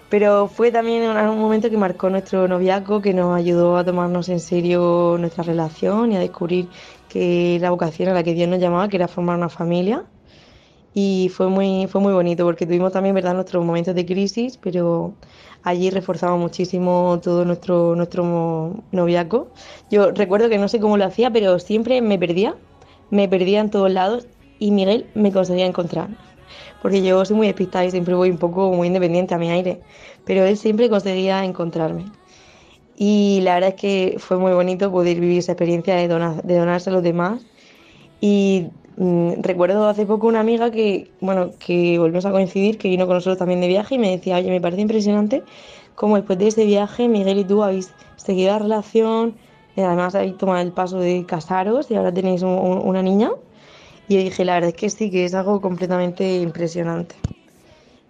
Pero 0.09 0.46
fue 0.46 0.70
también 0.70 1.02
un, 1.11 1.16
un 1.16 1.40
momento 1.40 1.68
que 1.68 1.76
marcó 1.76 2.11
nuestro 2.11 2.46
noviazgo, 2.46 3.02
que 3.02 3.12
nos 3.12 3.36
ayudó 3.36 3.76
a 3.76 3.84
tomarnos 3.84 4.28
en 4.28 4.38
serio 4.38 5.16
nuestra 5.18 5.42
relación 5.42 6.12
y 6.12 6.16
a 6.16 6.20
descubrir 6.20 6.68
que 7.09 7.59
la 7.61 7.70
vocación 7.70 8.09
a 8.11 8.14
la 8.14 8.22
que 8.22 8.34
Dios 8.34 8.48
nos 8.48 8.61
llamaba, 8.61 8.88
que 8.88 8.96
era 8.98 9.09
formar 9.09 9.36
una 9.36 9.48
familia. 9.48 10.06
Y 10.95 11.30
fue 11.34 11.49
muy, 11.49 11.86
fue 11.86 12.01
muy 12.01 12.12
bonito 12.12 12.45
porque 12.45 12.66
tuvimos 12.66 12.93
también 12.93 13.14
¿verdad? 13.14 13.34
nuestros 13.34 13.64
momentos 13.64 13.95
de 13.95 14.07
crisis, 14.07 14.57
pero 14.57 15.12
allí 15.62 15.91
reforzamos 15.91 16.41
muchísimo 16.41 17.20
todo 17.22 17.45
nuestro, 17.45 17.95
nuestro 17.95 18.74
noviazgo. 18.93 19.49
Yo 19.91 20.11
recuerdo 20.12 20.49
que 20.49 20.59
no 20.59 20.68
sé 20.68 20.80
cómo 20.80 20.97
lo 20.97 21.05
hacía, 21.05 21.30
pero 21.30 21.59
siempre 21.59 22.01
me 22.01 22.18
perdía, 22.18 22.57
me 23.11 23.28
perdía 23.28 23.61
en 23.61 23.70
todos 23.70 23.91
lados 23.91 24.26
y 24.59 24.70
Miguel 24.70 25.07
me 25.14 25.32
conseguía 25.32 25.66
encontrar. 25.66 26.09
Porque 26.82 27.03
yo 27.03 27.24
soy 27.24 27.36
muy 27.36 27.47
despistada 27.47 27.84
y 27.84 27.91
siempre 27.91 28.14
voy 28.14 28.30
un 28.30 28.39
poco 28.39 28.72
muy 28.72 28.86
independiente 28.86 29.34
a 29.34 29.39
mi 29.39 29.51
aire, 29.51 29.80
pero 30.24 30.45
él 30.45 30.57
siempre 30.57 30.89
conseguía 30.89 31.45
encontrarme. 31.45 32.07
Y 32.97 33.41
la 33.43 33.55
verdad 33.55 33.70
es 33.70 33.74
que 33.76 34.16
fue 34.18 34.39
muy 34.39 34.53
bonito 34.53 34.91
poder 34.91 35.20
vivir 35.20 35.39
esa 35.39 35.53
experiencia 35.53 35.95
de, 35.95 36.09
donar, 36.09 36.43
de 36.43 36.57
donarse 36.57 36.91
a 36.91 36.93
los 36.93 37.03
demás. 37.03 37.43
Y 38.20 38.68
recuerdo 39.42 39.88
hace 39.88 40.07
poco 40.07 40.26
una 40.26 40.40
amiga 40.40 40.70
que, 40.70 41.12
bueno, 41.20 41.53
que 41.59 41.99
volvimos 41.99 42.26
a 42.26 42.32
coincidir, 42.32 42.78
que 42.78 42.88
vino 42.88 43.07
con 43.07 43.14
nosotros 43.16 43.38
también 43.38 43.61
de 43.61 43.68
viaje 43.68 43.94
y 43.94 43.99
me 43.99 44.11
decía, 44.11 44.36
oye, 44.36 44.51
me 44.51 44.61
parece 44.61 44.82
impresionante 44.82 45.44
cómo 45.94 46.16
después 46.16 46.38
de 46.38 46.49
ese 46.49 46.64
viaje 46.64 47.09
Miguel 47.09 47.38
y 47.38 47.44
tú 47.44 47.62
habéis 47.62 47.94
seguido 48.16 48.53
la 48.53 48.59
relación, 48.61 49.36
y 49.76 49.80
además 49.82 50.14
habéis 50.14 50.36
tomado 50.36 50.61
el 50.61 50.72
paso 50.72 50.99
de 50.99 51.24
casaros 51.26 51.90
y 51.90 51.94
ahora 51.94 52.12
tenéis 52.12 52.42
un- 52.42 52.51
un- 52.51 52.78
una 52.86 53.03
niña. 53.03 53.30
Y 54.09 54.16
dije, 54.16 54.44
la 54.44 54.55
verdad 54.55 54.70
es 54.70 54.74
que 54.76 54.90
sí, 54.90 55.11
que 55.11 55.24
es 55.24 55.34
algo 55.34 55.61
completamente 55.61 56.38
impresionante. 56.38 57.14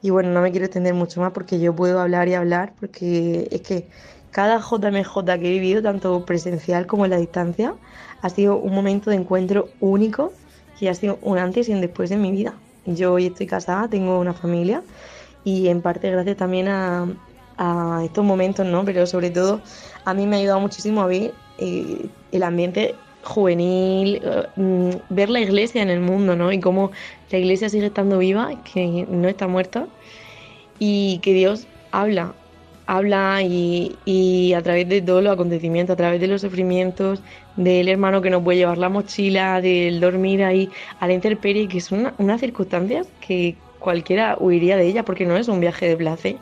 Y 0.00 0.10
bueno, 0.10 0.30
no 0.30 0.40
me 0.40 0.50
quiero 0.50 0.66
extender 0.66 0.94
mucho 0.94 1.20
más 1.20 1.32
porque 1.32 1.58
yo 1.58 1.74
puedo 1.74 2.00
hablar 2.00 2.28
y 2.28 2.34
hablar, 2.34 2.74
porque 2.78 3.48
es 3.50 3.62
que 3.62 3.88
cada 4.30 4.60
JMJ 4.60 5.38
que 5.40 5.48
he 5.48 5.50
vivido, 5.50 5.82
tanto 5.82 6.24
presencial 6.24 6.86
como 6.86 7.04
en 7.04 7.10
la 7.10 7.16
distancia, 7.18 7.74
ha 8.22 8.28
sido 8.30 8.58
un 8.58 8.74
momento 8.74 9.10
de 9.10 9.16
encuentro 9.16 9.70
único 9.80 10.32
y 10.80 10.88
ha 10.88 10.94
sido 10.94 11.18
un 11.22 11.38
antes 11.38 11.68
y 11.68 11.72
un 11.72 11.80
después 11.80 12.10
en 12.10 12.22
mi 12.22 12.30
vida. 12.30 12.54
Yo 12.86 13.14
hoy 13.14 13.26
estoy 13.26 13.46
casada, 13.46 13.88
tengo 13.88 14.18
una 14.18 14.32
familia 14.32 14.82
y 15.44 15.68
en 15.68 15.82
parte 15.82 16.10
gracias 16.10 16.36
también 16.36 16.68
a, 16.68 17.06
a 17.58 18.02
estos 18.04 18.24
momentos, 18.24 18.66
¿no? 18.66 18.84
Pero 18.84 19.06
sobre 19.06 19.30
todo 19.30 19.60
a 20.04 20.14
mí 20.14 20.26
me 20.26 20.36
ha 20.36 20.38
ayudado 20.38 20.60
muchísimo 20.60 21.02
a 21.02 21.06
ver 21.06 21.34
eh, 21.58 22.06
el 22.32 22.42
ambiente 22.42 22.94
juvenil, 23.24 24.20
eh, 24.22 24.46
mm, 24.56 24.90
ver 25.10 25.28
la 25.28 25.40
iglesia 25.40 25.82
en 25.82 25.90
el 25.90 26.00
mundo, 26.00 26.36
¿no? 26.36 26.52
Y 26.52 26.60
cómo 26.60 26.92
la 27.30 27.38
iglesia 27.38 27.68
sigue 27.68 27.86
estando 27.86 28.18
viva, 28.18 28.62
que 28.72 29.06
no 29.10 29.28
está 29.28 29.48
muerta 29.48 29.86
y 30.78 31.18
que 31.18 31.34
Dios 31.34 31.66
habla, 31.90 32.34
habla 32.88 33.42
y, 33.42 33.96
y, 34.06 34.54
a 34.54 34.62
través 34.62 34.88
de 34.88 35.02
todos 35.02 35.22
los 35.22 35.34
acontecimientos, 35.34 35.92
a 35.92 35.96
través 35.96 36.20
de 36.22 36.26
los 36.26 36.40
sufrimientos, 36.40 37.20
del 37.54 37.86
hermano 37.86 38.22
que 38.22 38.30
no 38.30 38.42
puede 38.42 38.58
llevar 38.58 38.78
la 38.78 38.88
mochila, 38.88 39.60
del 39.60 40.00
dormir 40.00 40.42
ahí 40.42 40.70
a 40.98 41.06
la 41.06 41.12
intemperie, 41.12 41.68
que 41.68 41.82
son 41.82 42.12
unas 42.16 42.40
circunstancias 42.40 43.06
que 43.20 43.56
cualquiera 43.78 44.38
huiría 44.40 44.78
de 44.78 44.86
ella 44.86 45.04
porque 45.04 45.26
no 45.26 45.36
es 45.36 45.48
un 45.48 45.60
viaje 45.60 45.86
de 45.86 45.98
placer. 45.98 46.36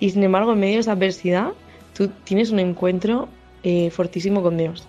Y 0.00 0.08
sin 0.08 0.22
embargo, 0.24 0.54
en 0.54 0.60
medio 0.60 0.74
de 0.76 0.80
esa 0.80 0.92
adversidad, 0.92 1.52
tú 1.94 2.08
tienes 2.24 2.50
un 2.50 2.60
encuentro 2.60 3.28
eh, 3.62 3.90
fortísimo 3.90 4.42
con 4.42 4.56
Dios. 4.56 4.88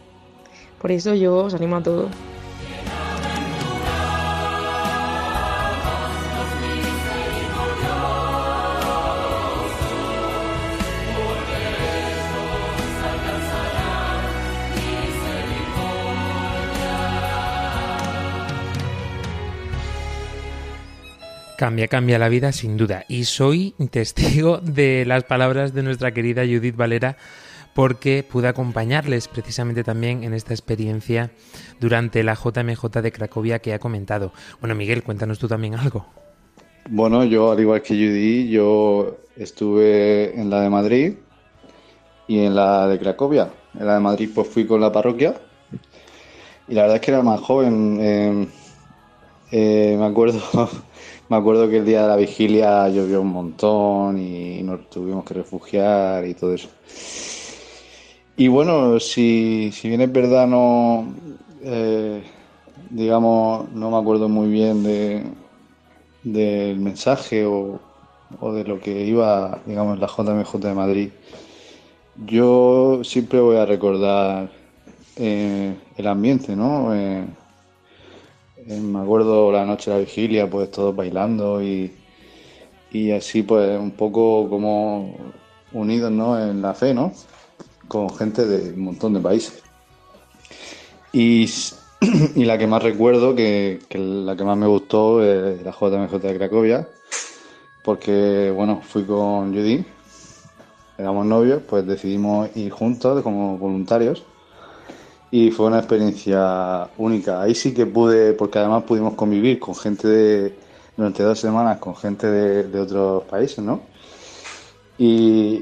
Por 0.81 0.93
eso 0.93 1.13
yo 1.13 1.35
os 1.35 1.53
animo 1.53 1.75
a 1.75 1.83
todos. 1.83 2.09
Cambia, 21.57 21.87
cambia 21.87 22.19
la 22.19 22.29
vida 22.29 22.51
sin 22.51 22.75
duda. 22.75 23.05
Y 23.07 23.25
soy 23.25 23.75
testigo 23.89 24.57
de 24.57 25.05
las 25.05 25.23
palabras 25.23 25.73
de 25.73 25.83
nuestra 25.83 26.13
querida 26.13 26.43
Judith 26.43 26.75
Valera 26.75 27.17
porque 27.73 28.25
pude 28.29 28.47
acompañarles 28.47 29.27
precisamente 29.27 29.83
también 29.83 30.23
en 30.23 30.33
esta 30.33 30.53
experiencia 30.53 31.31
durante 31.79 32.23
la 32.23 32.35
JMJ 32.35 33.01
de 33.01 33.11
Cracovia 33.11 33.59
que 33.59 33.73
ha 33.73 33.79
comentado. 33.79 34.31
Bueno, 34.59 34.75
Miguel, 34.75 35.03
cuéntanos 35.03 35.39
tú 35.39 35.47
también 35.47 35.75
algo. 35.75 36.05
Bueno, 36.89 37.23
yo 37.23 37.51
al 37.51 37.59
igual 37.59 37.81
que 37.81 37.95
Judith, 37.95 38.49
yo 38.49 39.17
estuve 39.35 40.39
en 40.39 40.49
la 40.49 40.61
de 40.61 40.69
Madrid 40.69 41.13
y 42.27 42.39
en 42.39 42.55
la 42.55 42.87
de 42.87 42.99
Cracovia. 42.99 43.49
En 43.77 43.85
la 43.87 43.95
de 43.95 43.99
Madrid 43.99 44.29
pues 44.33 44.47
fui 44.47 44.65
con 44.65 44.81
la 44.81 44.91
parroquia 44.91 45.35
y 46.67 46.73
la 46.73 46.83
verdad 46.83 46.95
es 46.97 47.01
que 47.01 47.11
era 47.11 47.21
más 47.21 47.39
joven. 47.41 47.97
Eh, 48.01 48.47
eh, 49.51 49.95
me 49.97 50.05
acuerdo 50.05 50.39
me 51.29 51.37
acuerdo 51.37 51.69
que 51.69 51.77
el 51.77 51.85
día 51.85 52.03
de 52.03 52.07
la 52.07 52.15
vigilia 52.15 52.87
llovió 52.89 53.21
un 53.21 53.29
montón 53.29 54.17
y 54.19 54.61
nos 54.63 54.89
tuvimos 54.89 55.25
que 55.25 55.33
refugiar 55.33 56.25
y 56.27 56.33
todo 56.33 56.53
eso. 56.53 56.69
Y 58.37 58.47
bueno, 58.47 58.99
si, 58.99 59.71
si 59.71 59.87
bien 59.87 60.01
es 60.01 60.11
verdad, 60.11 60.45
no, 60.47 61.13
eh, 61.63 62.21
digamos, 62.89 63.71
no 63.71 63.89
me 63.91 63.97
acuerdo 63.97 64.29
muy 64.29 64.49
bien 64.49 64.83
de, 64.83 65.23
del 66.23 66.79
mensaje 66.79 67.45
o, 67.45 67.79
de 68.53 68.63
lo 68.65 68.79
que 68.79 69.05
iba, 69.05 69.61
digamos, 69.65 69.99
la 69.99 70.07
JMJ 70.07 70.57
de 70.59 70.73
Madrid. 70.73 71.09
Yo 72.25 73.01
siempre 73.03 73.39
voy 73.39 73.57
a 73.57 73.65
recordar 73.65 74.49
eh, 75.15 75.75
el 75.97 76.07
ambiente, 76.07 76.55
¿no? 76.55 76.93
Eh, 76.93 77.25
me 78.65 78.99
acuerdo 78.99 79.51
la 79.51 79.65
noche 79.65 79.91
de 79.91 79.97
la 79.97 80.03
vigilia, 80.03 80.49
pues 80.49 80.71
todos 80.71 80.95
bailando 80.95 81.61
y, 81.61 81.91
y 82.91 83.11
así 83.11 83.43
pues 83.43 83.79
un 83.79 83.91
poco 83.91 84.49
como 84.49 85.15
unidos 85.71 86.11
¿no? 86.11 86.39
en 86.39 86.61
la 86.61 86.73
fe, 86.73 86.93
¿no? 86.93 87.13
Con 87.87 88.09
gente 88.09 88.45
de 88.45 88.73
un 88.73 88.81
montón 88.81 89.13
de 89.13 89.19
países. 89.19 89.61
Y, 91.13 91.47
y 92.35 92.45
la 92.45 92.57
que 92.57 92.67
más 92.67 92.81
recuerdo, 92.81 93.35
que, 93.35 93.79
que, 93.87 93.99
la 93.99 94.35
que 94.35 94.43
más 94.43 94.57
me 94.57 94.67
gustó, 94.67 95.23
es 95.23 95.61
la 95.61 95.71
JMJ 95.71 96.17
de 96.19 96.37
Cracovia, 96.37 96.87
porque 97.83 98.51
bueno, 98.55 98.81
fui 98.81 99.03
con 99.03 99.53
Judy, 99.53 99.85
éramos 100.97 101.25
novios, 101.25 101.61
pues 101.69 101.85
decidimos 101.85 102.49
ir 102.55 102.71
juntos 102.71 103.21
como 103.21 103.57
voluntarios 103.57 104.23
y 105.35 105.51
fue 105.51 105.65
una 105.65 105.79
experiencia 105.79 106.87
única. 106.97 107.41
Ahí 107.41 107.53
sí 107.53 107.73
que 107.73 107.85
pude, 107.85 108.31
porque 108.31 108.59
además 108.59 108.83
pudimos 108.83 109.15
convivir 109.15 109.59
con 109.59 109.75
gente 109.75 110.07
de, 110.07 110.53
durante 110.95 111.23
dos 111.23 111.37
semanas, 111.37 111.77
con 111.79 111.93
gente 111.93 112.25
de, 112.25 112.79
otros 112.79 113.25
países, 113.25 113.59
¿no? 113.59 113.81
Y, 114.97 115.61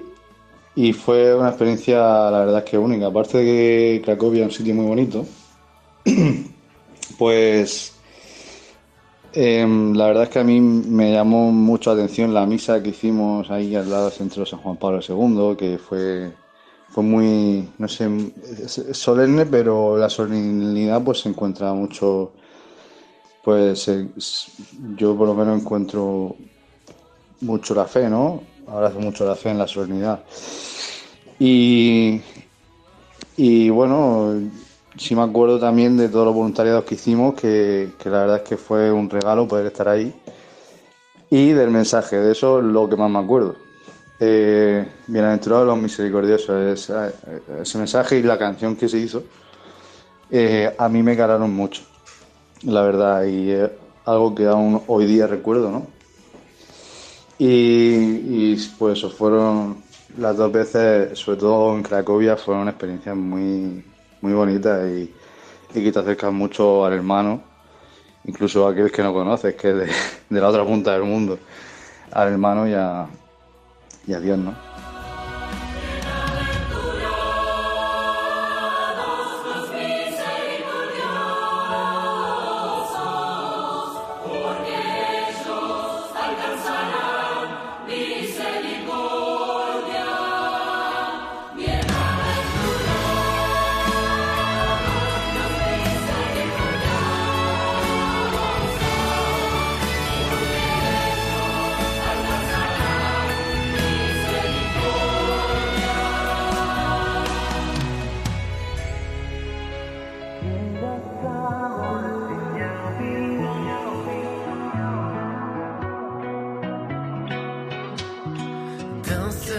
y, 0.76 0.94
fue 0.94 1.36
una 1.36 1.50
experiencia, 1.50 1.98
la 1.98 2.46
verdad 2.46 2.60
es 2.60 2.70
que 2.70 2.78
única. 2.78 3.08
Aparte 3.08 3.40
de 3.40 3.46
que 3.46 4.02
Cracovia 4.06 4.42
es 4.42 4.52
un 4.52 4.58
sitio 4.58 4.76
muy 4.76 4.86
bonito, 4.86 5.26
pues 7.18 7.96
em, 9.34 9.96
la 9.96 10.06
verdad 10.06 10.24
es 10.26 10.30
que 10.30 10.40
a 10.40 10.44
mí 10.44 10.62
me 10.62 11.14
llamó 11.14 11.52
mucho 11.52 11.96
la 11.96 12.04
atención 12.04 12.32
la 12.32 12.46
misa 12.46 12.84
que 12.84 12.90
hicimos 12.90 13.50
ahí 13.50 13.76
al 13.76 13.90
lado 13.90 14.04
del 14.04 14.14
centro 14.14 14.44
de 14.44 14.52
San 14.52 14.60
Juan 14.60 14.78
Pablo 14.78 15.00
II, 15.02 15.56
que 15.58 15.80
fue 15.80 16.43
fue 16.94 17.04
muy, 17.04 17.68
no 17.80 17.88
sé, 17.88 18.08
solemne, 18.94 19.48
pero 19.48 19.98
la 19.98 20.10
solemnidad 20.12 21.02
pues 21.04 21.22
se 21.22 21.30
encuentra 21.30 21.74
mucho, 21.74 22.34
pues 23.44 23.90
yo 24.96 25.18
por 25.18 25.28
lo 25.28 25.34
menos 25.34 25.60
encuentro 25.60 26.36
mucho 27.42 27.74
la 27.74 27.86
fe, 27.86 28.08
¿no? 28.08 28.44
Abrazo 28.68 29.00
mucho 29.00 29.26
la 29.26 29.36
fe 29.36 29.50
en 29.50 29.58
la 29.58 29.68
solemnidad. 29.68 30.24
Y, 31.40 32.22
y 33.38 33.72
bueno, 33.72 34.36
sí 34.96 35.16
me 35.16 35.24
acuerdo 35.24 35.60
también 35.60 35.98
de 35.98 36.10
todos 36.10 36.28
los 36.28 36.36
voluntariados 36.36 36.84
que 36.84 36.94
hicimos, 36.94 37.34
que, 37.34 37.90
que 37.98 38.10
la 38.12 38.20
verdad 38.20 38.38
es 38.38 38.50
que 38.50 38.58
fue 38.58 38.92
un 38.92 39.10
regalo 39.10 39.48
poder 39.48 39.66
estar 39.66 39.90
ahí. 39.90 40.14
Y 41.32 41.54
del 41.54 41.72
mensaje, 41.72 42.18
de 42.18 42.34
eso 42.34 42.60
es 42.60 42.66
lo 42.66 42.88
que 42.88 42.96
más 42.96 43.10
me 43.10 43.18
acuerdo 43.18 43.63
eh, 44.26 44.88
Bienaventurados 45.08 45.68
los 45.68 45.78
misericordiosos. 45.78 46.90
ese 47.62 47.78
mensaje 47.78 48.20
y 48.20 48.24
la 48.24 48.38
canción 48.38 48.76
que 48.76 48.88
se 48.88 48.98
hizo 48.98 49.24
eh, 50.36 50.74
a 50.80 50.90
mí 50.90 51.04
me 51.04 51.16
calaron 51.16 51.54
mucho, 51.54 51.84
la 52.64 52.82
verdad, 52.82 53.24
y 53.26 53.52
es 53.52 53.70
algo 54.04 54.34
que 54.34 54.48
aún 54.48 54.82
hoy 54.88 55.06
día 55.06 55.28
recuerdo, 55.28 55.70
¿no? 55.70 55.86
Y, 57.38 58.56
pues 58.80 59.04
fueron 59.14 59.84
las 60.18 60.36
dos 60.36 60.52
veces, 60.52 61.20
sobre 61.20 61.38
todo 61.38 61.76
en 61.76 61.84
Cracovia, 61.84 62.36
fueron 62.36 62.68
experiencias 62.68 63.16
muy, 63.16 63.84
muy 64.22 64.34
bonitas 64.34 64.90
y, 64.90 65.14
y 65.76 65.84
que 65.84 65.92
te 65.92 66.00
acercan 66.00 66.34
mucho 66.34 66.84
al 66.84 66.94
hermano, 66.94 67.44
incluso 68.26 68.68
a 68.68 68.72
aquel 68.72 68.92
que 68.92 69.04
no 69.04 69.14
conoces, 69.14 69.54
que 69.54 69.70
es 69.70 69.76
de, 69.76 69.90
de 70.30 70.42
la 70.42 70.48
otra 70.48 70.66
punta 70.66 70.94
del 70.94 71.04
mundo, 71.04 71.38
al 72.12 72.30
hermano 72.30 72.68
y 72.68 72.74
a, 72.74 73.08
y 74.08 74.14
adiós, 74.14 74.38
¿no? 74.38 74.73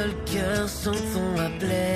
seul 0.04 0.14
cœur 0.26 0.68
sans 0.68 0.92
ton 0.92 1.36
rappel. 1.36 1.93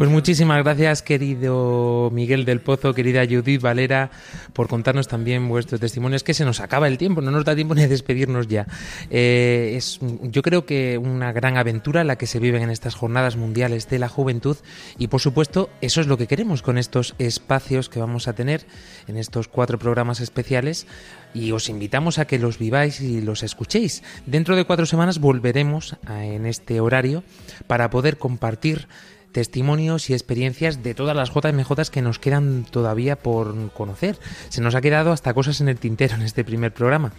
Pues 0.00 0.08
muchísimas 0.08 0.64
gracias, 0.64 1.02
querido 1.02 2.08
Miguel 2.10 2.46
del 2.46 2.62
Pozo, 2.62 2.94
querida 2.94 3.26
Judith 3.26 3.60
Valera, 3.60 4.10
por 4.54 4.66
contarnos 4.66 5.08
también 5.08 5.46
vuestro 5.46 5.78
testimonio. 5.78 6.16
Es 6.16 6.24
que 6.24 6.32
se 6.32 6.46
nos 6.46 6.60
acaba 6.60 6.88
el 6.88 6.96
tiempo, 6.96 7.20
no 7.20 7.30
nos 7.30 7.44
da 7.44 7.54
tiempo 7.54 7.74
ni 7.74 7.82
a 7.82 7.86
despedirnos 7.86 8.48
ya. 8.48 8.66
Eh, 9.10 9.74
es, 9.76 10.00
yo 10.22 10.40
creo 10.40 10.64
que 10.64 10.96
una 10.96 11.32
gran 11.32 11.58
aventura 11.58 12.02
la 12.02 12.16
que 12.16 12.26
se 12.26 12.38
vive 12.38 12.62
en 12.62 12.70
estas 12.70 12.94
jornadas 12.94 13.36
mundiales 13.36 13.90
de 13.90 13.98
la 13.98 14.08
juventud 14.08 14.56
y, 14.96 15.08
por 15.08 15.20
supuesto, 15.20 15.68
eso 15.82 16.00
es 16.00 16.06
lo 16.06 16.16
que 16.16 16.26
queremos 16.26 16.62
con 16.62 16.78
estos 16.78 17.14
espacios 17.18 17.90
que 17.90 18.00
vamos 18.00 18.26
a 18.26 18.32
tener 18.32 18.64
en 19.06 19.18
estos 19.18 19.48
cuatro 19.48 19.78
programas 19.78 20.20
especiales 20.20 20.86
y 21.34 21.52
os 21.52 21.68
invitamos 21.68 22.18
a 22.18 22.24
que 22.24 22.38
los 22.38 22.58
viváis 22.58 23.02
y 23.02 23.20
los 23.20 23.42
escuchéis. 23.42 24.02
Dentro 24.24 24.56
de 24.56 24.64
cuatro 24.64 24.86
semanas 24.86 25.18
volveremos 25.18 25.96
en 26.08 26.46
este 26.46 26.80
horario 26.80 27.22
para 27.66 27.90
poder 27.90 28.16
compartir 28.16 28.88
testimonios 29.32 30.10
y 30.10 30.12
experiencias 30.12 30.82
de 30.82 30.94
todas 30.94 31.16
las 31.16 31.30
JMJ 31.30 31.90
que 31.90 32.02
nos 32.02 32.18
quedan 32.18 32.64
todavía 32.64 33.16
por 33.16 33.70
conocer. 33.72 34.18
Se 34.48 34.60
nos 34.60 34.74
ha 34.74 34.80
quedado 34.80 35.12
hasta 35.12 35.34
cosas 35.34 35.60
en 35.60 35.68
el 35.68 35.78
tintero 35.78 36.14
en 36.14 36.22
este 36.22 36.44
primer 36.44 36.72
programa. 36.72 37.12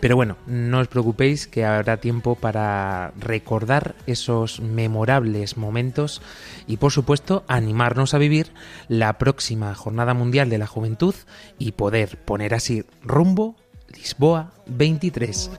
Pero 0.00 0.16
bueno, 0.16 0.36
no 0.46 0.80
os 0.80 0.88
preocupéis 0.88 1.46
que 1.46 1.64
habrá 1.64 1.98
tiempo 1.98 2.34
para 2.34 3.12
recordar 3.18 3.94
esos 4.06 4.60
memorables 4.60 5.56
momentos 5.56 6.22
y 6.66 6.78
por 6.78 6.92
supuesto 6.92 7.44
animarnos 7.46 8.14
a 8.14 8.18
vivir 8.18 8.52
la 8.88 9.18
próxima 9.18 9.74
Jornada 9.74 10.14
Mundial 10.14 10.48
de 10.48 10.58
la 10.58 10.66
Juventud 10.66 11.14
y 11.58 11.72
poder 11.72 12.18
poner 12.24 12.54
así 12.54 12.84
rumbo 13.02 13.56
Lisboa 13.94 14.52
23. 14.66 15.50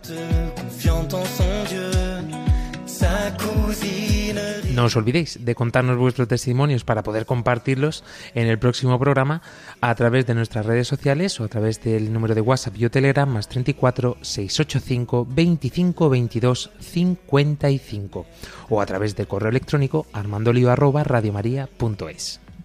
No 4.74 4.90
os 4.90 4.98
olvidéis 4.98 5.38
de 5.46 5.54
contarnos 5.54 6.02
vuestros 6.02 6.28
testimonios 6.28 6.84
para 6.84 7.04
poder 7.04 7.28
compartirlos 7.30 8.04
en 8.34 8.48
el 8.48 8.58
próximo 8.58 8.98
programa 8.98 9.44
a 9.82 9.94
través 9.94 10.26
de 10.26 10.34
nuestras 10.34 10.66
redes 10.66 10.88
sociales 10.88 11.40
o 11.40 11.44
a 11.44 11.48
través 11.48 11.84
del 11.84 12.12
número 12.12 12.34
de 12.34 12.42
WhatsApp 12.42 12.74
y 12.78 12.86
o 12.86 12.92
Telegram 12.92 13.30
más 13.30 13.48
34 13.48 14.18
685 14.22 15.28
25 15.30 16.10
22 16.10 16.72
55 16.80 18.26
o 18.70 18.82
a 18.82 18.86
través 18.88 19.16
de 19.16 19.28
correo 19.28 19.50
electrónico 19.50 20.08
armandolio. 20.12 20.74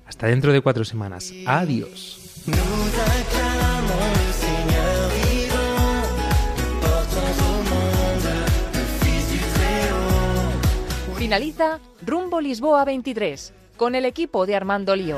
Hasta 0.06 0.26
dentro 0.26 0.52
de 0.54 0.60
cuatro 0.62 0.84
semanas. 0.86 1.30
Adiós. 1.44 2.18
Finaliza 11.28 11.78
Rumbo 12.08 12.40
Lisboa 12.40 12.86
23 12.86 13.52
con 13.76 13.94
el 13.94 14.06
equipo 14.06 14.46
de 14.46 14.56
Armando 14.56 14.96
Lío. 14.96 15.16